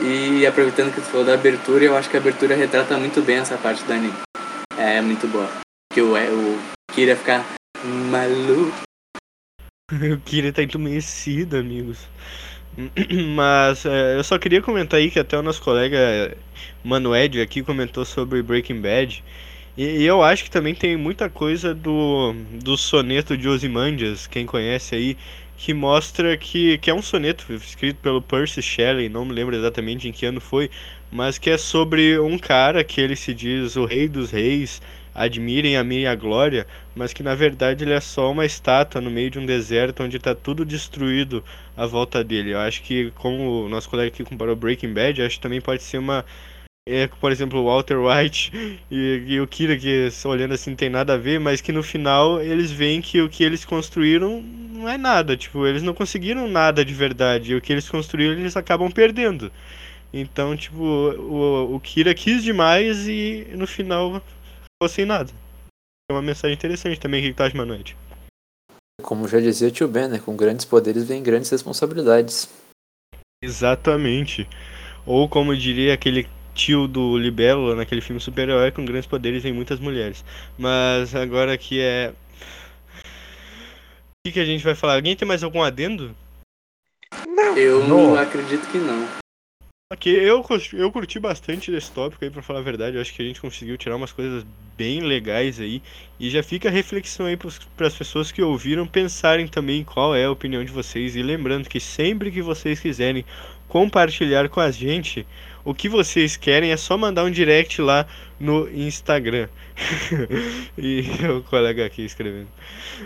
[0.00, 3.38] E aproveitando que tu falou da abertura, eu acho que a abertura retrata muito bem
[3.38, 4.14] essa parte da anime.
[4.76, 5.48] É muito boa.
[5.92, 6.58] Que o, é, o
[6.92, 7.44] Kira ficar
[8.10, 8.76] maluco.
[9.90, 12.06] O Kira tá entumecido, amigos.
[13.34, 16.36] Mas é, eu só queria comentar aí que até o nosso colega
[16.84, 19.24] Manoed aqui comentou sobre Breaking Bad.
[19.76, 24.46] E, e eu acho que também tem muita coisa do, do soneto de Ozymandias, quem
[24.46, 25.16] conhece aí,
[25.56, 30.08] que mostra que, que é um soneto escrito pelo Percy Shelley, não me lembro exatamente
[30.08, 30.70] em que ano foi,
[31.10, 34.80] mas que é sobre um cara que ele se diz o rei dos reis,
[35.18, 39.30] admirem a minha glória, mas que na verdade ele é só uma estátua no meio
[39.30, 41.42] de um deserto onde está tudo destruído
[41.76, 42.52] à volta dele.
[42.52, 45.82] Eu acho que, como o nosso colega aqui comparou Breaking Bad, acho que também pode
[45.82, 46.24] ser uma.
[46.88, 48.52] É, por exemplo, o Walter White
[48.90, 51.82] e, e o Kira, que olhando assim não tem nada a ver, mas que no
[51.82, 54.42] final eles veem que o que eles construíram
[54.72, 55.36] não é nada.
[55.36, 57.52] Tipo, eles não conseguiram nada de verdade.
[57.52, 59.52] E o que eles construíram eles acabam perdendo.
[60.12, 64.22] Então, tipo, o, o Kira quis demais e no final
[64.86, 65.32] sem nada.
[66.08, 67.20] É uma mensagem interessante também.
[67.20, 67.82] O que tu acha, Manoel?
[69.02, 70.18] Como já dizia o tio Ben, né?
[70.18, 72.48] Com grandes poderes vem grandes responsabilidades.
[73.42, 74.48] Exatamente.
[75.04, 79.80] Ou como diria aquele tio do Libélula naquele filme super-herói, com grandes poderes em muitas
[79.80, 80.24] mulheres.
[80.56, 82.12] Mas agora que é.
[82.92, 84.94] O que, que a gente vai falar?
[84.94, 86.14] Alguém tem mais algum adendo?
[87.56, 88.14] Eu Não.
[88.16, 89.08] acredito que não.
[89.90, 92.96] Ok, eu, eu curti bastante desse tópico aí, pra falar a verdade.
[92.96, 94.44] Eu acho que a gente conseguiu tirar umas coisas
[94.76, 95.82] bem legais aí.
[96.20, 100.26] E já fica a reflexão aí para as pessoas que ouviram pensarem também qual é
[100.26, 101.16] a opinião de vocês.
[101.16, 103.24] E lembrando que sempre que vocês quiserem
[103.66, 105.26] compartilhar com a gente,
[105.68, 108.06] o que vocês querem é só mandar um direct lá
[108.40, 109.48] no Instagram.
[110.78, 112.48] e o colega aqui escrevendo.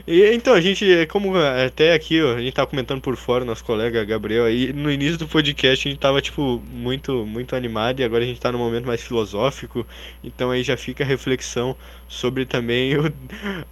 [0.06, 3.64] E então, a gente, como até aqui, ó, a gente tava comentando por fora, nosso
[3.64, 8.04] colega Gabriel, aí no início do podcast a gente tava, tipo, muito, muito animado e
[8.04, 9.84] agora a gente tá num momento mais filosófico,
[10.22, 11.76] então aí já fica a reflexão
[12.06, 13.12] sobre também o,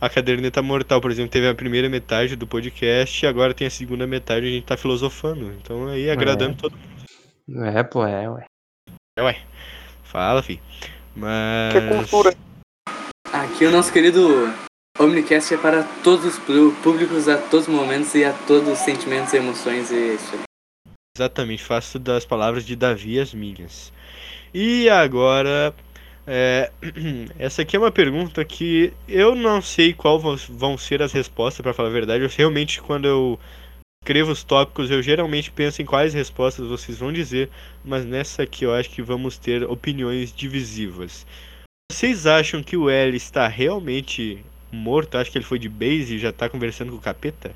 [0.01, 3.70] a caderneta mortal, por exemplo, teve a primeira metade do podcast e agora tem a
[3.70, 7.66] segunda metade a gente tá filosofando, então aí agradando todo mundo.
[7.66, 8.51] É, pô, é, ué.
[9.20, 9.36] É, ué,
[10.02, 10.59] fala, fi.
[11.14, 11.72] Mas...
[11.72, 12.36] Que é cultura.
[13.30, 14.51] Aqui o nosso querido
[14.98, 18.78] Omnicast é para todos os pú- públicos, a todos os momentos e a todos os
[18.78, 20.40] sentimentos e emoções e é isso aí.
[21.14, 23.92] Exatamente, faço das palavras de Davi as minhas.
[24.55, 25.74] E agora,
[26.26, 26.70] é,
[27.38, 31.62] essa aqui é uma pergunta que eu não sei qual vão, vão ser as respostas,
[31.62, 32.24] para falar a verdade.
[32.24, 33.38] Eu realmente, quando eu
[34.02, 37.51] escrevo os tópicos, eu geralmente penso em quais respostas vocês vão dizer,
[37.85, 41.27] mas nessa aqui eu acho que vamos ter opiniões divisivas.
[41.93, 45.16] Vocês acham que o L está realmente morto?
[45.16, 47.55] Acho que ele foi de base e já tá conversando com o capeta?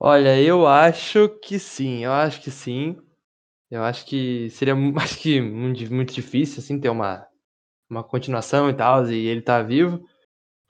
[0.00, 2.96] Olha, eu acho que sim, eu acho que sim.
[3.70, 7.26] Eu acho que seria acho que muito, muito difícil, assim, ter uma,
[7.90, 10.00] uma continuação e tal, e ele tá vivo.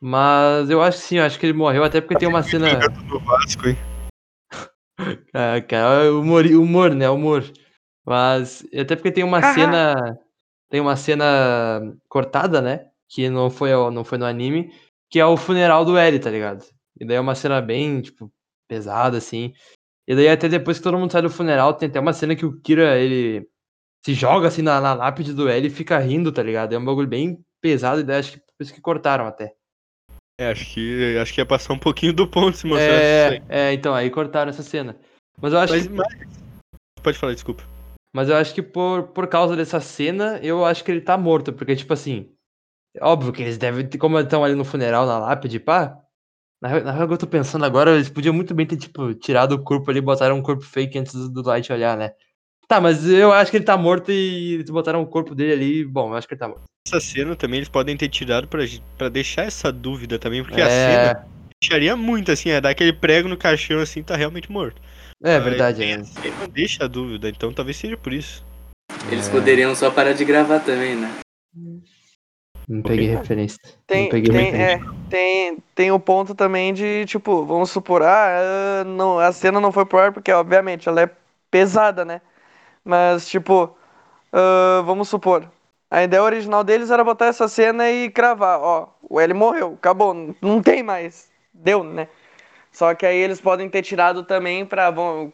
[0.01, 2.78] Mas eu acho que sim, eu acho que ele morreu até porque tem uma cena.
[3.09, 3.77] No Vasco, hein?
[5.35, 7.09] Ah, cara, humor, humor, né?
[7.09, 7.44] Humor.
[8.05, 10.18] Mas até porque tem uma cena.
[10.68, 12.89] Tem uma cena cortada, né?
[13.09, 14.73] Que não foi, ao- não foi no anime,
[15.10, 16.64] que é o funeral do L, tá ligado?
[16.98, 18.32] E daí é uma cena bem, tipo,
[18.68, 19.52] pesada, assim.
[20.09, 22.44] E daí até depois que todo mundo sai do funeral, tem até uma cena que
[22.47, 23.48] o Kira, ele
[24.05, 26.73] se joga assim na, na lápide do L e fica rindo, tá ligado?
[26.74, 29.55] É um bagulho bem pesado, e daí acho que por isso que cortaram até.
[30.39, 32.79] É, acho que, acho que ia passar um pouquinho do ponto se aí.
[32.79, 34.97] É, é, então, aí cortaram essa cena.
[35.41, 36.07] Mas eu acho Mas, que mas-
[37.03, 37.63] Pode falar, desculpa.
[38.15, 41.53] Mas eu acho que por, por causa dessa cena, eu acho que ele tá morto.
[41.53, 42.31] Porque, tipo assim,
[43.01, 45.99] óbvio que eles devem como estão ali no funeral, na lápide, pá.
[46.61, 49.15] Na, real- na real, que eu tô pensando agora, eles podiam muito bem ter, tipo,
[49.15, 52.13] tirado o corpo ali e botaram um corpo fake antes do, do Light olhar, né?
[52.68, 55.84] Tá, mas eu acho que ele tá morto e eles botaram o corpo dele ali.
[55.84, 56.62] Bom, eu acho que ele tá morto.
[56.86, 58.60] Essa cena também eles podem ter tirado pra,
[58.97, 61.26] pra deixar essa dúvida também, porque a É, cena
[61.60, 64.80] deixaria muito, assim, é dar aquele prego no caixão assim, tá realmente morto.
[65.22, 65.78] é Aí verdade.
[65.78, 65.97] tem É.
[65.97, 68.44] aí não deixa a dúvida, então talvez seja por isso.
[69.10, 69.30] Eles É.
[69.32, 71.12] poderiam só parar de gravar também, né?
[72.68, 73.59] Não peguei referência.
[73.86, 74.84] Tem, não peguei tem, referência.
[74.86, 79.60] é, tem, tem o ponto também de, tipo, vamos supor, ah, ah, não, a cena
[79.60, 81.10] não foi pro ar porque, obviamente, ela é
[81.51, 82.20] pesada, né?
[82.87, 83.77] Mas, tipo,
[84.33, 85.51] ah, vamos supor,
[85.91, 90.15] a ideia original deles era botar essa cena e cravar, ó, o L morreu, acabou,
[90.43, 92.09] não tem mais, deu, né?
[92.73, 95.33] Só que aí eles podem ter tirado também pra, bom,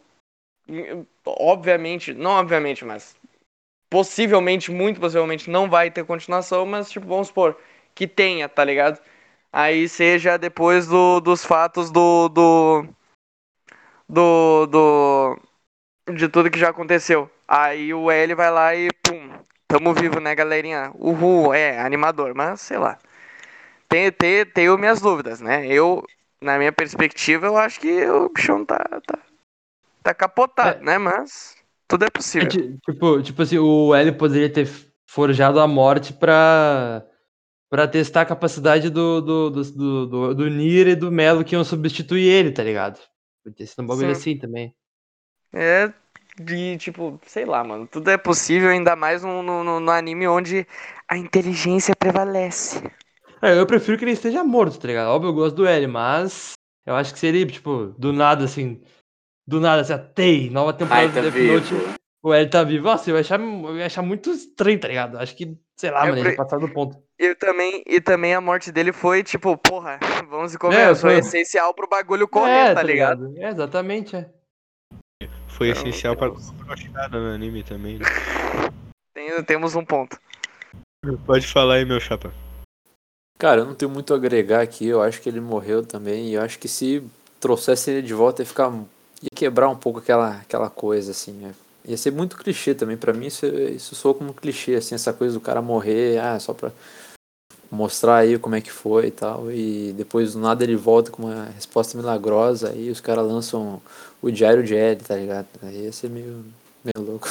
[1.25, 3.15] obviamente, não obviamente, mas
[3.89, 7.57] possivelmente, muito possivelmente não vai ter continuação, mas tipo, vamos supor
[7.95, 9.01] que tenha, tá ligado?
[9.53, 12.87] Aí seja depois do, dos fatos do, do
[14.07, 15.37] do do
[16.13, 17.29] de tudo que já aconteceu.
[17.55, 19.29] Aí o L vai lá e pum,
[19.67, 20.91] tamo vivo, né, galerinha?
[20.95, 22.97] Uhul, é animador, mas sei lá.
[23.89, 25.67] Tem, tem, tenho minhas dúvidas, né?
[25.67, 26.03] Eu,
[26.41, 29.19] na minha perspectiva, eu acho que o bichão tá tá,
[30.03, 30.83] tá capotado, É.
[30.83, 30.97] né?
[30.97, 31.55] Mas
[31.87, 32.47] tudo é É, possível.
[32.47, 34.67] ti- tipo, tipo assim, o L poderia ter
[35.07, 37.05] forjado a morte pra,
[37.69, 41.55] pra testar a capacidade do, do, do, do, do, do Nier e do Melo que
[41.55, 42.99] iam substituir ele, tá ligado?
[43.43, 44.11] Podia sido um bagulho Sim.
[44.11, 44.75] assim também.
[45.53, 45.93] É
[46.39, 47.87] de tipo, sei lá, mano.
[47.87, 50.67] Tudo é possível, ainda mais no, no, no- anime onde
[51.07, 52.81] a inteligência prevalece.
[53.41, 55.07] É, eu prefiro que ele esteja morto, tá ligado?
[55.09, 56.53] Óbvio, eu gosto do L, mas
[56.85, 58.81] eu acho que seria, tipo, do nada, assim,
[59.45, 61.71] do nada, assim, atei, nova temporada Ai, tá do Death.
[61.71, 62.85] Note, o L tá vivo.
[62.85, 65.17] Nossa, eu ia achar, eu ia achar muito estranho, tá ligado?
[65.17, 66.97] Acho que, sei lá, Eu mano, ia pre- passar do ponto.
[67.19, 69.99] E também, e também a morte dele foi tipo, porra,
[70.29, 73.33] vamos e convenhamos, foi essencial pro bagulho correr, é, tá ligado?
[73.37, 74.29] É, exatamente, é.
[75.53, 77.99] Foi Então, essencial pra temos- brochada no anime também.
[77.99, 78.05] né?
[79.13, 80.17] Tem- temos um ponto.
[81.25, 82.33] Pode falar aí, meu chapa.
[83.37, 84.87] Cara, eu não tenho muito a agregar aqui.
[84.87, 86.29] Eu acho que ele morreu também.
[86.29, 87.03] E eu acho que se
[87.39, 88.71] trouxesse ele de volta ia ficar.
[89.21, 91.33] ia quebrar um pouco aquela, aquela coisa, assim.
[91.33, 91.53] né?
[91.85, 92.95] Ia ser muito clichê também.
[92.97, 96.53] Pra mim, isso, isso soa como clichê, assim, essa coisa do cara morrer, ah, só
[96.53, 96.71] pra
[97.69, 99.51] mostrar aí como é que foi e tal.
[99.51, 102.69] E depois do nada ele volta com uma resposta milagrosa.
[102.69, 103.81] Aí os caras lançam
[104.23, 105.47] o diário de L, tá ligado?
[105.61, 106.45] Aí ia ser meio,
[106.83, 107.27] meio louco.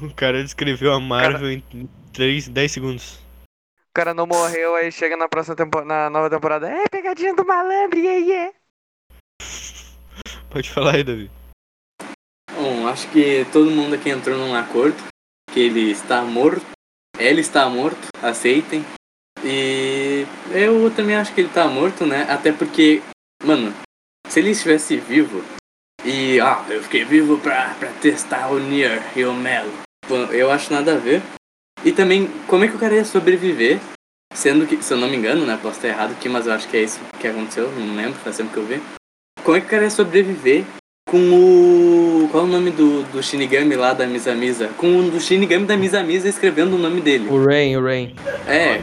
[0.00, 3.18] O cara descreveu a Marvel em 3, 10 segundos.
[3.90, 7.44] O cara não morreu, aí chega na próxima temporada, na nova temporada, é pegadinha do
[7.44, 8.54] malandro, yeah, yeah.
[10.48, 11.28] Pode falar aí, Davi.
[12.54, 14.96] Bom, acho que todo mundo aqui entrou num acordo
[15.52, 16.64] que ele está morto.
[17.18, 18.84] Ele está morto, aceitem.
[19.44, 22.22] E eu também acho que ele tá morto, né?
[22.30, 23.02] Até porque,
[23.44, 23.74] mano,
[24.28, 25.42] se ele estivesse vivo
[26.04, 29.72] e, ah, eu fiquei vivo pra, pra testar o Nier e o Melo,
[30.30, 31.22] eu acho nada a ver.
[31.84, 33.78] E também, como é que o cara ia sobreviver?
[34.34, 35.58] Sendo que, se eu não me engano, né?
[35.60, 38.36] Posso estar errado aqui, mas eu acho que é isso que aconteceu, não lembro, faz
[38.36, 38.80] tempo que eu vi.
[39.42, 40.64] Como é que o cara ia sobreviver
[41.08, 42.28] com o.
[42.30, 44.68] Qual é o nome do, do Shinigami lá da Misa Misa?
[44.76, 47.28] Com o do Shinigami da Misa Misa escrevendo o nome dele.
[47.28, 48.14] O Rain, o Rain.
[48.46, 48.82] É,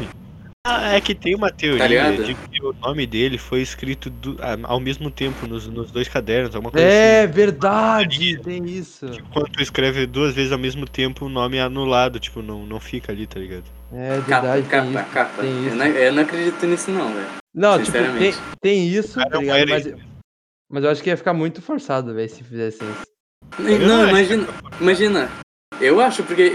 [0.66, 2.24] é que tem uma Tá teoria ligado?
[2.24, 6.08] de que o nome dele foi escrito do- ah, ao mesmo tempo nos, nos dois
[6.08, 7.32] cadernos, alguma coisa É assim.
[7.34, 9.06] verdade, tem isso.
[9.32, 12.80] Quando tu escreve duas vezes ao mesmo tempo, o nome é anulado, tipo, não, não
[12.80, 13.66] fica ali, tá ligado?
[13.94, 15.12] É capa, verdade, tem capa, isso.
[15.14, 15.42] capa.
[15.42, 15.76] Tem Eu isso.
[15.76, 17.28] não, eu não acredito nisso não, velho.
[17.54, 19.58] Não, tipo, tem, tem isso, tá não ligado?
[19.60, 19.94] era Mas,
[20.70, 23.08] mas eu acho que ia ficar muito forçado, velho, se fizesse isso.
[23.60, 24.48] Eu Não, acho imagina,
[24.82, 25.32] imagina.
[25.80, 26.52] Eu acho porque.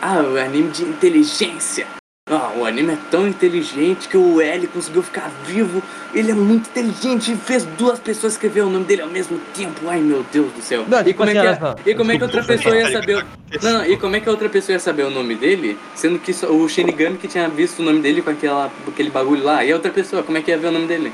[0.00, 1.86] Ah, o anime de inteligência.
[2.30, 5.82] Ah, o anime é tão inteligente que o L conseguiu ficar vivo.
[6.14, 9.88] Ele é muito inteligente e fez duas pessoas escrever o nome dele ao mesmo tempo.
[9.88, 10.84] Ai meu Deus do céu.
[10.86, 11.76] Não, e tipo como é assim, que, só.
[11.90, 13.16] e como é que outra pessoa ia saber.
[13.18, 13.24] o-
[13.62, 16.18] Não, não, e como é que a outra pessoa ia saber o nome dele, sendo
[16.20, 19.64] que só o Shinigami que tinha visto o nome dele com aquela, aquele bagulho lá,
[19.64, 21.12] e a outra pessoa, como é que ia ver o nome dele?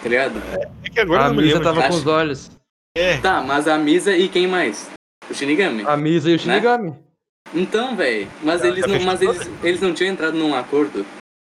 [0.00, 0.40] Tá ligado?
[0.84, 1.98] É que agora A Misa tava com acho.
[1.98, 2.50] os olhos.
[2.96, 4.88] É, Tá, mas a Misa e quem mais?
[5.28, 5.82] O Shinigami?
[5.84, 6.94] A Misa e o Shinigami.
[7.52, 11.04] Então, velho, mas Ela eles tá não, mas eles, eles não tinham entrado num acordo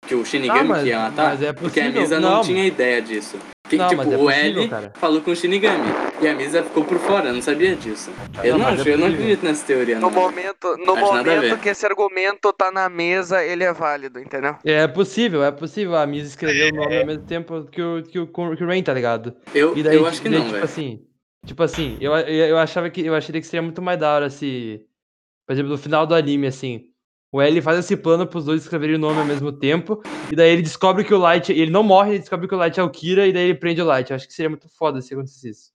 [0.05, 1.89] que o Shinigami Ah, mas- que ia matar, mas é porque a.
[1.89, 2.41] Misa não, Não.
[2.41, 3.37] tinha ideia disso.
[3.69, 4.93] Que, Não, tipo, mas é o possível, L cara.
[4.97, 5.85] falou com o Shinigami
[6.21, 8.11] e a Misa ficou por fora, não sabia disso.
[8.43, 10.11] Eu Não, não, é acho, eu não acredito nessa teoria, No não.
[10.11, 14.57] momento, no Acho momento que esse argumento tá na mesa, ele é válido, entendeu?
[14.65, 15.95] É possível, é possível.
[15.95, 18.83] A Misa escreveu o nome ao mesmo tempo que o, que o, que o Rain,
[18.83, 19.33] tá ligado?
[19.55, 20.65] Eu, E daí, eu acho que daí, não, tipo velho.
[20.65, 20.99] assim,
[21.45, 24.29] tipo assim, eu, eu, eu achava que eu acharia que seria muito mais da hora
[24.29, 24.81] se,
[25.45, 26.85] por exemplo, no final do anime, assim,
[27.31, 30.01] o L faz esse plano pros dois escreverem o nome ao mesmo tempo,
[30.31, 32.79] e daí ele descobre que o Light, ele não morre, ele descobre que o Light
[32.79, 34.09] é o Kira, e daí ele prende o Light.
[34.09, 35.71] Eu acho que seria muito foda se acontecesse isso.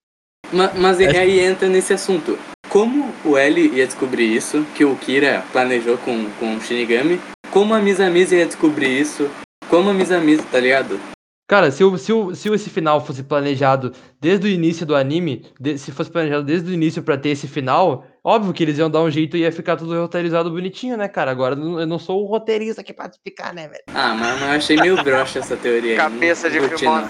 [0.53, 2.39] Ma- Mas, Acho- aí entra nesse assunto.
[2.69, 7.19] Como o L ia descobrir isso, que o Kira planejou com, com o Shinigami?
[7.51, 9.29] Como a Misa Misa ia descobrir isso?
[9.69, 11.01] Como a Misa Misa, tá ligado?
[11.49, 15.47] Cara, se, o, se, o, se esse final fosse planejado desde o início do anime,
[15.59, 18.91] de- se fosse planejado desde o início pra ter esse final, óbvio que eles iam
[18.91, 21.31] dar um jeito e ia ficar tudo roteirizado bonitinho, né, cara?
[21.31, 23.83] Agora eu não- sou o roteirista aqui pra explicar, né, velho?
[23.95, 25.97] Ah, mas, eu achei meio broxa essa teoria aí.
[25.97, 27.09] Cabeça de não.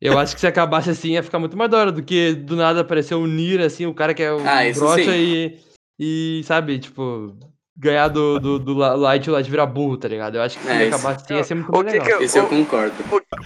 [0.00, 2.56] Eu acho que se acabasse assim ia ficar muito mais da hora do que do
[2.56, 4.60] nada aparecer o Nier, assim, o cara que é o Ah,
[4.96, 5.10] sim.
[5.10, 5.58] e,
[5.98, 7.34] e, sabe, tipo,
[7.76, 10.36] ganhar do, do, do Light e o Light virar burro, tá ligado?
[10.36, 12.18] Eu acho que se É, acabasse assim ia ser muito O mais que legal.
[12.18, 12.94] que, Isso eu concordo.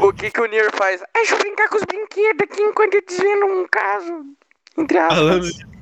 [0.01, 1.01] o, o que que o Nier faz?
[1.15, 4.25] Deixa eu brincar com os brinquedos aqui enquanto eu desvendo um caso.
[4.77, 5.19] Entre aspas.
[5.19, 5.78] falando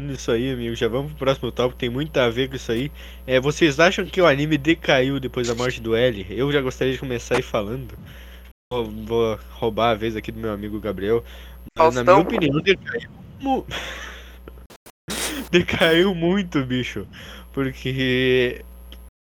[0.00, 2.90] nisso aí, amigo, já vamos pro próximo tópico, tem muito a ver com isso aí.
[3.26, 6.26] É, vocês acham que o anime decaiu depois da morte do L?
[6.30, 7.94] Eu já gostaria de começar aí falando.
[8.72, 11.24] Vou, vou roubar a vez aqui do meu amigo Gabriel.
[11.76, 13.10] Mas, na minha opinião, decaiu.
[13.40, 13.66] mu-
[15.50, 17.06] decaiu muito, bicho.
[17.52, 18.64] Porque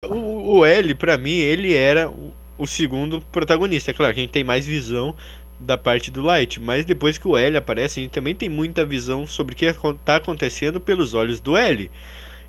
[0.05, 3.91] o, o L, pra mim, ele era o, o segundo protagonista.
[3.91, 5.15] É claro, a gente tem mais visão
[5.59, 8.85] da parte do Light, mas depois que o L aparece, a gente também tem muita
[8.85, 11.91] visão sobre o que acon- tá acontecendo pelos olhos do L.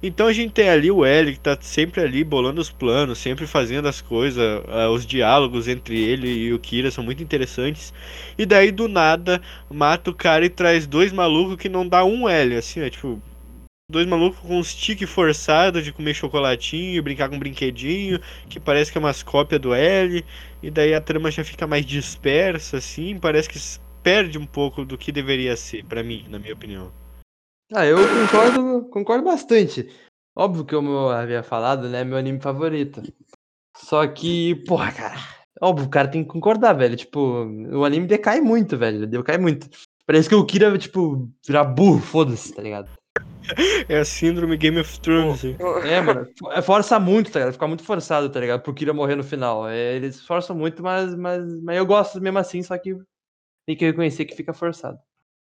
[0.04, 3.48] Então a gente tem ali o L que tá sempre ali bolando os planos, sempre
[3.48, 4.62] fazendo as coisas,
[4.94, 7.92] os diálogos entre ele e o Kira são muito interessantes.
[8.38, 12.30] E daí do nada mata o cara e traz dois malucos que não dá um
[12.30, 13.20] L, assim, é tipo
[13.90, 18.20] dois malucos com um stick forçado de comer chocolatinho, brincar com brinquedinho,
[18.50, 20.26] que parece que é umas cópias do L,
[20.62, 23.58] e daí a trama já fica mais dispersa, assim, parece que
[24.04, 26.92] perde um pouco do que deveria ser, pra mim, na minha opinião.
[27.74, 29.90] Ah, eu concordo, concordo bastante.
[30.36, 33.02] Óbvio que, eu havia falado, né, meu anime favorito.
[33.78, 35.16] Só que, porra, cara,
[35.62, 36.96] óbvio, o cara tem que concordar, velho.
[36.98, 39.08] Tipo, o anime decai muito, velho.
[39.08, 39.70] Decai muito.
[40.06, 42.97] Parece que o Kira, tipo, virar burro, foda-se, tá ligado?
[43.88, 45.36] É a síndrome Game of Thrones.
[45.36, 45.56] assim.
[45.90, 47.54] É, mano, é força muito, tá ligado?
[47.54, 48.62] Fica muito forçado, tá ligado?
[48.62, 49.68] Pro Kira morrer no final.
[49.70, 52.94] É, eles forçam muito, mas, mas, mas eu gosto mesmo assim, só que
[53.66, 54.98] tem que reconhecer que fica forçado.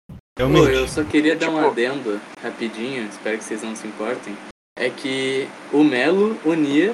[0.09, 0.71] Pô, Realmente.
[0.73, 4.35] eu só queria dar um Tipo- adendo rapidinho, espero que vocês não se importem.
[4.77, 6.93] É que o Melo, o Nier,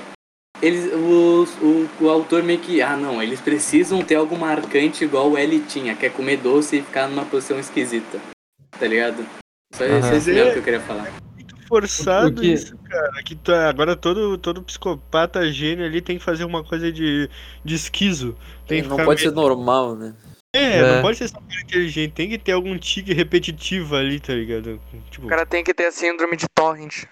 [0.62, 2.82] eles, os, o, o autor meio que.
[2.82, 6.78] Ah, não, eles precisam ter algo marcante igual o L tinha, que é comer doce
[6.78, 8.20] e ficar numa posição esquisita.
[8.80, 9.26] Tá ligado?
[9.74, 10.18] Só Aham.
[10.18, 11.12] isso mesmo que eu queria falar.
[11.68, 13.24] forçado O que- isso, cara.
[13.24, 17.28] Que tá, agora todo, todo psicopata gênio ali tem que fazer uma coisa de,
[17.66, 18.38] de esquizo.
[18.68, 20.14] Tem não pode meio- ser normal, né?
[20.56, 20.96] É, É.
[20.96, 24.80] não pode ser só inteligente, tem que ter algum tique repetitivo ali, tá ligado?
[25.10, 27.06] Tipo, O cara tem que ter a síndrome de torrent.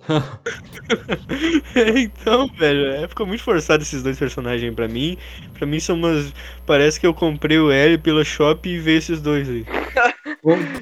[1.96, 5.16] então, velho, é, ficou muito forçado esses dois personagens pra mim.
[5.56, 6.32] Pra mim são umas.
[6.66, 9.64] Parece que eu comprei o L pelo shopping e veio esses dois aí.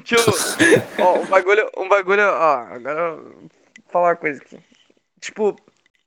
[0.03, 0.31] Tipo,
[0.99, 3.49] ó, um bagulho, um bagulho, ó, agora vou
[3.89, 4.59] falar uma coisa aqui.
[5.21, 5.55] Tipo,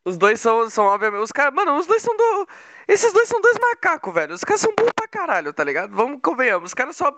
[0.05, 2.47] os dois são, são obviamente, os caras, mano, os dois são do,
[2.87, 5.95] esses dois são dois macacos, velho, os caras são burros pra caralho, tá ligado?
[5.95, 7.17] Vamos, convenhamos, os caras só...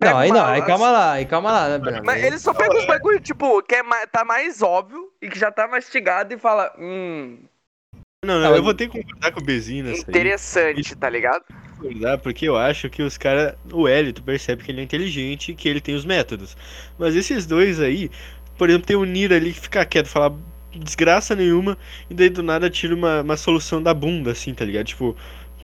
[0.00, 2.04] Não, aí não, aí calma lá, aí calma lá, né, Breno?
[2.04, 5.38] Mas eles só pegam os bagulho, tipo, que é, ma- tá mais óbvio e que
[5.38, 7.38] já tá mastigado e fala, hum,
[8.24, 10.16] Não, não, eu eu- vou ter que concordar com o Bezinho nessa aí.
[10.18, 11.44] interessante, tá ligado?
[11.78, 13.54] concordar, porque eu acho que os caras.
[13.72, 16.56] O L, tu percebe que ele é inteligente e que ele tem os métodos.
[16.98, 18.10] Mas esses dois aí,
[18.56, 20.36] por exemplo, tem o Nira ali que fica quieto, fala
[20.74, 21.78] desgraça nenhuma,
[22.10, 24.86] e daí do nada tira uma, uma solução da bunda, assim, tá ligado?
[24.86, 25.16] Tipo,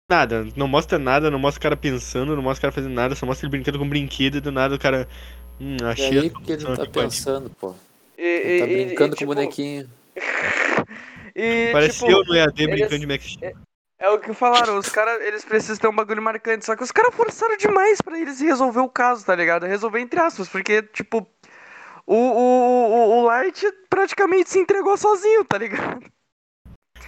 [0.10, 3.16] nada, não mostra nada, não mostra o cara pensando, não mostra o cara fazendo nada,
[3.16, 5.08] só mostra ele brincando com um brinquedo e do nada o cara.
[5.60, 6.20] Hum, É achei.
[6.20, 7.76] aí que ele solução tá aqui pro anime." pensando, pô.
[8.18, 9.90] E, Ele tá e- e- brincando e, com o tipo, bonequinho.
[11.36, 13.56] E, Parece tipo, eu no EAD eles- brincando de Max Steel.
[13.98, 16.92] É o que falaram, os caras, eles precisam ter um bagulho marcante, só que os
[16.92, 19.66] caras forçaram demais pra eles resolver o caso, tá ligado?
[19.66, 21.26] Resolver entre aspas, porque, tipo,
[22.06, 26.06] o, o, o, o Light praticamente se entregou sozinho, tá ligado?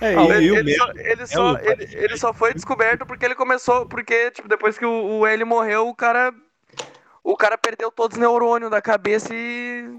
[0.01, 3.85] É, ele, o ele só, ele, só, Melo ele, só foi descoberto porque ele começou,
[3.87, 6.33] porque, tipo, depois que o, o L morreu, o cara,
[7.23, 9.89] o cara perdeu todos os neurônios da cabeça e...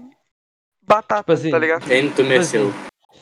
[0.81, 1.91] Batata, Tipo assim, tá ligado?
[1.91, 2.71] Entumeceu.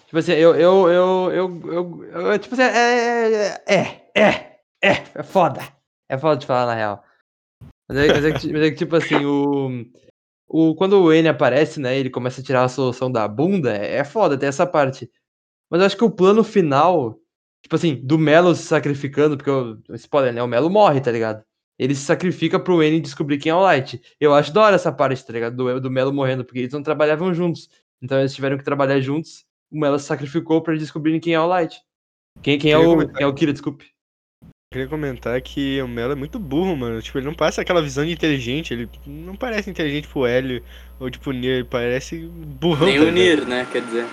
[0.06, 5.04] Tipo assim, eu, eu, eu, eu, eu, eu- tipo assim, é, é, é, é, é,
[5.16, 5.62] é foda.
[6.08, 7.04] É foda de falar na real.
[7.90, 9.84] Mas é, mas é que, mas é que, tipo assim, o,
[10.48, 13.96] o, quando o N aparece, né, ele começa a tirar a solução da bunda, é,
[13.96, 15.10] é foda, tem essa parte.
[15.76, 17.20] Mas eu acho que o plano final,
[17.62, 21.44] tipo assim, do Melo se sacrificando, porque o, spoiler, né, o Melo morre, tá ligado?
[21.78, 24.02] Ele se sacrifica pro N descobrir quem é o Light.
[24.20, 25.56] Eu acho da hora essa parte, tá ligado?
[25.58, 27.70] Do, do Melo morrendo, porque eles não trabalhavam juntos.
[28.02, 29.46] Então eles tiveram que trabalhar juntos
[29.76, 31.82] o Melo se sacrificou pra eles descobrirem quem é o Light.
[32.42, 33.90] Quem, quem, é, o, comentar quem é o Kira, desculpe.
[34.72, 37.02] queria comentar que o Melo é muito burro, mano.
[37.02, 38.74] Tipo, ele não passa aquela visão de inteligente.
[38.74, 40.64] Ele não parece inteligente pro Hélio
[41.00, 41.60] ou tipo Nier.
[41.60, 42.88] Ele parece burrão.
[42.88, 43.40] Nem tá o ligado?
[43.40, 43.68] Nir, né?
[43.72, 44.06] Quer dizer.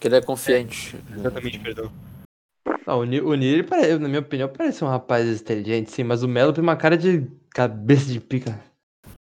[0.00, 0.96] Porque ele é confiante.
[1.14, 1.92] Exatamente, perdão.
[2.86, 6.02] Não, o Nir, o Nir, ele pare- na minha opinião, parece um rapaz inteligente, sim,
[6.04, 8.58] mas o Melo tem uma cara de cabeça de pica.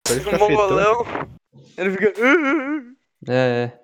[0.09, 0.49] Parece Um cafetão.
[0.49, 1.05] mongolão.
[1.77, 2.13] Ele fica...
[3.29, 3.35] É,
[3.65, 3.81] é.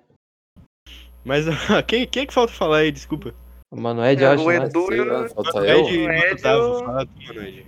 [1.23, 1.45] Mas
[1.87, 2.91] quem, quem é que falta falar aí?
[2.91, 3.35] Desculpa.
[3.71, 4.65] O Manoed, É, eu acho, o né?
[4.65, 5.29] Edu lá, o...
[5.29, 5.85] falta eu.
[5.85, 7.65] Ed, O Ed, Otávio, eu- fala tu, mano, Ed.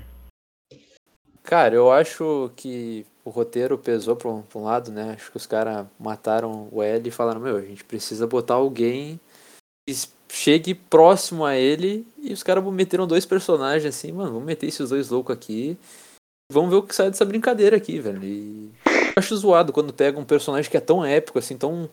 [1.44, 5.14] Cara, eu acho que o roteiro pesou pra um, um lado, né?
[5.16, 9.20] Acho que os caras mataram o L e falaram, meu, a gente precisa botar alguém
[9.88, 9.96] que
[10.30, 12.08] chegue próximo a ele.
[12.18, 15.78] E os caras meteram dois personagens assim, mano, vamos meter esses dois loucos aqui.
[16.52, 18.24] Vamos ver o que sai dessa brincadeira aqui, velho.
[18.24, 21.90] E eu acho zoado quando pega um personagem que é tão épico, assim, tão.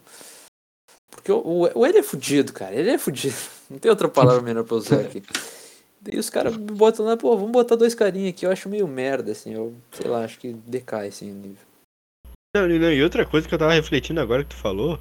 [1.10, 2.74] Porque o, o, o L é fudido, cara.
[2.74, 3.36] Ele é fudido.
[3.70, 5.22] Não tem outra palavra melhor pra usar aqui.
[6.00, 8.46] Daí os caras botam lá, pô, vamos botar dois carinha aqui.
[8.46, 9.52] Eu acho meio merda, assim.
[9.52, 11.66] Eu, sei lá, acho que decai, assim, o nível.
[12.56, 14.98] Não, não, e outra coisa que eu tava refletindo agora que tu falou,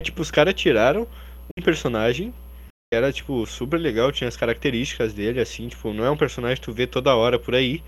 [0.00, 1.06] é tipo, os caras tiraram
[1.56, 2.32] um personagem
[2.90, 6.56] que era, tipo, super legal, tinha as características dele, assim, tipo, não é um personagem
[6.56, 7.82] que tu vê toda hora por aí.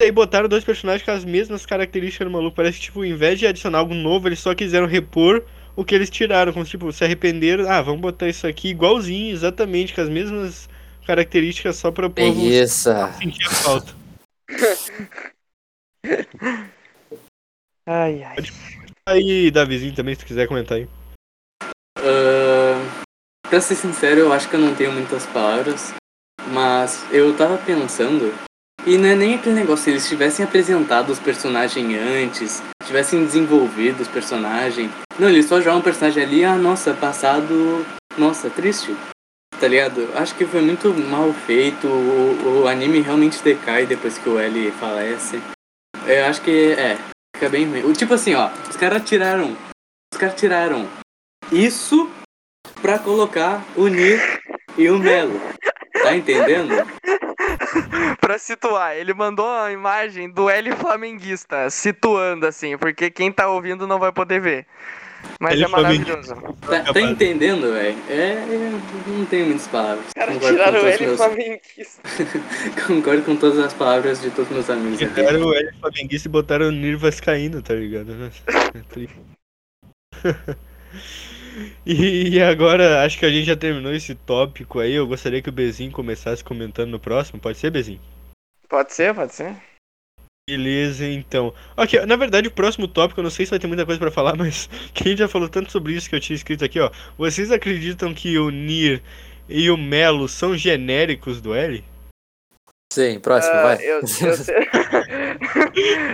[0.00, 2.56] E aí botaram dois personagens com as mesmas características do maluco.
[2.56, 5.94] Parece que, tipo, em vez de adicionar algo novo, eles só quiseram repor o que
[5.94, 6.52] eles tiraram.
[6.52, 7.68] Como, tipo, se arrependeram.
[7.70, 10.68] Ah, vamos botar isso aqui igualzinho, exatamente, com as mesmas
[11.04, 13.12] características só pra o povo Preguiça.
[13.14, 13.92] sentir a falta.
[17.86, 18.36] Ai, ai.
[19.06, 20.88] Aí, Davizinho, também, se tu quiser comentar aí.
[21.98, 22.80] Ahn,
[23.42, 25.92] pra ser sincero, eu acho que eu não tenho muitas palavras,
[26.48, 28.32] mas eu tava pensando,
[28.86, 34.00] e não é nem aquele negócio, se eles tivessem apresentado os personagens antes, tivessem desenvolvido
[34.00, 34.90] os personagens.
[35.18, 37.84] Não, eles só jogam um personagem ali, ah, nossa, passado,
[38.16, 38.96] nossa, triste.
[39.60, 40.08] Tá ligado?
[40.14, 44.70] Acho que foi muito mal feito, o, o anime realmente decai depois que o L
[44.72, 45.40] falece.
[46.06, 46.98] Eu acho que, é,
[47.34, 47.92] fica bem ruim.
[47.92, 49.56] Tipo assim, ó, os caras tiraram,
[50.12, 50.88] os caras tiraram
[51.50, 52.10] isso
[52.82, 54.20] pra colocar o Nir
[54.76, 55.40] e o Melo.
[56.02, 56.74] Tá entendendo?
[58.20, 63.86] Pra situar, ele mandou a imagem do L flamenguista, situando assim, porque quem tá ouvindo
[63.86, 64.66] não vai poder ver.
[65.40, 66.34] Mas L é maravilhoso.
[66.60, 67.96] Tá, tá entendendo, velho?
[68.08, 68.72] É, é,
[69.06, 70.06] não tenho muitas palavras.
[70.08, 72.02] Os caras Concordo tiraram o L meus- flamenguista.
[72.86, 74.98] Concordo com todas as palavras de todos meus amigos.
[74.98, 78.12] Tiraram o L flamenguista e botaram o Nir Vascaíno, tá ligado?
[78.74, 79.16] É triste.
[81.86, 84.92] E agora, acho que a gente já terminou esse tópico aí.
[84.94, 87.38] Eu gostaria que o Bezinho começasse comentando no próximo.
[87.38, 88.00] Pode ser, Bezinho?
[88.68, 89.54] Pode ser, pode ser.
[90.54, 91.54] Beleza, então.
[91.74, 94.10] Ok, na verdade, o próximo tópico, eu não sei se vai ter muita coisa pra
[94.10, 96.78] falar, mas que a gente já falou tanto sobre isso que eu tinha escrito aqui,
[96.78, 96.90] ó.
[97.16, 99.02] Vocês acreditam que o Nir
[99.48, 101.82] e o Melo são genéricos do L?
[102.92, 103.76] Sim, próximo, Ah, vai.
[103.82, 104.04] eu, eu.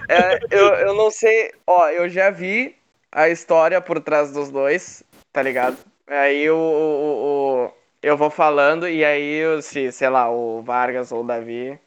[0.08, 1.52] É, eu, eu não sei.
[1.66, 2.74] Ó, eu já vi
[3.12, 5.02] a história por trás dos dois,
[5.32, 5.76] tá ligado?
[6.06, 11.22] Aí o, o, o- eu vou falando e aí, se, sei lá, o Vargas ou
[11.22, 11.78] o Davi.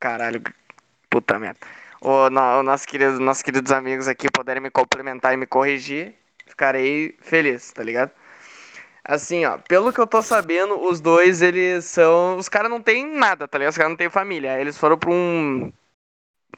[0.00, 0.42] Caralho,
[1.08, 1.60] puta merda.
[2.04, 6.14] O, no, nosso querido, nossos queridos amigos aqui puderem me complementar e me corrigir,
[6.46, 8.10] ficarei feliz, tá ligado?
[9.04, 12.36] Assim, ó, pelo que eu tô sabendo, os dois, eles são.
[12.38, 13.72] Os caras não tem nada, tá ligado?
[13.72, 14.60] Os caras não têm família.
[14.60, 15.72] Eles foram pra um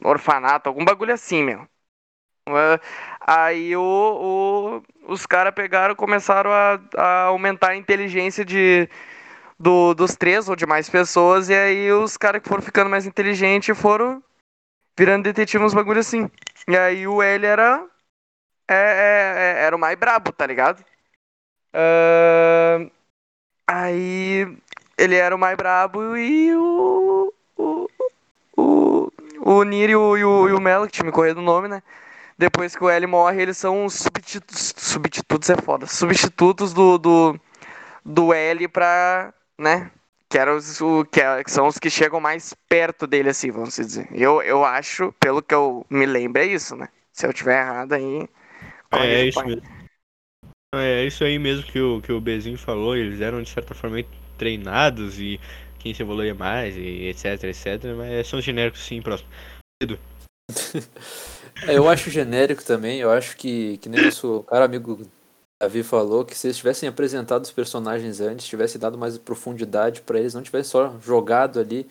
[0.05, 1.69] orfanato, algum bagulho assim, meu.
[3.21, 8.89] Aí o, o- os caras pegaram começaram a, a aumentar a inteligência de,
[9.61, 11.49] do- dos três ou de mais pessoas.
[11.49, 14.23] E aí os caras que foram ficando mais inteligentes foram
[14.99, 16.31] virando detetive uns bagulho assim.
[16.69, 17.87] E aí o L era.
[18.69, 20.85] É, é- é- era o mais brabo, tá ligado?
[21.75, 22.91] Ahn,
[23.69, 24.47] Aí
[24.99, 27.33] ele era o mais brabo e o.
[27.57, 27.89] O.
[28.57, 29.13] O,
[29.45, 31.69] o Nir e o, e o, e o Melo, que tinha me corrido o nome,
[31.69, 31.83] né?
[32.39, 34.75] Depois que o L morre, eles são os substitutos.
[34.77, 35.87] Substitutos é foda.
[35.87, 37.41] Substitutos do, do,
[38.05, 39.33] do L pra.
[39.59, 39.91] né?
[40.29, 43.51] Que, eram os, o, que, é- que são os que chegam mais perto dele, assim,
[43.51, 44.09] vamos dizer.
[44.13, 46.89] Eu, eu acho, pelo que eu me lembro, é isso, né?
[47.13, 48.29] Se eu tiver errado aí.
[48.93, 49.47] É, é o isso pai.
[49.47, 49.63] mesmo.
[50.75, 53.99] É isso aí mesmo que o, que o Bezinho falou, eles eram de certa forma
[54.37, 55.39] treinados e
[55.79, 59.29] quem se evoluía mais e etc, etc, mas são genéricos sim, próximo.
[61.63, 65.01] É, eu acho genérico também, eu acho que, que nem nosso cara amigo
[65.65, 70.19] Davi falou, que se eles tivessem apresentado os personagens antes, tivessem dado mais profundidade pra
[70.19, 71.87] eles, não tivessem só jogado ali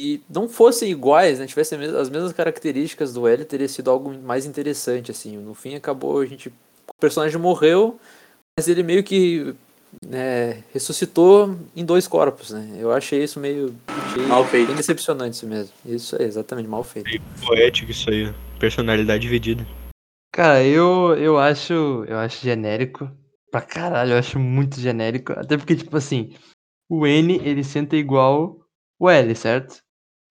[0.00, 1.46] e não fossem iguais, né?
[1.46, 5.36] Tivessem as mesmas características do L, teria sido algo mais interessante, assim.
[5.36, 6.48] No fim acabou, a gente.
[6.48, 7.98] O personagem morreu,
[8.58, 9.54] mas ele meio que
[10.04, 12.76] né, ressuscitou em dois corpos, né?
[12.76, 13.72] Eu achei isso meio.
[13.86, 14.66] Achei Mal feito.
[14.66, 15.72] Bem decepcionante isso mesmo.
[15.86, 17.08] Isso é exatamente mal feito.
[17.46, 19.64] Poético isso aí, personalidade dividida.
[20.34, 22.04] Cara, eu, eu acho.
[22.08, 23.08] Eu acho genérico.
[23.52, 25.32] Pra caralho, eu acho muito genérico.
[25.32, 26.34] Até porque, tipo assim,
[26.88, 28.58] o N ele senta igual
[28.98, 29.76] o L, certo?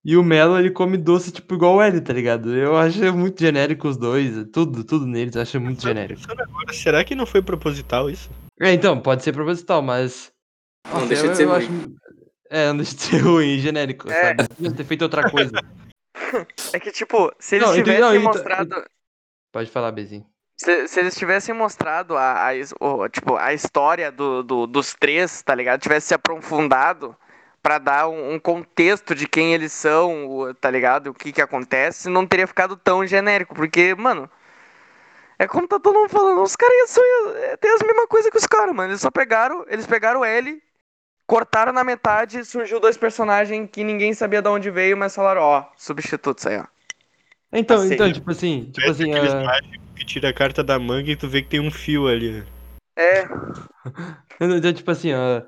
[0.04, 2.54] E o Melo ele come doce, tipo, igual o L, tá ligado?
[2.54, 4.46] Eu acho muito genérico os dois.
[4.52, 6.20] Tudo, tudo neles, eu acho muito genérico.
[6.20, 8.30] Pensando agora, será que não foi proposital isso?
[8.60, 10.34] É, então, pode ser proposital, mas.
[10.86, 11.58] Não Nossa, deixa eu- de ser eu ruim.
[11.60, 11.96] acho-
[12.50, 14.22] É, não deixa de ser ruim, genérico, É.
[14.36, 14.50] sabe?
[14.50, 15.54] Podia ter feito outra coisa.
[16.74, 18.84] É que, tipo, se eles Não, tivessem não, então- mostrado.
[19.54, 20.28] Pode falar, Bezinho.
[20.58, 25.42] Se, se eles tivessem mostrado a, a o- tipo, a história do, do- dos três,
[25.44, 25.82] tá ligado?
[25.82, 27.16] Tivesse se aprofundado
[27.62, 31.08] pra dar um, um contexto de quem eles são, o- tá ligado?
[31.10, 33.56] O que que acontece, não teria ficado tão genérico.
[33.56, 34.30] Porque, mano,
[35.40, 37.04] é como tá todo mundo falando, os caras são,
[37.38, 38.92] é, tem as mesmas coisas que os caras, mano.
[38.92, 40.62] Eles só pegaram, eles pegaram o L,
[41.28, 45.66] cortaram na metade, surgiu dois personagens que ninguém sabia de onde veio, mas falaram, ó,
[45.78, 46.66] substitutos aí, ó.
[47.54, 47.94] Então, Assim.
[47.94, 51.28] então, tipo assim, tipo assim, ah, mágicos que tira a carta da manga e tu
[51.28, 52.32] vê que tem um fio ali.
[52.32, 52.46] né?
[52.98, 53.24] É,
[54.42, 55.42] então, tipo assim, ó,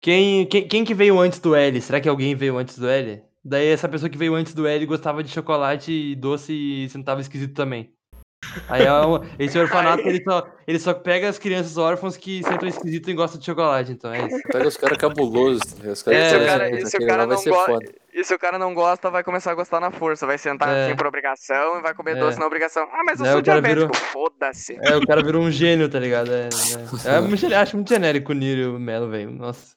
[0.00, 1.80] quem, quem, quem que veio antes do L?
[1.80, 3.22] Será que alguém veio antes do L?
[3.44, 7.20] Daí essa pessoa que veio antes do L gostava de chocolate e doce e sentava
[7.20, 7.92] esquisito também.
[8.68, 12.68] Aí é um- esse orfanato, ele só, ele só pega as crianças órfãos que sentam
[12.68, 14.40] esquisito e gostam de chocolate, então é isso.
[14.52, 15.90] Pega os caras cabulosos, tá?
[15.90, 17.26] Os caras É, que se o fazem cara- essa coisa, e se o aquele cara
[17.26, 17.92] vai não ser gosta- foda.
[18.18, 20.26] E se o cara não gosta, vai começar a gostar na força.
[20.26, 20.86] Vai sentar É.
[20.86, 22.20] assim por obrigação e vai comer É.
[22.20, 22.88] doce na obrigação.
[22.92, 23.80] Ah, mas eu Daí sou diabético.
[23.92, 24.76] virou- Foda-se.
[24.82, 26.32] É, o cara virou um gênio, tá ligado?
[26.32, 26.48] É,
[27.06, 29.30] é, é muito, acho muito genérico o Niro e o Melo, velho.
[29.30, 29.70] Nossa.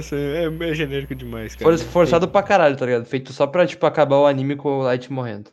[0.00, 1.76] Isso é, é genérico demais, cara.
[1.78, 3.06] For, forçado pra caralho, tá ligado?
[3.06, 5.50] Feito só pra, tipo, acabar o anime com o Light morrendo.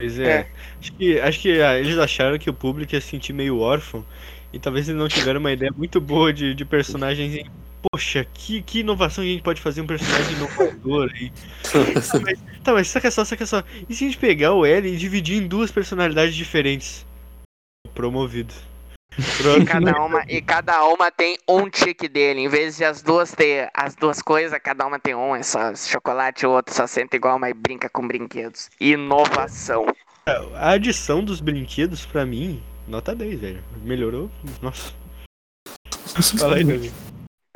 [0.00, 0.24] Pois é.
[0.30, 0.48] É.
[0.78, 4.04] Acho que, acho que ah, eles acharam que o público ia se sentir meio órfão.
[4.52, 7.34] E talvez eles não tiveram uma ideia muito boa de, de personagens.
[7.34, 7.50] em-
[7.92, 11.32] Poxa, que, que inovação a gente pode fazer um personagem inovador aí.
[11.62, 13.62] tá, mas, tá, mas saca só, saca só.
[13.88, 17.06] E se a gente pegar o L e dividir em duas personalidades diferentes?
[17.94, 18.52] Promovido.
[19.38, 19.62] Pronto.
[19.62, 22.40] E cada, uma, e cada uma tem um tique dele.
[22.40, 25.34] Em vez de as duas ter as duas coisas, cada uma tem um.
[25.34, 28.68] É só chocolate, o outro só senta igual, mas brinca com brinquedos.
[28.78, 29.86] Inovação.
[30.54, 33.64] A adição dos brinquedos, pra mim, nota 10, velho.
[33.82, 34.30] Melhorou.
[34.60, 34.92] Nossa.
[36.38, 36.92] Fala aí.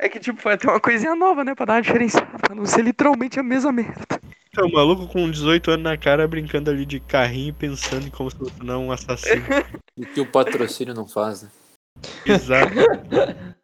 [0.01, 1.53] É que, tipo, foi até uma coisinha nova, né?
[1.53, 2.35] Pra dar uma diferenciada.
[2.39, 4.01] Pra não ser literalmente a mesma merda.
[4.57, 8.31] É o maluco com 18 anos na cara brincando ali de carrinho pensando em como
[8.31, 9.45] se fosse não um assassino.
[9.95, 11.49] O que o patrocínio não faz, né?
[12.25, 12.73] Exato.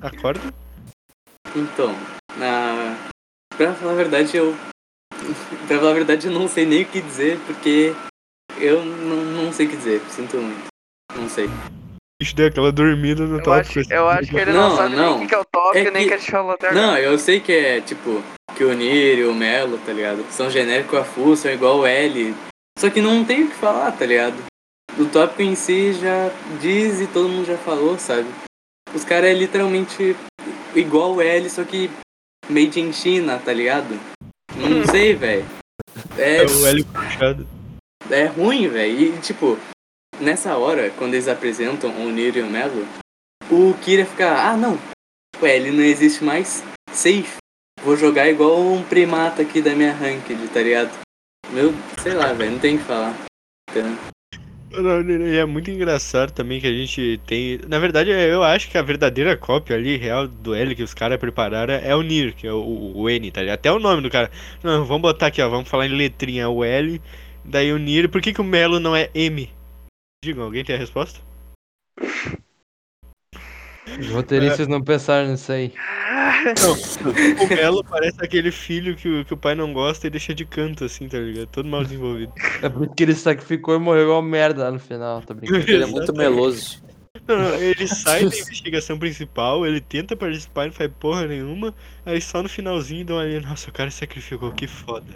[0.00, 0.40] Acorda?
[1.54, 1.94] Então,
[2.38, 2.96] na...
[3.58, 4.56] pra falar a verdade, eu.
[5.68, 7.94] pra falar a verdade, eu não sei nem o que dizer, porque
[8.58, 10.00] eu não, não sei o que dizer.
[10.08, 10.66] Sinto muito.
[11.14, 11.46] Não sei.
[12.20, 13.80] Bicho deu aquela dormida no Eu tópico.
[13.80, 15.16] acho, eu acho que ele não, Não, sabe não.
[15.18, 16.86] nem o que é o tópico, É nem que- que gente falou até agora.
[16.86, 18.22] Não, eu sei que é tipo
[18.56, 20.24] que o Nir e o Melo, tá ligado?
[20.30, 22.34] São genéricos a full, são igual o L.
[22.78, 24.36] Só que não tem o que falar, tá ligado?
[24.98, 26.30] O tópico em si já
[26.60, 28.26] diz e todo mundo já falou, sabe?
[28.94, 30.16] Os caras é literalmente
[30.74, 31.90] igual o L, só que
[32.48, 33.98] made in China, tá ligado?
[34.56, 35.44] Não sei, velho.
[36.16, 37.46] É, É o L puxado.
[38.10, 38.98] é ruim, velho.
[39.16, 39.58] E, tipo,
[40.20, 42.86] nessa hora, quando eles apresentam o Niro e o Melo,
[43.50, 44.78] o Kira fica, ah, não,
[45.40, 47.36] ué, ele não existe mais, safe.
[47.82, 50.90] Vou jogar igual um primata aqui da minha ranked, tá ligado?
[51.52, 51.72] Meu,
[52.02, 53.14] sei lá, velho, não tem o que falar.
[54.72, 57.60] E é muito engraçado também que a gente tem.
[57.68, 61.18] Na verdade, eu acho que a verdadeira cópia ali, real do L que os caras
[61.18, 63.54] prepararam é o Nir, que é o, o N, tá ligado?
[63.54, 64.30] Até o nome do cara.
[64.62, 65.48] Não, vamos botar aqui, ó.
[65.48, 67.00] Vamos falar em letrinha é o L,
[67.44, 68.08] daí o Nir.
[68.08, 69.48] Por que, que o Melo não é M?
[70.26, 71.20] Digam, alguém tem a resposta?
[74.00, 75.72] Os roteiristas não pensaram nisso aí.
[77.40, 80.44] O Melo parece aquele filho que, o- que o pai não gosta e deixa de
[80.44, 81.46] canto, assim, tá ligado?
[81.46, 82.32] Todo mal desenvolvido.
[82.60, 85.60] É por isso que ele sacrificou e morreu igual merda lá no final, tá brincando?
[85.70, 86.82] Ele é muito meloso.
[87.28, 91.72] Não, não, ele sai da investigação principal, ele tenta participar e não faz porra nenhuma,
[92.04, 95.06] aí só no finalzinho dão ali, nossa, o cara sacrificou, que foda.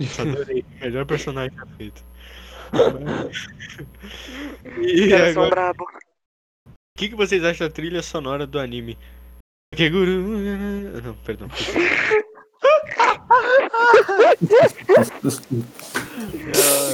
[0.00, 2.02] Só adorei, melhor personagem já feito.
[4.80, 5.84] E são agora, brabo.
[5.84, 8.98] o que, que vocês acham da trilha sonora do anime?
[9.74, 10.38] Que guru...
[11.02, 11.48] Não, perdão.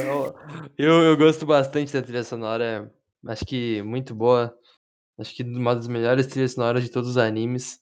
[0.01, 0.35] Eu,
[0.77, 2.91] eu, eu gosto bastante da trilha sonora.
[3.27, 4.53] Acho que muito boa.
[5.17, 7.79] Acho que uma das melhores trilhas sonoras de todos os animes.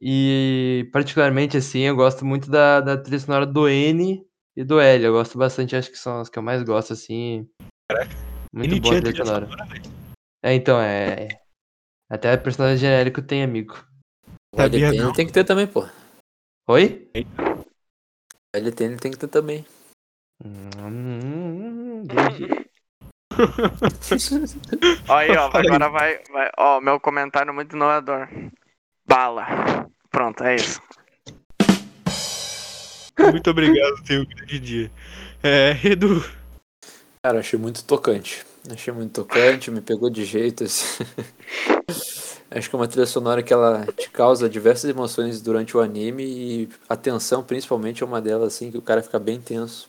[0.00, 4.24] E particularmente assim, eu gosto muito da, da trilha sonora do N
[4.56, 5.04] e do L.
[5.04, 7.48] Eu gosto bastante, acho que são as que eu mais gosto, assim.
[8.52, 9.48] Muito N boa a trilha sonora.
[10.42, 11.28] É, então, é.
[12.10, 13.74] Até personagem genérico tem amigo.
[14.54, 15.12] O LTN não.
[15.12, 15.88] tem que ter também, pô.
[16.68, 17.08] Oi?
[17.14, 19.64] O LTN tem que ter também.
[20.44, 22.02] Hum,
[25.08, 26.50] aí, ó, agora vai, vai.
[26.58, 28.28] Ó, meu comentário muito inovador.
[29.06, 29.88] Bala.
[30.10, 30.80] Pronto, é isso.
[33.30, 34.90] Muito obrigado, tenha um grande dia.
[35.42, 36.24] É, Edu,
[37.22, 38.46] Cara, achei muito tocante.
[38.70, 40.64] Achei muito tocante, me pegou de jeito.
[40.64, 41.04] assim.
[42.50, 46.24] Acho que é uma trilha sonora que ela te causa diversas emoções durante o anime
[46.24, 49.88] e a tensão, principalmente, é uma delas, assim, que o cara fica bem tenso.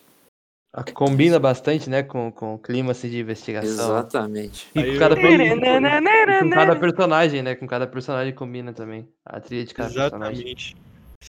[0.94, 3.98] Combina bastante, né, com, com o clima assim, de investigação.
[3.98, 4.70] Exatamente.
[4.74, 7.54] E com cada, com cada personagem, né?
[7.54, 9.08] Com cada personagem combina também.
[9.24, 10.40] A trilha de cada personagem.
[10.40, 10.76] exatamente.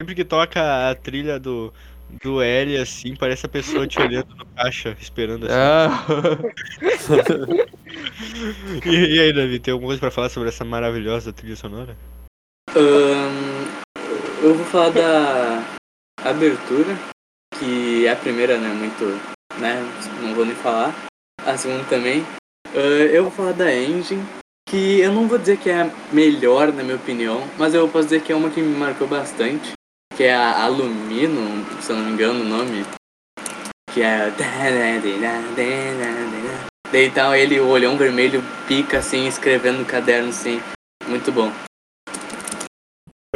[0.01, 1.73] Sempre que toca a trilha do,
[2.23, 5.55] do L, assim, parece a pessoa te olhando no caixa, esperando assim.
[5.55, 6.05] Ah,
[8.85, 11.95] E, e aí, Davi, tem alguma coisa pra falar sobre essa maravilhosa trilha sonora?
[12.75, 13.65] Ahn,
[14.43, 15.63] eu vou falar da
[16.23, 16.95] abertura,
[17.57, 18.69] que é a primeira, né?
[18.69, 19.05] Muito.
[19.59, 19.81] né?
[20.21, 20.93] Não vou nem falar.
[21.45, 22.23] A segunda também.
[22.73, 24.23] Ah, eu vou falar da Engine,
[24.67, 28.05] que eu não vou dizer que é a melhor, na minha opinião, mas eu posso
[28.05, 29.73] dizer que é uma que me marcou bastante.
[30.15, 32.85] Que é a Alumino, se eu não me engano o nome.
[33.93, 34.31] Que é.
[36.93, 40.61] Então ele, o olhão vermelho, pica assim, escrevendo no caderno assim.
[41.05, 41.51] Muito bom.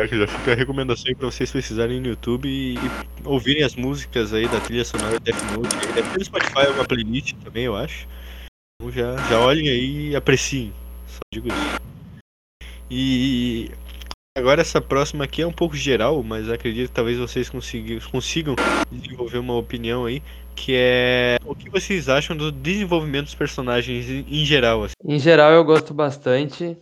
[0.07, 2.79] Que já fica a recomendação aí pra vocês pesquisarem no YouTube e, e
[3.25, 5.75] ouvirem as músicas aí da trilha sonora Death Note.
[5.93, 8.07] Deve ter no Spotify alguma playlist também, eu acho.
[8.81, 10.73] Então já, já olhem aí e apreciem.
[11.05, 11.81] Só digo isso.
[12.89, 13.71] E
[14.37, 18.55] agora essa próxima aqui é um pouco geral, mas acredito que talvez vocês consigam,
[18.91, 20.21] desenvolver uma opinião aí.
[20.55, 24.93] Que é o que vocês acham do desenvolvimento dos personagens em, em geral, assim.
[25.05, 26.77] em geral, eu gosto bastante.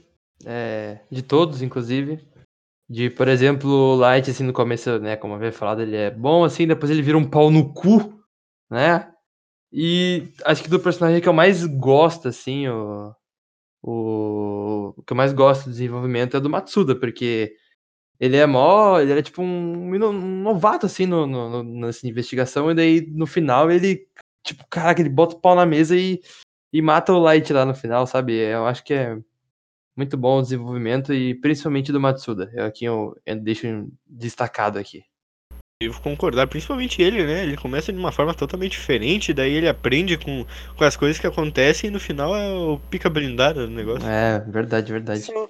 [0.45, 2.26] é, de todos, inclusive.
[2.90, 5.15] De, por exemplo, o Light, assim, no começo, né?
[5.18, 8.18] Como eu havia falado, ele é bom, assim, depois ele vira um pau no cu,
[8.69, 9.11] né?
[9.72, 13.14] E acho que do personagem que eu mais gosto, assim, o,
[13.84, 13.91] o,
[14.98, 17.56] o que eu mais gosto do desenvolvimento é do Matsuda, porque
[18.20, 22.72] ele é mó, ele era tipo um, um novato, assim, no, no- no- nessa investigação,
[22.72, 24.08] e daí no final ele,
[24.44, 26.22] tipo, caraca, ele bota o pau na mesa e,
[26.74, 28.34] e mata o Light lá no final, sabe?
[28.34, 29.18] Eu acho que é
[29.96, 32.52] muito bom o desenvolvimento e principalmente do Matsuda.
[32.56, 33.68] É aqui eu, eu deixo
[34.06, 35.04] destacado aqui.
[35.80, 37.44] Eu vou concordar, principalmente ele, né?
[37.44, 40.44] Ele começa de uma forma totalmente diferente, daí ele aprende com,
[40.76, 44.10] com as coisas que acontecem e no final é o pica blindada do negócio.
[44.10, 45.22] É, verdade, verdade.
[45.22, 45.48] Só-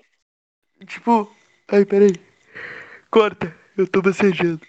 [0.85, 1.31] Tipo.
[1.69, 2.13] Ai, peraí.
[3.09, 3.55] Corta.
[3.77, 4.59] Eu tô bocejando.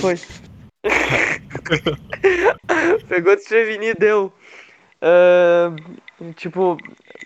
[0.00, 0.14] Foi.
[3.08, 4.32] Pegou desprevenido, deu.
[5.02, 5.72] Ah,
[6.36, 6.76] tipo,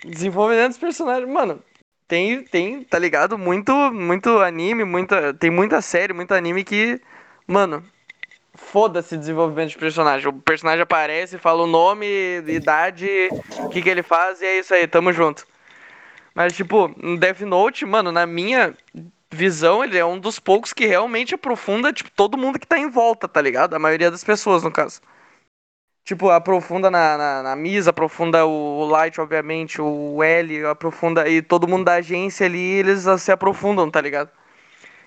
[0.04, 1.28] desenvolvimento dos personagens.
[1.30, 1.62] Mano,
[2.08, 3.36] tem, tem, tá ligado?
[3.38, 7.00] Muito, muito anime, muita, tem muita série, muito anime que.
[7.50, 7.82] Mano,
[8.54, 10.28] foda-se desenvolvimento de personagem.
[10.28, 12.06] O personagem aparece, fala o nome,
[12.46, 13.28] idade,
[13.64, 15.44] o que, que ele faz e é isso aí, tamo junto.
[16.32, 18.72] Mas, tipo, no Death Note, mano, na minha
[19.32, 22.88] visão, ele é um dos poucos que realmente aprofunda, tipo, todo mundo que tá em
[22.88, 23.74] volta, tá ligado?
[23.74, 25.00] A maioria das pessoas, no caso.
[26.04, 31.66] Tipo, aprofunda na, na, na Misa, aprofunda o Light, obviamente, o L, aprofunda e todo
[31.66, 34.30] mundo da agência ali, eles se aprofundam, tá ligado?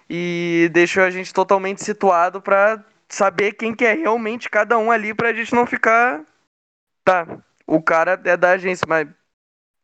[0.09, 5.13] E deixa a gente totalmente situado pra saber quem que é realmente cada um ali
[5.13, 6.23] pra gente não ficar.
[7.03, 7.27] Tá,
[7.67, 9.07] o cara é da agência, mas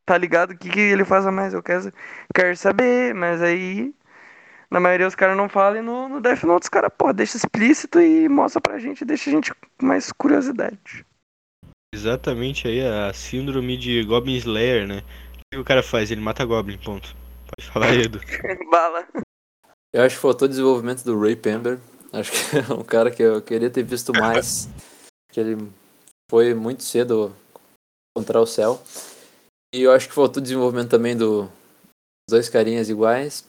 [0.06, 0.52] tá ligado?
[0.52, 1.54] O que, que ele faz a mais?
[1.54, 1.94] Eu quero,
[2.34, 3.94] quero saber, mas aí.
[4.72, 7.38] Na maioria os caras não falam e no, no Death Note os caras, pô, deixa
[7.38, 11.04] explícito e mostra pra gente, deixa a gente com mais curiosidade.
[11.92, 15.02] Exatamente aí a síndrome de Goblin Slayer, né?
[15.38, 16.12] O que o cara faz?
[16.12, 17.16] Ele mata Goblin, ponto.
[17.48, 18.20] Pode falar, Edu.
[18.70, 19.08] Bala.
[19.94, 21.80] Eu acho que faltou desenvolvimento do Ray Pember.
[22.12, 24.68] Acho que é um cara que eu queria ter visto mais.
[25.32, 25.72] Que ele
[26.30, 27.36] foi muito cedo
[28.12, 28.82] encontrar o céu.
[29.74, 33.44] E eu acho que faltou desenvolvimento também do dos dois carinhas iguais.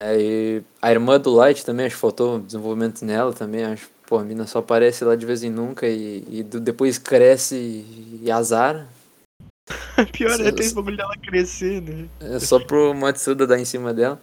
[0.00, 3.64] É, a irmã do Light também, acho que faltou desenvolvimento nela também.
[3.64, 7.56] Acho pô, a mina só aparece lá de vez em nunca e, e depois cresce
[7.56, 8.86] e, e azar.
[10.12, 12.08] Pior é ter esse bagulho dela crescer, né?
[12.20, 14.20] É só pro Matsuda dar em cima dela.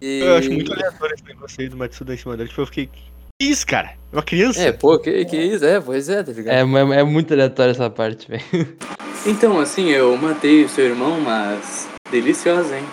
[0.00, 0.20] E...
[0.20, 2.48] Eu acho muito aleatório esse negócio aí do Matsuda em cima dela.
[2.48, 2.86] Tipo, eu fiquei.
[2.86, 3.96] Que isso, cara?
[4.12, 4.60] É uma criança?
[4.60, 5.64] É, pô, que, que isso?
[5.64, 6.54] É, pois é, tá ligado?
[6.54, 8.42] É, é, é muito aleatório essa parte, velho.
[9.24, 11.88] Então, assim, eu matei o seu irmão, mas.
[12.10, 12.84] Deliciosa, hein?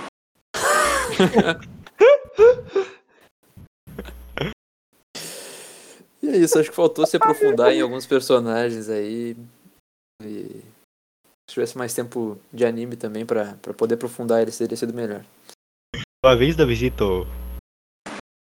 [6.21, 9.35] E é isso, acho que faltou se aprofundar em alguns personagens aí.
[10.21, 10.61] E
[11.49, 15.25] se tivesse mais tempo de anime também pra, pra poder aprofundar eles, teria sido melhor.
[16.23, 17.03] Uma vez da visita.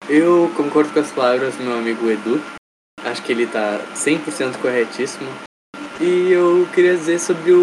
[0.09, 2.41] Eu concordo com as palavras do meu amigo Edu.
[3.03, 5.29] Acho que ele tá 100% corretíssimo.
[6.01, 7.59] E eu queria dizer sobre o,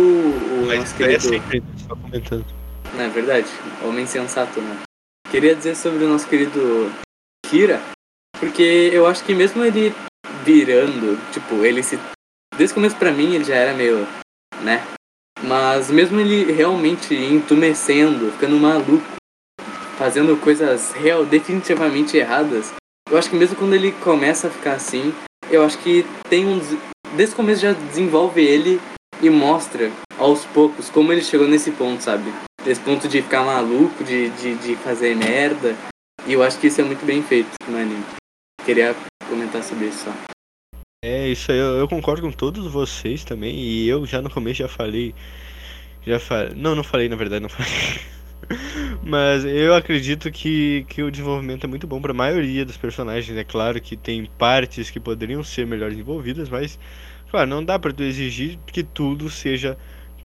[0.63, 1.23] o Mas nosso é querido.
[1.23, 2.47] sempre, só comentando.
[2.95, 3.49] Não é verdade?
[3.85, 4.81] Homem sensato, né?
[5.31, 6.91] Queria dizer sobre o nosso querido
[7.45, 7.79] Kira,
[8.41, 9.93] porque eu acho que mesmo ele
[10.43, 11.99] virando, tipo, ele se.
[12.57, 14.07] Desde o começo pra mim ele já era meio.
[14.63, 14.83] né?
[15.43, 19.05] Mas mesmo ele realmente entumecendo, ficando maluco,
[19.99, 22.73] fazendo coisas real, definitivamente erradas,
[23.11, 25.13] eu acho que mesmo quando ele começa a ficar assim,
[25.51, 26.59] eu acho que tem um.
[26.59, 26.79] des-
[27.17, 28.79] Desde o começo já desenvolve ele
[29.23, 32.31] e mostra aos poucos como ele chegou nesse ponto, sabe?
[32.67, 35.75] Esse ponto de ficar maluco, de, de, de fazer merda.
[36.27, 38.05] E eu acho que isso é muito bem feito no anime.
[38.65, 38.95] Queria
[39.27, 40.13] comentar sobre isso só.
[41.03, 44.59] É, isso aí, eu, eu concordo com todos vocês também, e eu já no começo
[44.59, 45.15] já falei.
[46.07, 46.53] Já falei.
[46.55, 47.73] Não, não falei, na verdade, não falei.
[49.03, 53.37] Mas eu acredito que, que o desenvolvimento é muito bom pra maioria dos personagens.
[53.37, 56.79] É claro que tem partes que poderiam ser melhor desenvolvidas, mas,
[57.31, 59.77] claro, não dá pra tu exigir que tudo seja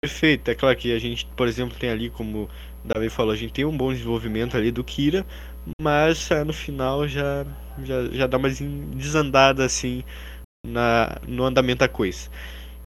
[0.00, 0.50] perfeito.
[0.50, 2.48] É claro que a gente, por exemplo, tem ali, como
[2.84, 5.26] o Davi falou, a gente tem um bom desenvolvimento ali do Kira,
[5.80, 7.44] mas ah, no final já,
[7.82, 10.04] já, já dá uma desandada assim
[10.66, 12.30] na, no andamento da coisa.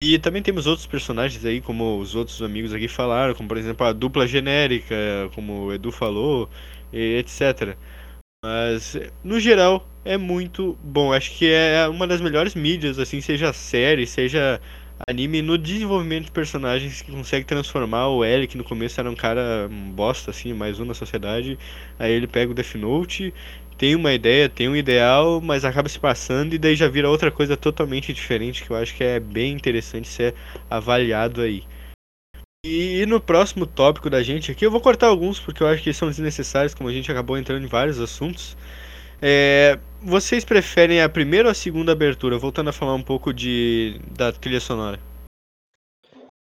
[0.07, 3.87] E também temos outros personagens aí, como os outros amigos aqui falaram, como por exemplo
[3.87, 4.95] a dupla genérica,
[5.33, 6.47] como o Edu falou,
[6.93, 7.75] etc.
[8.43, 11.11] Mas no geral é muito bom.
[11.11, 14.61] Acho que é uma das melhores mídias, assim, seja série, seja
[15.07, 19.15] anime, no desenvolvimento de personagens que consegue transformar o L, que no começo era um
[19.15, 21.57] cara bosta, assim, mais um na sociedade.
[21.97, 23.33] Aí ele pega o Death Note
[23.77, 27.29] tem uma ideia, tem um ideal, mas acaba se passando e daí já vira outra
[27.29, 30.33] coisa totalmente diferente que eu acho que é bem interessante ser
[30.69, 31.63] avaliado aí.
[32.65, 35.93] E no próximo tópico da gente aqui, eu vou cortar alguns porque eu acho que
[35.93, 38.57] são desnecessários, como a gente acabou entrando em vários assuntos.
[39.21, 42.37] É, vocês preferem a primeira ou a segunda abertura?
[42.37, 44.99] Voltando a falar um pouco de da trilha sonora.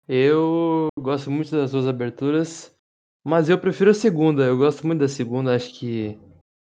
[0.07, 2.75] Eu gosto muito das duas aberturas,
[3.23, 4.43] mas eu prefiro a segunda.
[4.43, 6.19] Eu gosto muito da segunda, acho que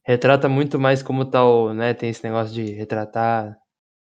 [0.10, 3.56] retrata muito mais como tá o, né, tem esse negócio de retratar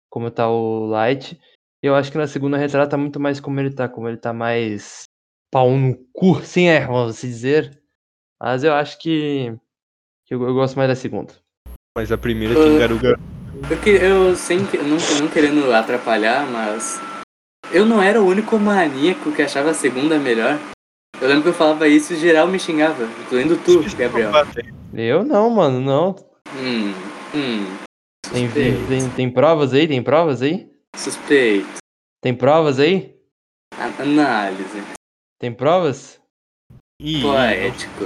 [0.10, 1.38] como tá o Light.
[1.84, 5.04] Eu acho que na segunda retrata muito mais como ele tá, como ele tá mais
[5.52, 7.84] pau no cu, sem erro, vamos assim dizer.
[8.42, 9.54] Mas eu acho que,
[10.26, 11.34] que eu, eu gosto mais da segunda.
[11.98, 12.80] Mas a primeira tem.
[12.80, 13.20] Garuga.
[13.70, 16.98] Eu, que, eu sem não, não querendo atrapalhar, mas
[17.74, 20.58] eu não era o único maníaco que achava a segunda melhor.
[21.22, 24.32] Eu lembro que eu falava isso e geral me xingava, incluindo tu, Gabriel.
[24.94, 26.16] Eu não, mano, não.
[26.56, 26.94] Hum,
[27.36, 27.78] hum.
[28.32, 28.88] Tem, Suspeito.
[28.88, 29.88] tem, tem provas aí?
[29.88, 30.70] Tem provas aí?
[30.96, 31.68] Suspeito.
[32.22, 33.16] Tem provas aí?
[33.76, 34.82] A- Análise.
[35.40, 36.20] Tem provas?
[37.02, 38.06] Ih, Poético.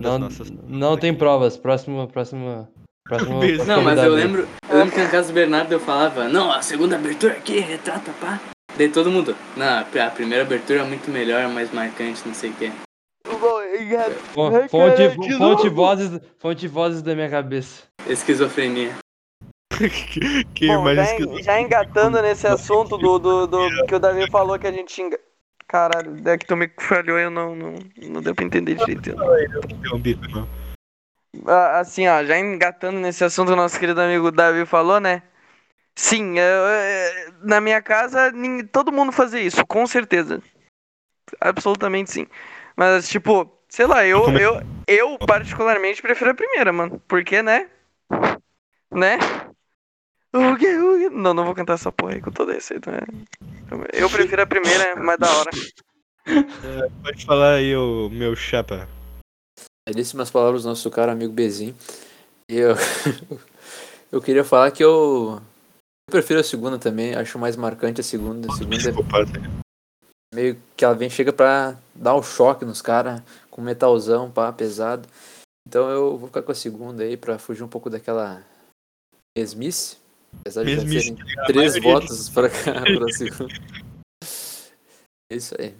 [0.00, 0.28] não Não,
[0.66, 1.56] não tem provas.
[1.56, 2.70] Próxima, próxima,
[3.06, 3.40] próxima.
[3.66, 6.62] Não, mas eu lembro, eu lembro que na casa do Bernardo eu falava, não, a
[6.62, 8.40] segunda abertura aqui retrata, pá.
[8.76, 12.50] Daí todo mundo, não, a primeira abertura é muito melhor, é mais marcante, não sei
[12.50, 12.54] o
[13.26, 17.84] Ai, Fonte, fonte, vozes, fonte vozes da minha cabeça.
[18.06, 18.92] Esquizofrenia.
[20.54, 24.58] que Bom, mais já, já engatando nesse assunto do, do, do que o Davi falou
[24.58, 25.18] que a gente enga...
[25.66, 29.16] Caralho, é que tu me falhou eu não, não, não deu pra entender direito.
[29.98, 30.48] Bico, não.
[31.46, 35.22] Ah, Assim, ó, já engatando nesse assunto que o nosso querido amigo Davi falou, né?
[35.96, 38.32] Sim, eu, eh, na minha casa
[38.72, 40.42] todo mundo fazia isso, com certeza.
[41.40, 42.26] Absolutamente sim.
[42.76, 47.00] Mas, tipo, sei lá, eu, é- eu, eu particularmente prefiro a primeira, mano.
[47.06, 47.68] Porque, né?
[48.90, 49.18] Né?
[51.12, 52.98] Não, não vou cantar essa porra aí com todo respeito, né?
[53.92, 55.50] Eu prefiro a primeira, é mais da hora.
[57.02, 58.88] Pode falar aí, o meu chapa.
[59.88, 61.74] Belíssimas palavras do nosso caro amigo Bezin.
[62.48, 62.74] E eu,
[64.10, 65.40] eu queria falar que eu,
[66.08, 68.50] eu prefiro a segunda também, acho mais marcante a segunda.
[68.52, 69.32] A segunda é Psicopata.
[70.34, 75.08] meio que ela vem, chega pra dar um choque nos caras, com metalzão, pá, pesado.
[75.66, 78.42] Então eu vou ficar com a segunda aí pra fugir um pouco daquela
[79.36, 79.96] mesmice.
[80.40, 83.54] Apesar de já Mesmice, serem tá três votos pra cá, pra segunda.
[85.32, 85.74] É isso aí.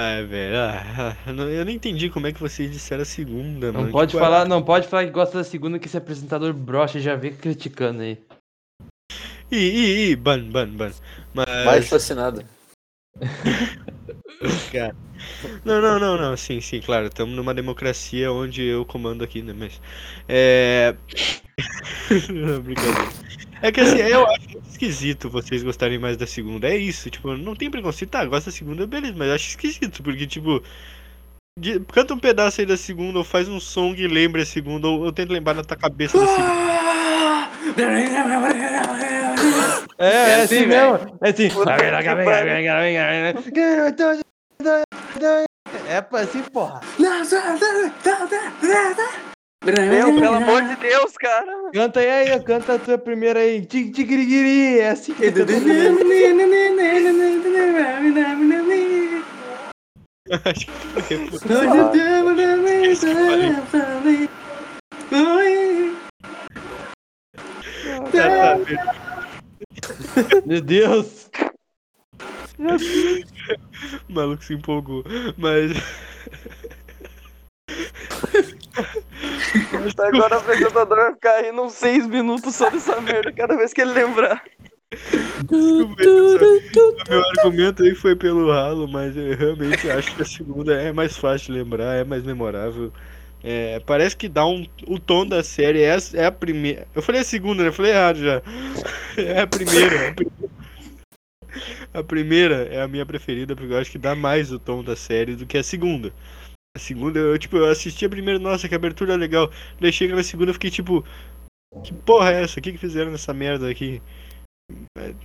[0.00, 0.56] Ah, velho.
[0.56, 3.92] ah, ah, eu não entendi como é que vocês disseram a segunda, Não mano.
[3.92, 7.16] pode Tipo, falar, não pode falar que gosta da segunda que esse apresentador brocha já
[7.16, 8.16] vem criticando aí.
[9.50, 10.92] Ih, ih, ih, ban, ban, ban.
[11.34, 11.64] Mas.
[11.64, 12.44] Mais fascinado.
[14.72, 14.94] Cara.
[15.64, 16.36] Não, não, não, não.
[16.36, 17.06] Sim, sim, claro.
[17.06, 19.52] Estamos numa democracia onde eu comando aqui, né?
[19.56, 19.80] Mas.
[20.28, 20.94] É.
[22.62, 23.08] Brincadeira.
[23.60, 26.68] É que assim, eu acho esquisito vocês gostarem mais da segunda.
[26.68, 28.10] É isso, tipo, não tem preconceito.
[28.10, 30.62] Tá, gosta da segunda, beleza, mas eu acho esquisito, porque, tipo.
[31.58, 34.86] de- Canta um pedaço aí da segunda, ou faz um som que lembre a segunda,
[34.86, 36.87] ou eu tento lembrar na tua cabeça da segunda.
[39.98, 41.18] É, é, É assim, assim, mesmo.
[41.20, 41.48] É assim.
[45.88, 46.80] É pra assim, porra.
[49.64, 51.46] Meu, pelo amor de Deus, cara.
[51.74, 53.66] Canta aí, canta a tua primeira aí.
[53.66, 54.78] Tig- Tigirigiri.
[54.80, 55.52] É assim que canta.
[60.44, 61.02] Acho que foi.
[70.46, 71.30] Meu Deus.
[74.08, 75.04] O maluco se empolgou.
[75.36, 75.72] Mas.
[79.98, 83.80] Agora o apresentador vai ficar rindo uns seis minutos só dessa merda cada vez que
[83.80, 84.42] ele lembrar.
[85.50, 85.88] O
[87.08, 91.16] meu argumento aí foi pelo ralo, mas eu realmente acho que a segunda é mais
[91.16, 92.92] fácil de lembrar, é mais memorável.
[93.42, 94.66] É, parece que dá um.
[94.86, 96.86] O tom da série é, é a primeira.
[96.94, 97.70] Eu falei a segunda, né?
[97.70, 98.42] Falei errado já.
[99.16, 99.96] É a primeira.
[99.96, 100.58] é a primeira.
[101.92, 104.94] A primeira é a minha preferida, porque eu acho que dá mais o tom da
[104.94, 106.12] série do que a segunda.
[106.76, 109.50] A segunda, eu tipo, eu assisti a primeira, nossa, que abertura legal.
[109.80, 111.04] Daí chega na segunda, eu fiquei tipo.
[111.84, 112.60] Que porra é essa?
[112.60, 114.00] O que, que fizeram nessa merda aqui?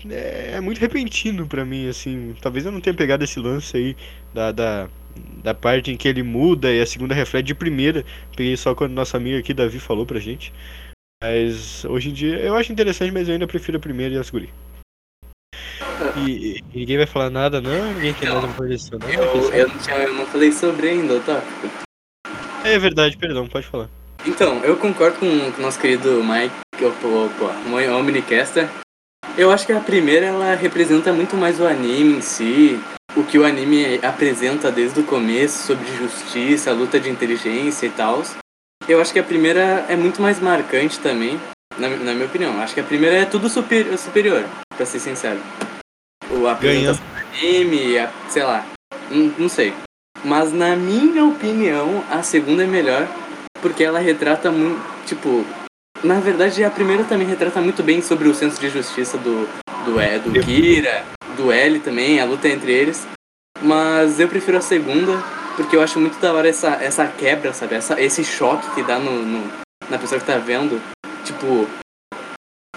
[0.09, 2.35] É, é muito repentino pra mim, assim.
[2.41, 3.97] Talvez eu não tenha pegado esse lance aí
[4.33, 4.89] da, da,
[5.43, 8.05] da parte em que ele muda e a segunda reflete de primeira.
[8.35, 10.53] Peguei só quando nosso amigo aqui, Davi, falou pra gente.
[11.21, 14.23] Mas hoje em dia eu acho interessante, mas eu ainda prefiro a primeira e a
[14.23, 14.47] segunda.
[16.17, 17.93] E, e ninguém vai falar nada, não?
[17.93, 19.09] Ninguém tem mais uma não?
[19.09, 21.41] Eu, eu, não tinha, eu não falei sobre ainda, tá?
[22.63, 23.89] É verdade, perdão, pode falar.
[24.25, 28.69] Então, eu concordo com o nosso querido Mike, que é o pô, o Omnicaster.
[29.37, 32.79] Eu acho que a primeira ela representa muito mais o anime em si,
[33.15, 38.21] o que o anime apresenta desde o começo sobre justiça, luta de inteligência e tal.
[38.87, 41.39] Eu acho que a primeira é muito mais marcante também,
[41.77, 42.59] na, na minha opinião.
[42.61, 44.43] Acho que a primeira é tudo super, superior,
[44.75, 45.39] pra ser sincero.
[46.29, 48.65] O apresentação do anime, a- sei lá,
[49.09, 49.73] não, não sei.
[50.23, 53.07] Mas na minha opinião, a segunda é melhor,
[53.61, 55.43] porque ela retrata muito, tipo,
[56.03, 59.47] na verdade a primeira também retrata muito bem sobre o senso de justiça do
[59.85, 61.03] do, é, do Kira,
[61.35, 63.05] do L também, a luta entre eles.
[63.61, 65.21] Mas eu prefiro a segunda,
[65.57, 67.75] porque eu acho muito da hora essa, essa quebra, sabe?
[67.75, 69.51] Essa, esse choque que dá no, no-
[69.89, 70.81] na pessoa que tá vendo.
[71.25, 71.67] Tipo,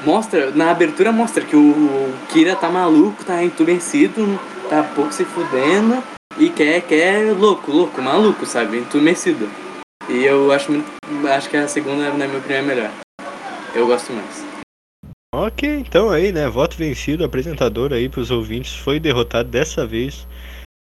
[0.05, 4.39] mostra, na abertura mostra que o, o Kira tá maluco, tá entumecido,
[4.69, 6.03] tá pouco se fudendo
[6.39, 8.79] e quer, quer louco, louco, maluco, sabe?
[8.79, 9.49] Entumecido.
[10.09, 10.87] E eu acho muito.
[11.29, 12.91] Acho que a segunda, na minha opinião, é melhor.
[13.77, 14.43] Eu gosto mais.
[15.35, 16.49] Ok, então aí, né?
[16.49, 20.27] Voto vencido, apresentador aí pros ouvintes foi derrotado dessa vez.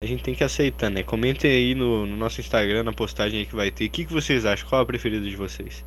[0.03, 1.01] A gente tem que aceitar, né?
[1.01, 3.85] Comentem aí no, no nosso Instagram, na postagem aí que vai ter.
[3.85, 4.69] O que, que vocês acham?
[4.69, 5.83] Qual é o preferido de vocês?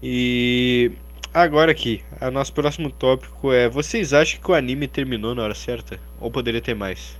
[0.00, 0.92] E
[1.34, 5.54] agora aqui, o nosso próximo tópico é: vocês acham que o anime terminou na hora
[5.54, 5.98] certa?
[6.20, 7.18] Ou poderia ter mais?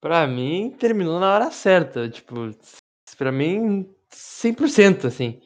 [0.00, 2.08] Pra mim, terminou na hora certa.
[2.08, 2.54] Tipo,
[3.18, 5.40] pra mim, 100%, assim.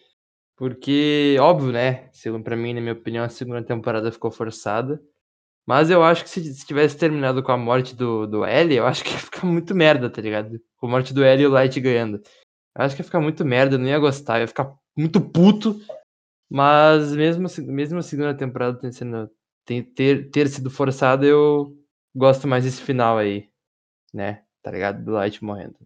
[0.60, 2.10] Porque, óbvio, né?
[2.12, 5.02] Segundo pra mim, na minha opinião, a segunda temporada ficou forçada.
[5.66, 8.86] Mas eu acho que se, se tivesse terminado com a morte do, do L, eu
[8.86, 10.60] acho que ia ficar muito merda, tá ligado?
[10.76, 12.20] Com a morte do L e o Light ganhando.
[12.76, 15.18] Eu acho que ia ficar muito merda, eu não ia gostar, eu ia ficar muito
[15.18, 15.80] puto.
[16.50, 19.30] Mas mesmo, mesmo a segunda temporada ter, sendo,
[19.64, 21.74] ter, ter sido forçada, eu
[22.14, 23.48] gosto mais desse final aí,
[24.12, 24.44] né?
[24.62, 25.02] Tá ligado?
[25.02, 25.78] Do Light morrendo.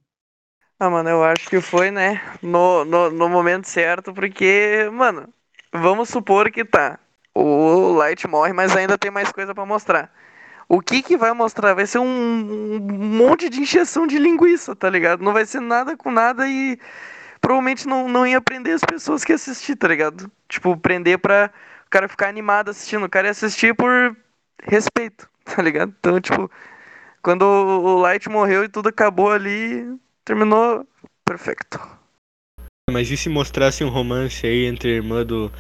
[0.79, 2.21] Ah, mano, eu acho que foi, né?
[2.43, 5.33] No, no, no momento certo, porque, mano,
[5.73, 6.99] vamos supor que tá.
[7.35, 10.13] O Light morre, mas ainda tem mais coisa pra mostrar.
[10.69, 11.75] O que que vai mostrar?
[11.75, 15.23] Vai ser um, um monte de encheção de linguiça, tá ligado?
[15.25, 16.79] Não vai ser nada com nada e.
[17.41, 20.31] provavelmente não, não ia prender as pessoas que assistir, tá ligado?
[20.49, 21.51] Tipo, prender pra
[21.87, 23.05] o cara ficar animado assistindo.
[23.07, 24.17] O cara ia assistir por
[24.65, 25.95] respeito, tá ligado?
[25.99, 26.51] Então, tipo,
[27.23, 29.87] quando o Light morreu e tudo acabou ali,
[30.25, 30.87] terminou
[31.25, 31.79] perfeito.
[32.91, 35.51] Mas e se mostrasse um romance aí entre a irmã do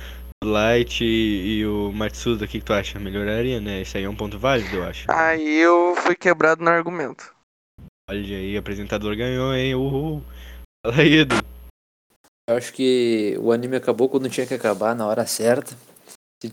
[0.43, 3.01] do Light e, e o Matsuda, o que, que tu acha?
[3.01, 3.81] Melhoraria, né?
[3.81, 5.07] Isso aí é um ponto válido, eu acho.
[5.11, 7.35] Aí eu fui quebrado no argumento.
[8.11, 9.74] Olha aí, apresentador ganhou, hein?
[9.74, 10.23] Uhul.
[10.85, 11.36] Fala aí, Edu.
[12.47, 15.74] Eu acho que o anime acabou quando tinha que acabar, na hora certa.
[16.43, 16.53] Se,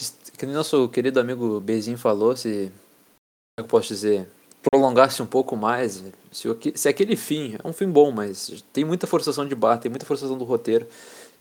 [0.00, 2.72] se- que nem nosso querido amigo Bezinho falou, se.
[2.72, 4.28] Como é que eu posso dizer?
[4.62, 6.02] Prolongasse um pouco mais.
[6.32, 9.90] Se, se aquele fim, é um fim bom, mas tem muita forçação de barra, tem
[9.90, 10.86] muita forçação do roteiro.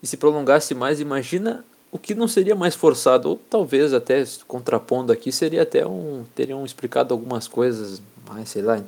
[0.02, 5.12] E se prolongasse mais, imagina o que não seria mais forçado, ou talvez até contrapondo
[5.12, 6.26] aqui, seria até um.
[6.36, 8.82] teriam explicado algumas coisas, mais, sei lá,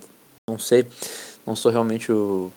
[0.48, 0.86] não sei.
[1.46, 2.52] Não sou realmente o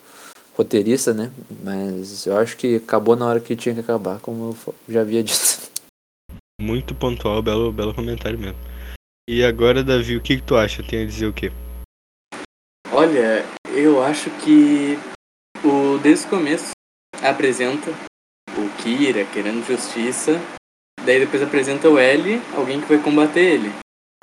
[0.55, 1.33] roteirista, né?
[1.63, 5.23] Mas eu acho que acabou na hora que tinha que acabar, como eu já havia
[5.25, 5.71] dito.
[6.61, 8.59] Muito pontual, belo, belo comentário mesmo.
[9.29, 10.83] E agora, Davi, o que, que tu acha?
[10.83, 11.51] Tem a dizer o quê?
[13.03, 14.97] Olha, eu acho que
[15.65, 16.71] o desde o começo
[17.21, 17.91] apresenta
[18.57, 20.41] o Kira querendo justiça,
[21.05, 23.73] daí depois apresenta o L, alguém que vai combater ele.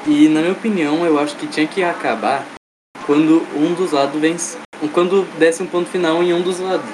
[0.07, 2.47] E na minha opinião, eu acho que tinha que acabar
[3.05, 4.57] quando um dos lados vence,
[4.93, 6.89] quando desse um ponto final em um dos lados.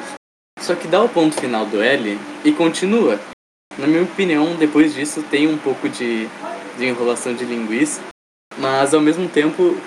[0.62, 3.20] Só que dá o ponto final do L e continua.
[3.78, 6.26] Na minha opinião, depois disso tem um pouco de,
[6.80, 8.02] de enrolação de linguiça,
[8.58, 9.78] mas ao mesmo tempo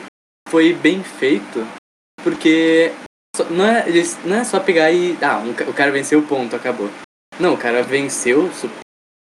[0.49, 1.66] foi bem feito
[2.23, 2.93] porque
[3.51, 3.86] não, é,
[4.24, 5.16] não é só pegar e.
[5.23, 6.90] Ah, um o cara venceu, ponto, acabou.
[7.39, 8.70] Não, o cara venceu, su-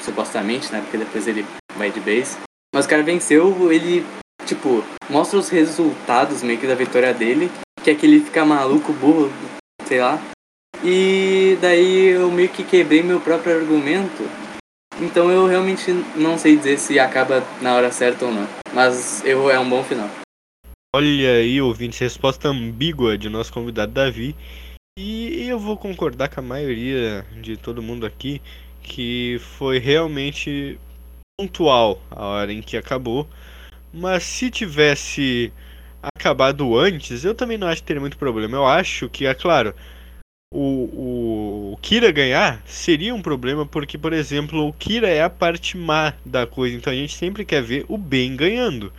[0.02, 0.82] supostamente, né?
[0.82, 1.46] Porque depois ele
[1.76, 2.38] vai de base.
[2.74, 4.06] Mas o cara venceu, ele,
[4.46, 7.50] tipo, mostra os resultados meio que da vitória dele,
[7.84, 9.32] que é que ele fica maluco, burro,
[9.86, 10.20] sei lá.
[10.84, 14.24] E daí eu meio que quebrei meu próprio argumento.
[15.02, 18.48] Então eu realmente não sei dizer se acaba na hora certa ou não.
[18.74, 20.10] Mas eu, é um bom final.
[20.98, 24.34] Olha aí, ouvintes, resposta ambígua de nosso convidado Davi.
[24.98, 28.42] E eu vou concordar com a maioria de todo mundo aqui
[28.82, 30.80] que foi realmente
[31.38, 33.28] pontual a hora em que acabou.
[33.94, 35.52] Mas se tivesse
[36.18, 38.56] acabado antes, eu também não acho que teria muito problema.
[38.56, 39.76] Eu acho que, é claro,
[40.54, 45.30] o, o, o Kira ganhar seria um problema porque, por exemplo, o Kira é a
[45.30, 46.74] parte má da coisa.
[46.74, 48.94] Então a gente sempre quer ver o bem ganhando.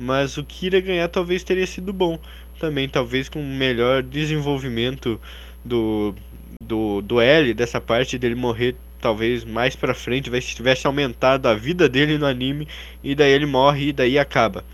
[0.00, 2.18] Mas o Kira ganhar talvez teria sido bom.
[2.58, 5.20] Também, talvez com um melhor desenvolvimento
[5.64, 6.14] do,
[6.62, 11.54] do, do L, dessa parte dele morrer talvez mais pra frente, se tivesse aumentado a
[11.54, 12.66] vida dele no anime,
[13.02, 14.64] e daí ele morre e daí acaba.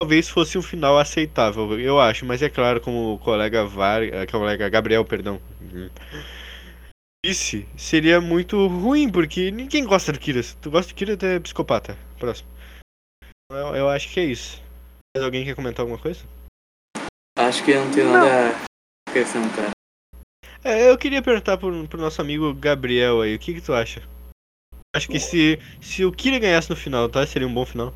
[0.00, 4.26] Talvez fosse um final aceitável, eu acho, mas é claro, como o colega Var, eh,
[4.26, 5.40] colega Gabriel, perdão,
[7.24, 10.42] disse, seria muito ruim, porque ninguém gosta do Kira.
[10.42, 11.98] Se tu gosta do Kira, tu é psicopata.
[12.18, 12.53] Próximo.
[13.54, 14.60] Eu, eu acho que é isso.
[15.16, 16.20] Mais alguém quer comentar alguma coisa?
[17.38, 18.14] Acho que eu não tenho Não.
[18.14, 19.70] nada a acrescentar.
[20.64, 24.02] É, eu queria perguntar pro, pro nosso amigo Gabriel aí, o que que tu acha?
[24.96, 27.24] Acho que se, se o Kira ganhasse no final, tá?
[27.26, 27.92] Seria um bom final.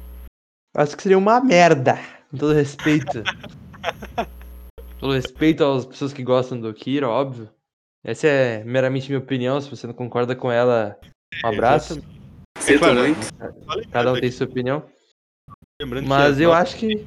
[0.76, 1.98] Acho que seria uma merda,
[2.30, 3.22] com todo respeito.
[5.00, 7.48] todo respeito às pessoas que gostam do Kira, óbvio.
[8.04, 10.98] Essa é meramente minha opinião, se você não concorda com ela,
[11.44, 12.02] um abraço.
[12.58, 13.24] Sinto claro, muito.
[13.24, 14.84] Só lembrando Cada um tem sua opinião.
[15.80, 17.06] Lembrando que Mas as eu nossas acho que.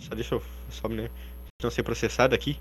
[0.00, 0.42] Só deixa eu.
[0.68, 1.08] Só né,
[1.62, 2.58] não ser processado aqui.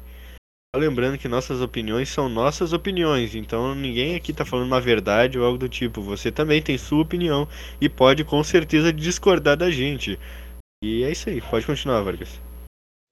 [0.76, 3.36] Só lembrando que nossas opiniões são nossas opiniões.
[3.36, 6.02] Então ninguém aqui tá falando uma verdade ou algo do tipo.
[6.02, 7.48] Você também tem sua opinião
[7.82, 10.20] e pode com certeza discordar da gente.
[10.84, 11.42] E é isso aí.
[11.42, 12.40] Pode continuar, Vargas.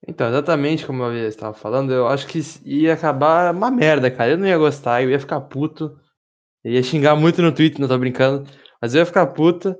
[0.07, 4.31] Então, exatamente como eu estava falando, eu acho que ia acabar uma merda, cara.
[4.31, 5.99] Eu não ia gostar, eu ia ficar puto.
[6.63, 8.49] Eu ia xingar muito no Twitter, não tô brincando.
[8.81, 9.75] Mas eu ia ficar puto.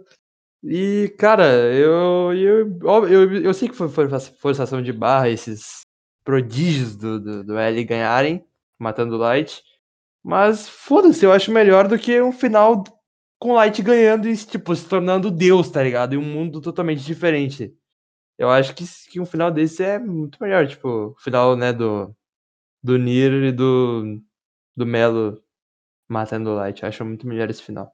[0.63, 5.81] E, cara, eu, eu, eu, eu sei que foi força- forçação de barra esses
[6.23, 8.45] prodígios do, do, do L ganharem,
[8.79, 9.63] matando o Light.
[10.23, 12.84] Mas foda-se, eu acho melhor do que um final
[13.39, 16.13] com Light ganhando e, tipo, se tornando Deus, tá ligado?
[16.15, 17.75] Em um mundo totalmente diferente.
[18.38, 22.15] Eu acho que, que um final desse é muito melhor, tipo, o final, né, do,
[22.84, 24.21] do Nier e do,
[24.77, 25.43] do Melo
[26.09, 26.84] matando o Light.
[26.84, 27.93] Eu acho muito melhor esse final.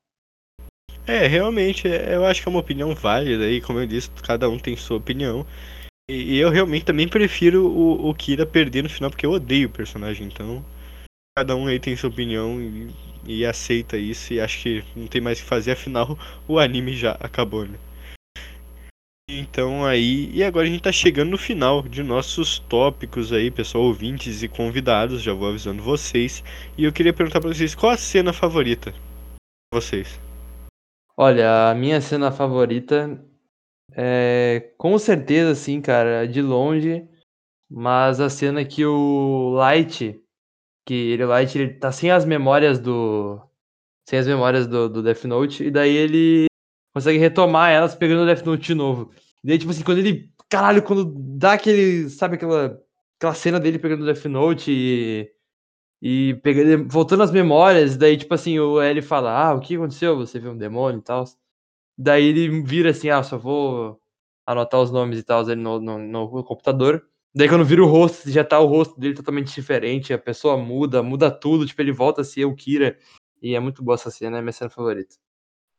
[1.05, 4.49] É, realmente, é- eu acho que é uma opinião válida e, como eu disse, cada
[4.49, 5.45] um tem sua opinião.
[6.09, 9.71] E, eu realmente também prefiro o, o Kira perder no final, porque eu odeio o
[9.71, 10.63] personagem, então.
[11.37, 12.91] Cada um aí tem sua opinião e,
[13.25, 16.17] e aceita isso, e acho que não tem mais o que fazer, afinal,
[16.47, 17.77] o anime já acabou, né?
[19.29, 23.85] Então aí, e agora a gente tá chegando no final de nossos tópicos aí, pessoal,
[23.85, 26.43] ouvintes e convidados, já vou avisando vocês.
[26.77, 28.93] E eu queria perguntar pra vocês, qual a cena favorita
[29.73, 30.22] vocês?
[31.15, 33.23] Olha, a minha cena favorita
[33.95, 37.07] é com certeza, assim, cara, de longe,
[37.69, 40.19] mas a cena que o Light,
[40.85, 43.41] que ele, o Light, ele tá sem as memórias do.
[44.09, 46.47] Sem as memórias do, do Death Note, e daí ele
[46.93, 49.11] consegue retomar elas pegando o Death Note de novo.
[49.43, 50.31] E daí, tipo assim, quando ele.
[50.49, 51.05] Caralho, quando
[51.37, 52.09] dá aquele.
[52.09, 52.79] Sabe aquela.
[53.17, 55.31] Aquela cena dele pegando o Death Note e.
[56.05, 60.17] E pegando, voltando às memórias, daí, tipo assim, o L fala, ah, o que aconteceu?
[60.17, 61.23] Você viu um demônio e tal.
[61.97, 63.97] Daí ele vira assim, ah, só vou
[64.45, 67.07] anotar os nomes e tal no, no, no computador.
[67.33, 71.01] Daí quando vira o rosto, já tá o rosto dele totalmente diferente, a pessoa muda,
[71.01, 72.97] muda tudo, tipo, ele volta a ser o Kira.
[73.41, 75.15] E é muito boa essa cena, é minha cena favorita.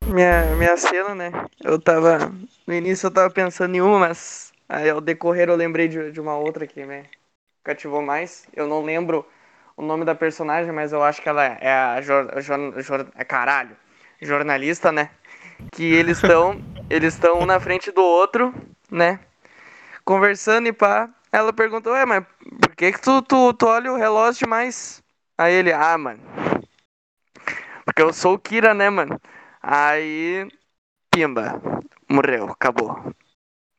[0.06, 1.30] Minha, minha cena, né?
[1.62, 2.32] Eu tava.
[2.66, 6.18] No início eu tava pensando em uma, mas aí ao decorrer eu lembrei de, de
[6.18, 7.04] uma outra que me
[7.62, 8.46] cativou mais.
[8.54, 9.26] Eu não lembro
[9.76, 13.24] o nome da personagem, mas eu acho que ela é a jor, jor, jor, é
[13.24, 13.76] caralho,
[14.20, 15.10] jornalista, né?
[15.72, 16.60] Que eles estão
[16.90, 18.54] eles estão um na frente do outro,
[18.90, 19.20] né?
[20.04, 21.08] Conversando e pá.
[21.32, 22.24] Ela perguntou, ué, mas
[22.60, 25.02] por que que tu, tu, tu olha o relógio demais?
[25.36, 26.20] Aí ele, ah, mano.
[27.84, 29.20] Porque eu sou o Kira, né, mano?
[29.62, 30.48] Aí,
[31.10, 31.60] pimba,
[32.10, 33.14] morreu, acabou.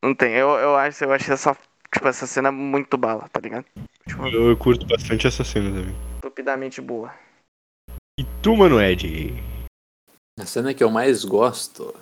[0.04, 1.58] Não tem, eu, eu acho, eu acho essa,
[1.96, 3.66] tipo, essa cena muito bala, tá ligado?
[4.08, 5.96] Tipo, Eu, eu curto bastante essa cena também.
[6.16, 7.14] estupidamente boa.
[8.20, 9.34] E tu, mano, Ed?
[10.40, 11.94] A cena que eu mais gosto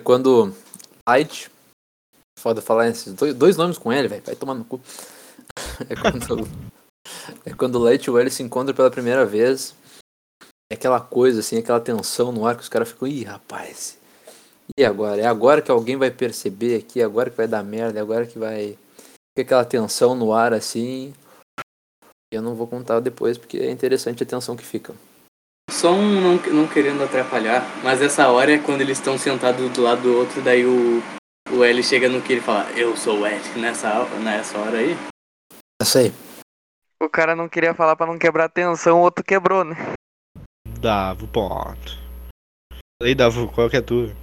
[0.00, 0.54] é quando
[1.08, 1.50] Light.
[2.38, 4.22] Foda falar esses dois, dois nomes com ele, velho.
[4.22, 4.80] Vai tomar no cu.
[5.88, 6.48] É quando.
[7.44, 9.74] é quando o Light e o L se encontram pela primeira vez.
[10.70, 13.98] É aquela coisa, assim, aquela tensão no ar que os caras ficam, ih, rapaz.
[14.78, 15.20] E agora?
[15.20, 18.26] É agora que alguém vai perceber aqui, é agora que vai dar merda, é agora
[18.26, 18.78] que vai.
[19.36, 21.14] Fica aquela tensão no ar assim.
[22.32, 24.94] Eu não vou contar depois porque é interessante a tensão que fica.
[25.70, 29.82] Só um não, não querendo atrapalhar, mas essa hora é quando eles estão sentados do
[29.82, 31.02] lado do outro, daí o,
[31.50, 34.96] o L chega no que ele fala, eu sou o L, nessa, nessa hora aí.
[35.80, 36.12] Essa aí.
[37.02, 39.74] O cara não queria falar pra não quebrar a tensão, o outro quebrou, né?
[40.78, 41.98] Davo, ponto.
[43.02, 44.14] Aí, Davo, qual que é a tua?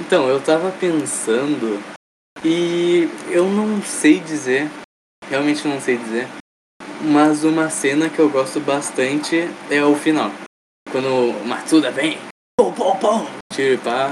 [0.00, 1.78] Então, eu tava pensando
[2.44, 4.70] e eu não sei dizer,
[5.28, 6.26] realmente não sei dizer,
[7.02, 10.30] mas uma cena que eu gosto bastante é o final.
[10.90, 12.18] Quando o Matsuda vem,
[12.58, 14.10] pô, pô, pô, tiro e pá,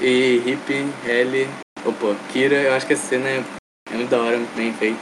[0.00, 0.72] e Hip,
[1.06, 1.48] L,
[1.84, 3.44] opa, Kira, eu acho que essa cena é,
[3.90, 5.00] é muito da hora, muito bem feita.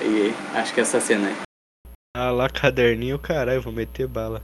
[0.00, 1.36] E acho que essa cena é.
[2.16, 4.42] Ah lá, caderninho, caralho, vou meter bala.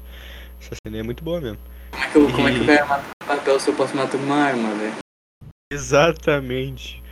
[0.60, 1.58] Essa cena é muito boa mesmo.
[1.90, 4.16] Como é que eu, como é que eu quero matar papel se eu posso matar
[4.16, 4.96] uma arma, velho?
[5.72, 7.03] Exatamente.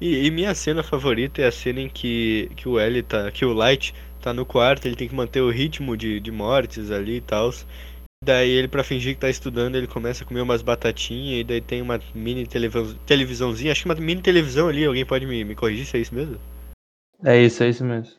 [0.00, 3.30] E, e minha cena favorita é a cena em que, que o L tá.
[3.30, 6.90] que o Light tá no quarto, ele tem que manter o ritmo de, de mortes
[6.90, 7.50] ali e tal.
[8.24, 11.60] Daí ele, pra fingir que tá estudando, ele começa a comer umas batatinhas e daí
[11.60, 15.54] tem uma mini televisão, televisãozinha, acho que uma mini televisão ali, alguém pode me, me
[15.54, 16.38] corrigir se é isso mesmo?
[17.24, 18.12] É isso, é isso mesmo.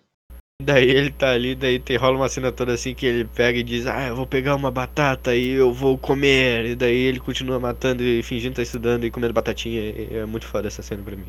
[0.62, 3.64] Daí ele tá ali, daí tem, rola uma cena toda assim que ele pega e
[3.64, 6.66] diz, ah, eu vou pegar uma batata e eu vou comer.
[6.66, 9.82] E daí ele continua matando e fingindo que tá estudando e comendo batatinha.
[10.12, 11.28] É muito foda essa cena pra mim.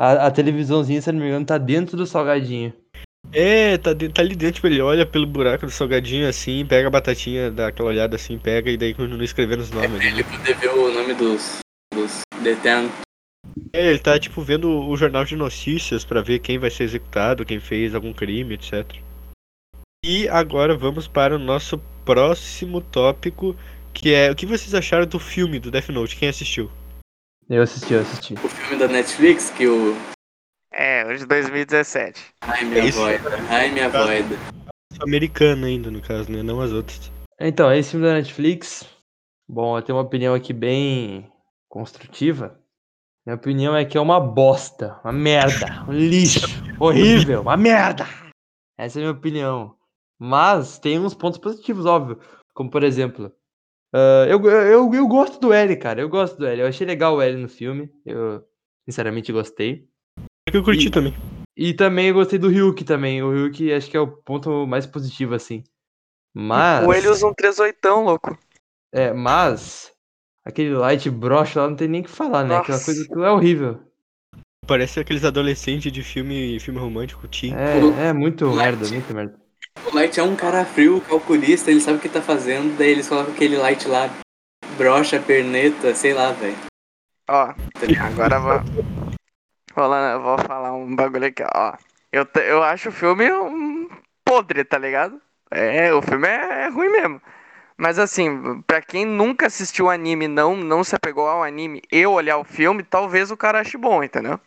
[0.00, 2.72] A, a televisãozinha, se não me engano, tá dentro do salgadinho.
[3.30, 6.88] É, tá, de- tá ali dentro, tipo, ele olha pelo buraco do salgadinho assim, pega
[6.88, 9.98] a batatinha, dá aquela olhada assim, pega e daí continua escrevendo os nomes.
[9.98, 11.58] Pra ele poder ver o nome dos,
[11.92, 12.90] dos detentos.
[13.74, 17.44] É, ele tá tipo vendo o jornal de notícias pra ver quem vai ser executado,
[17.44, 18.96] quem fez algum crime, etc.
[20.02, 23.54] E agora vamos para o nosso próximo tópico,
[23.92, 26.16] que é o que vocês acharam do filme do Death Note?
[26.16, 26.70] Quem assistiu?
[27.52, 28.34] Eu assisti, eu assisti.
[28.34, 29.92] O filme da Netflix que o.
[30.72, 32.32] É, o de 2017.
[32.42, 33.00] Ai, minha É isso.
[33.00, 33.28] voida.
[33.50, 34.36] Ai, minha voida.
[35.02, 36.44] Americano ainda, no caso, né?
[36.44, 37.10] Não as outras.
[37.40, 38.88] Então, esse filme da Netflix,
[39.48, 41.28] bom, eu tenho uma opinião aqui bem
[41.68, 42.56] construtiva.
[43.26, 46.46] Minha opinião é que é uma bosta, uma merda, um lixo,
[46.78, 48.06] horrível, uma merda.
[48.78, 49.74] Essa é a minha opinião.
[50.16, 52.20] Mas tem uns pontos positivos, óbvio.
[52.54, 53.32] Como, por exemplo,
[53.92, 56.00] ah, eu, eu, eu gosto do L, cara.
[56.00, 56.60] Eu gosto do L.
[56.62, 57.90] Eu achei legal o L no filme.
[58.04, 58.44] Eu,
[58.88, 59.88] sinceramente, gostei.
[60.48, 61.14] É que eu curti E- também.
[61.56, 63.22] E também eu gostei do Ryuk também.
[63.22, 65.62] O Ryuk acho que é o ponto mais positivo, assim.
[66.34, 66.86] Mas.
[66.86, 68.38] O ele usa um 38, louco.
[68.92, 69.92] É, mas.
[70.44, 72.56] Aquele light brocha lá não tem nem o que falar, né?
[72.56, 72.84] Aquela Nossa.
[72.84, 73.80] coisa que é horrível.
[74.66, 77.54] Parece aqueles adolescentes de filme, filme romântico, teen.
[77.54, 79.38] É, é muito merda, muito merda.
[79.84, 83.08] O Light é um cara frio, calculista, ele sabe o que tá fazendo, daí eles
[83.08, 84.10] colocam aquele Light lá,
[84.76, 86.56] brocha, perneta, sei lá, velho.
[87.28, 87.54] Ó,
[88.00, 88.70] agora vamos.
[89.72, 91.74] Falando, eu vou falar um bagulho aqui, ó.
[92.12, 93.88] Eu, eu acho o filme um
[94.24, 95.20] podre, tá ligado?
[95.50, 97.22] É, o filme é, é ruim mesmo.
[97.76, 102.36] Mas assim, pra quem nunca assistiu anime, não não se apegou ao anime e olhar
[102.36, 104.38] o filme, talvez o cara ache bom, entendeu?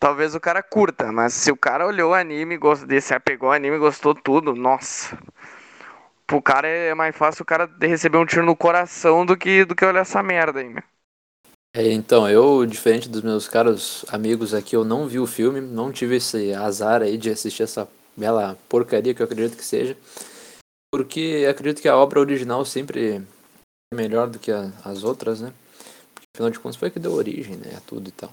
[0.00, 3.54] Talvez o cara curta, mas se o cara olhou o anime, gostou, se apegou ao
[3.54, 5.16] anime, gostou tudo, nossa.
[6.26, 9.74] Pro cara é mais fácil o cara receber um tiro no coração do que do
[9.74, 10.82] que olhar essa merda aí, meu.
[11.74, 15.92] É, então, eu, diferente dos meus caros amigos aqui, eu não vi o filme, não
[15.92, 19.96] tive esse azar aí de assistir essa bela porcaria que eu acredito que seja.
[20.92, 23.22] Porque acredito que a obra original sempre
[23.92, 25.52] é melhor do que a- as outras, né?
[26.14, 27.74] Porque, afinal de contas, foi que deu origem, né?
[27.76, 28.32] A tudo e tal.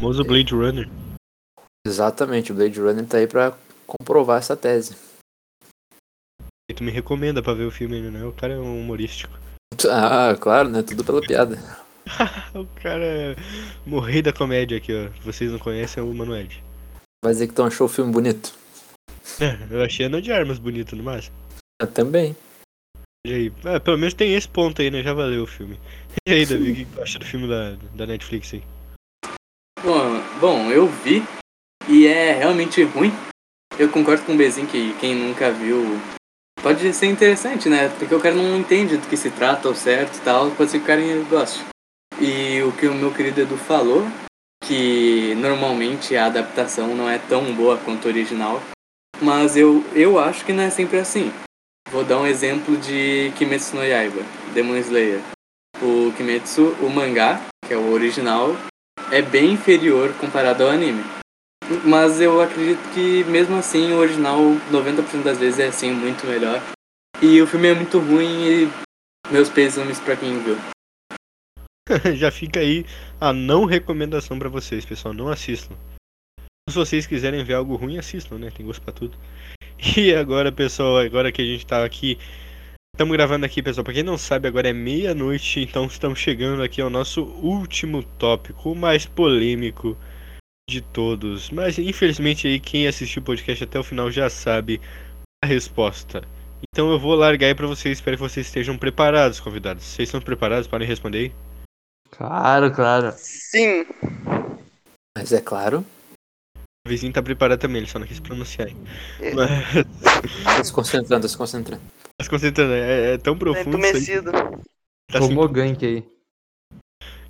[0.00, 0.88] Famoso Blade Runner.
[1.86, 3.56] Exatamente, o Blade Runner tá aí pra
[3.86, 4.96] comprovar essa tese.
[6.70, 8.24] E tu me recomenda pra ver o filme, né?
[8.24, 9.38] O cara é um humorístico.
[9.88, 10.82] Ah, claro, né?
[10.82, 11.56] Tudo pela piada.
[12.54, 13.36] O cara é
[13.84, 15.10] o rei da comédia aqui, ó.
[15.24, 16.46] Vocês não conhecem é o Manoel.
[17.22, 18.54] Vai dizer que tu achou o filme bonito?
[19.40, 21.34] É, eu achei Ana de Armas bonito no máximo.
[21.82, 22.36] Eu também.
[23.26, 23.52] E aí?
[23.64, 25.02] Ah, pelo menos tem esse ponto aí, né?
[25.02, 25.80] Já valeu o filme.
[26.28, 28.62] E aí, Davi, o que tu acha do filme da, da Netflix aí?
[30.40, 31.22] Bom, eu vi
[31.88, 33.12] e é realmente ruim.
[33.78, 35.80] Eu concordo com o Bezinho que quem nunca viu
[36.60, 37.88] pode ser interessante, né?
[37.96, 40.78] Porque o cara não entende do que se trata ao certo e tal, pode ser
[40.78, 41.00] que o cara
[41.30, 41.64] goste.
[42.20, 44.04] E o que o meu querido Edu falou,
[44.64, 48.60] que normalmente a adaptação não é tão boa quanto a original,
[49.22, 51.32] mas eu, eu acho que não é sempre assim.
[51.92, 54.22] Vou dar um exemplo de Kimetsu no Yaiba,
[54.52, 55.20] Demon Slayer.
[55.80, 58.56] O Kimetsu, o mangá, que é o original,
[59.10, 61.04] é bem inferior comparado ao anime.
[61.84, 64.38] Mas eu acredito que mesmo assim o original
[64.70, 66.62] 90% das vezes é assim muito melhor.
[67.20, 68.72] E o filme é muito ruim e
[69.32, 70.56] meus pêsames pra quem viu.
[72.16, 72.84] Já fica aí
[73.20, 75.14] a não recomendação pra vocês, pessoal.
[75.14, 75.74] Não assistam.
[76.68, 78.50] Se vocês quiserem ver algo ruim, assistam, né?
[78.50, 79.16] Tem gosto pra tudo.
[79.98, 82.18] E agora, pessoal, agora que a gente tá aqui.
[82.96, 83.84] Estamos gravando aqui, pessoal.
[83.84, 88.72] Pra quem não sabe, agora é meia-noite, então estamos chegando aqui ao nosso último tópico,
[88.72, 89.94] o mais polêmico
[90.66, 91.50] de todos.
[91.50, 94.80] Mas infelizmente aí quem assistiu o podcast até o final já sabe
[95.44, 96.22] a resposta.
[96.72, 99.84] Então eu vou largar aí pra vocês, espero que vocês estejam preparados, convidados.
[99.84, 100.66] Vocês estão preparados?
[100.66, 101.32] Podem responder aí?
[102.12, 103.12] Claro, claro.
[103.14, 103.84] Sim.
[105.14, 105.84] Mas é claro,
[106.86, 108.68] O vizinho tá preparado também, ele só não quis pronunciar.
[108.68, 108.76] aí.
[109.20, 109.34] É.
[109.34, 109.50] Mas,
[110.44, 111.82] tá se concentrando, tá se concentrando.
[112.16, 113.76] tá se concentrando, é, é tão Tá profundo.
[113.78, 113.90] isso aí.
[113.90, 114.30] entumecido.
[114.32, 116.04] Tá assim, Tomou gank aí.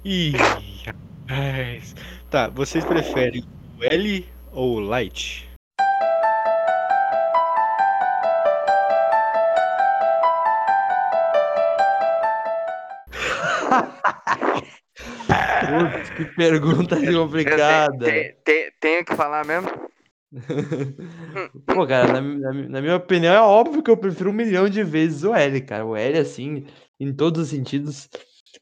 [0.04, 0.32] Ih,
[0.84, 1.94] rapaz.
[2.30, 3.44] Tá, vocês preferem
[3.78, 5.45] o L ou o Light?
[15.78, 18.06] Putz, que pergunta complicada.
[18.80, 19.68] Tenho que falar mesmo?
[21.66, 24.82] Pô, cara, na, na- na minha opinião, é óbvio que eu prefiro um milhão de
[24.82, 25.84] vezes o L, cara.
[25.84, 26.66] O L, assim,
[26.98, 28.08] em todos os sentidos.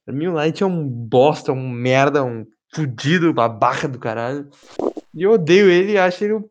[0.05, 4.49] Pra mim, o Light é um bosta, um merda, um fudido, babaca do caralho.
[5.15, 6.49] E eu odeio ele e acho ele um,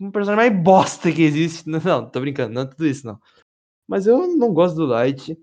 [0.00, 1.68] um personagem mais bosta que existe.
[1.68, 3.18] Não, não, tô brincando, não é tudo isso, não.
[3.88, 5.36] Mas eu não gosto do Light.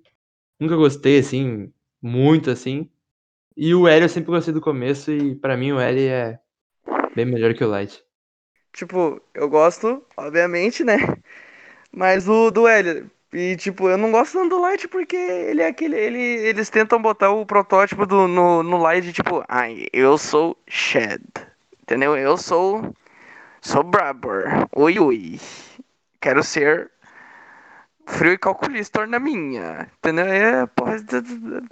[0.60, 1.72] Nunca gostei, assim,
[2.02, 2.90] muito, assim.
[3.56, 6.40] E o L eu sempre gostei do começo e pra mim o L é
[7.16, 8.04] bem melhor que o Light.
[8.74, 10.98] Tipo, eu gosto, obviamente, né?
[11.92, 13.10] Mas o do L.
[13.34, 15.98] E, tipo, eu não gosto do Light porque ele é aquele.
[15.98, 21.22] Ele, eles tentam botar o protótipo do, no, no Light, tipo, ai, eu sou Shed.
[21.82, 22.16] Entendeu?
[22.18, 22.94] Eu sou.
[23.62, 24.46] Sou Brabor.
[24.76, 25.40] Ui, ui.
[26.22, 26.92] Quero ser.
[28.06, 29.90] Frio e calculista na minha.
[30.00, 30.26] Entendeu?
[30.26, 30.98] É, porra,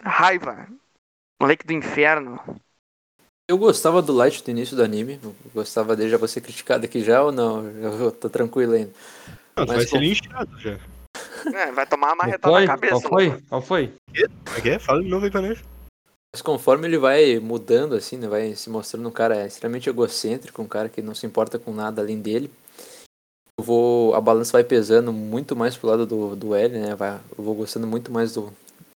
[0.04, 0.68] raiva.
[1.42, 2.40] Moleque do inferno.
[3.50, 5.20] Eu gostava do Light do início do anime.
[5.24, 7.66] eu Gostava dele, já vou ser criticado aqui já ou não?
[7.82, 8.92] Eu tô tranquilo ainda.
[9.58, 10.78] Não, Mas vai ser linchado já.
[11.54, 12.62] É, vai tomar uma marretada foi?
[12.62, 13.02] na cabeça.
[13.02, 13.42] Qual foi?
[13.50, 13.94] Qual foi?
[14.46, 14.80] Como é que é?
[14.80, 15.60] Fala de novo aí pra nós.
[16.32, 18.28] Mas conforme ele vai mudando, assim, né?
[18.28, 22.02] Vai se mostrando um cara extremamente egocêntrico, um cara que não se importa com nada
[22.02, 22.52] além dele.
[23.58, 24.14] Eu vou.
[24.14, 26.94] A balança vai pesando muito mais pro lado do, do L, né?
[26.94, 28.54] Vai, eu vou gostando muito mais do,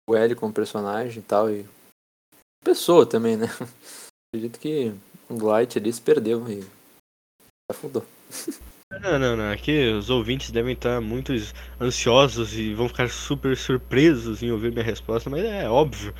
[0.08, 1.48] do L como personagem e tal.
[1.48, 1.64] E.
[2.64, 3.46] Pessoa também, né?
[4.32, 4.92] Acredito que
[5.28, 6.64] o Light ali se perdeu e.
[7.70, 8.04] Afundou.
[9.00, 9.52] Não, não, não.
[9.52, 11.32] Aqui os ouvintes devem estar muito
[11.80, 16.12] ansiosos e vão ficar super surpresos em ouvir minha resposta, mas é óbvio.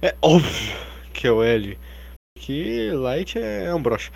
[0.00, 0.76] É óbvio
[1.12, 1.78] que é o L.
[2.38, 4.10] Que Light é, um brocha.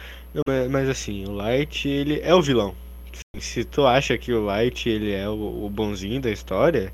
[0.71, 2.75] Mas, assim, o Light ele é o vilão.
[3.41, 6.93] Se tu acha que o Light ele é o bonzinho da história,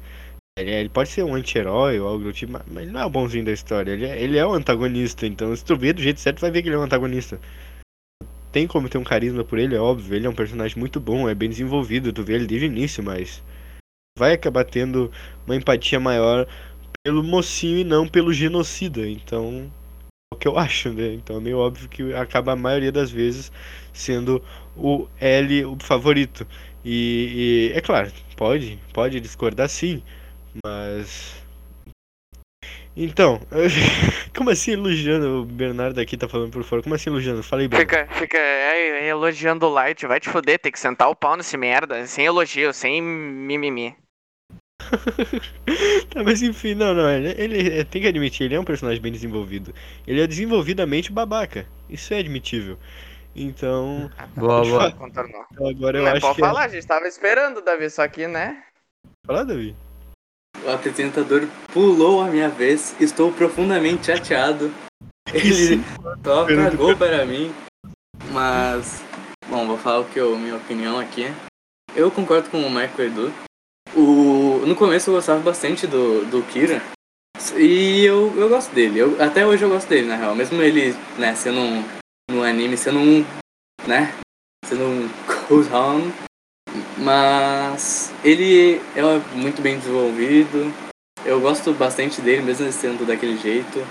[0.58, 3.04] ele, é- ele pode ser um anti-herói ou algo do tipo, mas- ele não é
[3.06, 3.92] o bonzinho da história.
[3.92, 5.26] Ele é, ele é o antagonista.
[5.26, 7.40] Então, se tu vê do jeito certo, vai ver que ele é um antagonista.
[8.50, 10.14] tem como ter um carisma por ele, é óbvio.
[10.14, 13.02] Ele é um personagem muito bom, é bem desenvolvido, tu vê ele desde o início,
[13.02, 13.42] mas
[14.18, 15.10] vai acabar tendo
[15.46, 16.46] uma empatia maior
[17.04, 19.08] pelo mocinho e não pelo genocida.
[19.08, 19.70] Então,
[20.32, 21.14] é o que eu acho, né?
[21.14, 23.52] Então é meio óbvio que acaba a maioria das vezes
[23.92, 24.42] sendo
[24.76, 26.46] o L o favorito.
[26.84, 30.02] E, e é claro, pode, pode discordar sim,
[30.64, 31.42] mas
[32.96, 33.40] então,
[34.36, 35.42] como assim elogiando?
[35.42, 36.82] O Bernardo aqui tá falando por fora.
[36.82, 37.42] Como assim elogiando?
[37.42, 37.80] Falei bem.
[37.80, 40.06] Fica, fica é, elogiando o Light.
[40.06, 42.06] Vai te foder, tem que sentar o pau nesse merda.
[42.06, 43.96] Sem elogio, sem mimimi.
[46.10, 47.08] tá, mas enfim, não, não.
[47.08, 49.72] Ele, ele tem que admitir, ele é um personagem bem desenvolvido.
[50.06, 51.66] Ele é desenvolvidamente babaca.
[51.88, 52.78] Isso é admitível.
[53.34, 54.10] Então.
[54.36, 54.94] Boa, boa.
[55.08, 56.42] Então, agora eu Mas acho pode que.
[56.42, 58.62] é- falar, a gente tava esperando, Davi, só que, né?
[59.26, 59.74] Fala, Davi.
[60.64, 62.94] O apresentador pulou a minha vez.
[63.00, 64.72] Estou profundamente chateado.
[65.32, 65.82] Ele
[66.24, 67.52] só cagou para mim.
[68.30, 69.02] Mas,
[69.48, 71.26] bom, vou falar o que eu, minha opinião aqui.
[71.94, 73.32] Eu concordo com o Marco Edu.
[73.94, 76.82] O, no começo eu gostava bastante do, do Kira.
[77.56, 78.98] E eu, eu gosto dele.
[78.98, 80.34] Eu, até hoje eu gosto dele, na real.
[80.34, 81.84] Mesmo ele, né, sendo um,
[82.30, 83.24] no anime, sendo um,
[83.86, 84.14] né,
[84.64, 85.08] sendo um
[85.48, 86.12] Kohan.
[86.98, 89.02] Mas ele é
[89.34, 90.72] muito bem desenvolvido.
[91.24, 93.86] Eu gosto bastante dele, mesmo sendo daquele jeito.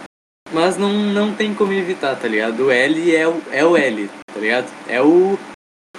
[0.52, 2.66] Mas não, não tem como evitar, tá ligado?
[2.66, 4.70] O L é o, é o L, tá ligado?
[4.88, 5.40] É o,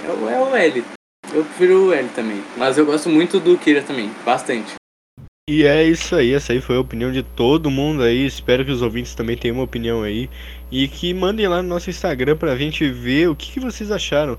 [0.02, 0.28] é o.
[0.28, 0.84] É o L.
[1.32, 2.42] Eu prefiro o L também.
[2.56, 4.74] Mas eu gosto muito do Kira também, bastante.
[5.48, 8.26] E é isso aí, essa aí foi a opinião de todo mundo aí.
[8.26, 10.28] Espero que os ouvintes também tenham uma opinião aí.
[10.70, 14.38] E que mandem lá no nosso Instagram pra gente ver o que, que vocês acharam.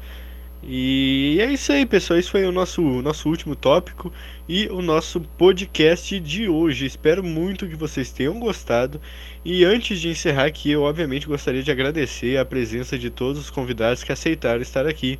[0.65, 2.17] E é isso aí, pessoal.
[2.17, 4.13] Esse foi o nosso, nosso último tópico
[4.47, 6.85] e o nosso podcast de hoje.
[6.85, 9.01] Espero muito que vocês tenham gostado.
[9.43, 13.49] E antes de encerrar aqui, eu obviamente gostaria de agradecer a presença de todos os
[13.49, 15.19] convidados que aceitaram estar aqui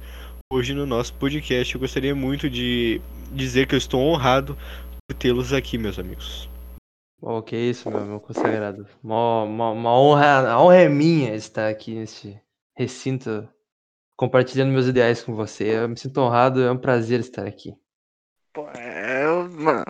[0.51, 1.75] hoje no nosso podcast.
[1.75, 3.01] Eu gostaria muito de
[3.31, 4.57] dizer que eu estou honrado
[5.05, 6.49] por tê-los aqui, meus amigos.
[7.21, 8.85] Oh, que isso, meu, meu consagrado.
[9.03, 12.39] Uma, uma, uma honra, a honra é minha estar aqui neste
[12.77, 13.47] recinto
[14.23, 15.75] compartilhando meus ideais com você.
[15.77, 17.75] Eu me sinto honrado, é um prazer estar aqui.
[18.53, 19.85] Pô, é, mano.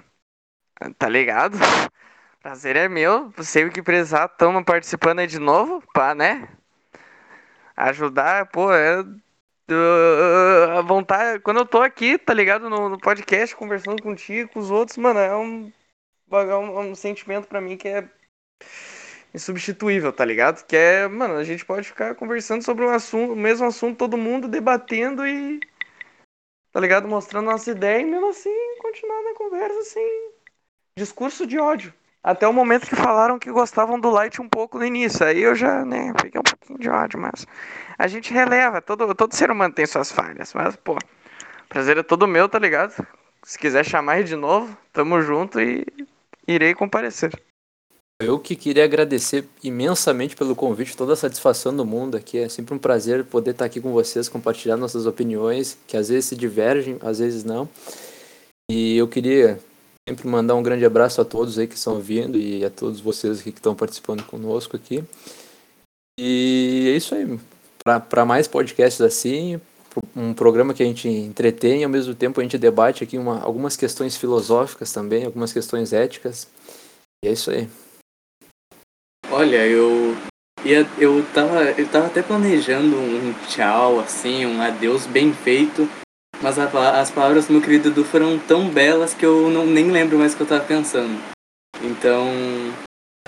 [0.97, 1.57] Tá ligado?
[2.41, 3.33] Prazer é meu.
[3.43, 6.49] Sei o que precisar, tamo participando aí de novo, pá, né?
[7.75, 9.01] Ajudar, pô, é.
[9.01, 11.39] uh, A vontade.
[11.41, 12.69] Quando eu tô aqui, tá ligado?
[12.69, 15.71] No, no podcast, conversando contigo, com os outros, mano, é um.
[16.31, 18.09] É um, um sentimento pra mim que é
[19.33, 20.65] insubstituível, tá ligado?
[20.65, 24.17] Que é, mano, a gente pode ficar conversando sobre um assunto, o mesmo assunto, todo
[24.17, 25.59] mundo debatendo e.
[26.71, 27.07] Tá ligado?
[27.07, 30.31] Mostrando nossa ideia e mesmo assim continuar na conversa, assim.
[30.97, 31.93] Discurso de ódio.
[32.23, 35.25] Até o momento que falaram que gostavam do Light um pouco no início.
[35.25, 37.45] Aí eu já, né, peguei um pouquinho de ódio, mas.
[37.97, 40.97] A gente releva, todo, todo ser humano tem suas falhas, mas, pô.
[41.69, 42.95] Prazer é todo meu, tá ligado?
[43.43, 45.85] Se quiser chamar de novo, tamo junto e
[46.47, 47.31] irei comparecer.
[48.21, 52.37] Eu que queria agradecer imensamente pelo convite, toda a satisfação do mundo aqui.
[52.37, 56.25] É sempre um prazer poder estar aqui com vocês, compartilhar nossas opiniões, que às vezes
[56.25, 57.67] se divergem, às vezes não.
[58.71, 59.59] E eu queria
[60.07, 63.41] sempre mandar um grande abraço a todos aí que estão vindo e a todos vocês
[63.41, 65.03] que estão participando conosco aqui.
[66.19, 67.39] E é isso aí.
[67.83, 69.59] Para mais podcasts assim,
[70.15, 73.41] um programa que a gente entretém e ao mesmo tempo a gente debate aqui uma,
[73.41, 76.47] algumas questões filosóficas também, algumas questões éticas.
[77.23, 77.67] E é isso aí.
[79.35, 80.15] Olha, eu
[80.63, 85.89] ia, eu tava, eu tava até planejando um tchau, assim, um adeus bem feito,
[86.39, 86.65] mas a
[87.01, 90.33] as palavras do meu querido Edu foram tão belas que eu não, nem lembro mais
[90.33, 91.19] o que eu tava pensando.
[91.81, 92.27] Então,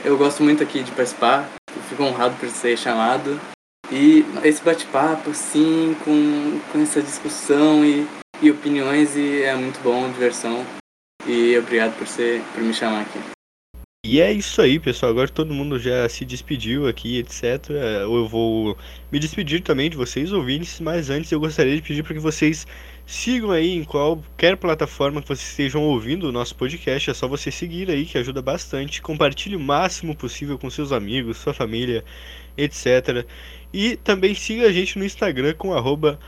[0.03, 1.49] eu gosto muito aqui de participar,
[1.89, 3.41] fico honrado por ser chamado.
[3.91, 8.07] E esse bate-papo, assim, com, com essa discussão e,
[8.43, 10.63] e opiniões, e é muito bom, diversão.
[11.25, 13.34] E obrigado por, ser, por me chamar aqui.
[14.07, 15.11] E é isso aí, pessoal.
[15.11, 17.71] Agora todo mundo já se despediu aqui, etc.
[18.03, 18.77] Eu vou
[19.11, 22.67] me despedir também de vocês, ouvintes, mas antes eu gostaria de pedir para que vocês
[23.03, 27.09] sigam aí em qualquer plataforma que vocês estejam ouvindo o nosso podcast.
[27.09, 29.01] É só você seguir aí, que ajuda bastante.
[29.01, 32.05] Compartilhe o máximo possível com seus amigos, sua família,
[32.55, 33.25] etc.
[33.73, 36.19] E também siga a gente no Instagram com arroba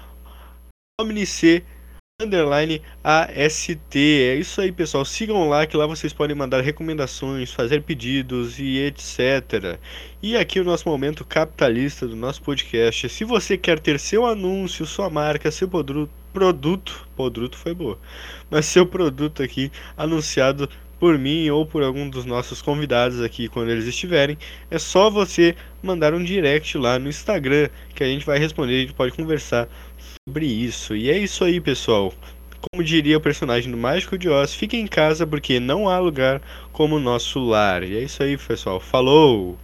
[2.19, 3.95] underline AST.
[3.95, 5.05] É isso aí, pessoal.
[5.05, 9.77] Sigam lá, que lá vocês podem mandar recomendações, fazer pedidos e etc.
[10.19, 13.07] E aqui o nosso momento capitalista do nosso podcast.
[13.07, 17.99] Se você quer ter seu anúncio, sua marca, seu produto, produto, produto foi boa,
[18.49, 20.67] mas seu produto aqui anunciado
[20.99, 24.37] por mim ou por algum dos nossos convidados aqui quando eles estiverem,
[24.69, 28.79] é só você mandar um direct lá no Instagram que a gente vai responder, a
[28.79, 29.67] gente pode conversar
[30.27, 30.93] sobre isso.
[30.93, 32.13] E é isso aí, pessoal.
[32.69, 36.41] Como diria o personagem do Mágico de Oz, fiquem em casa porque não há lugar
[36.73, 37.81] como o nosso lar.
[37.83, 38.79] E é isso aí, pessoal.
[38.79, 39.57] Falou!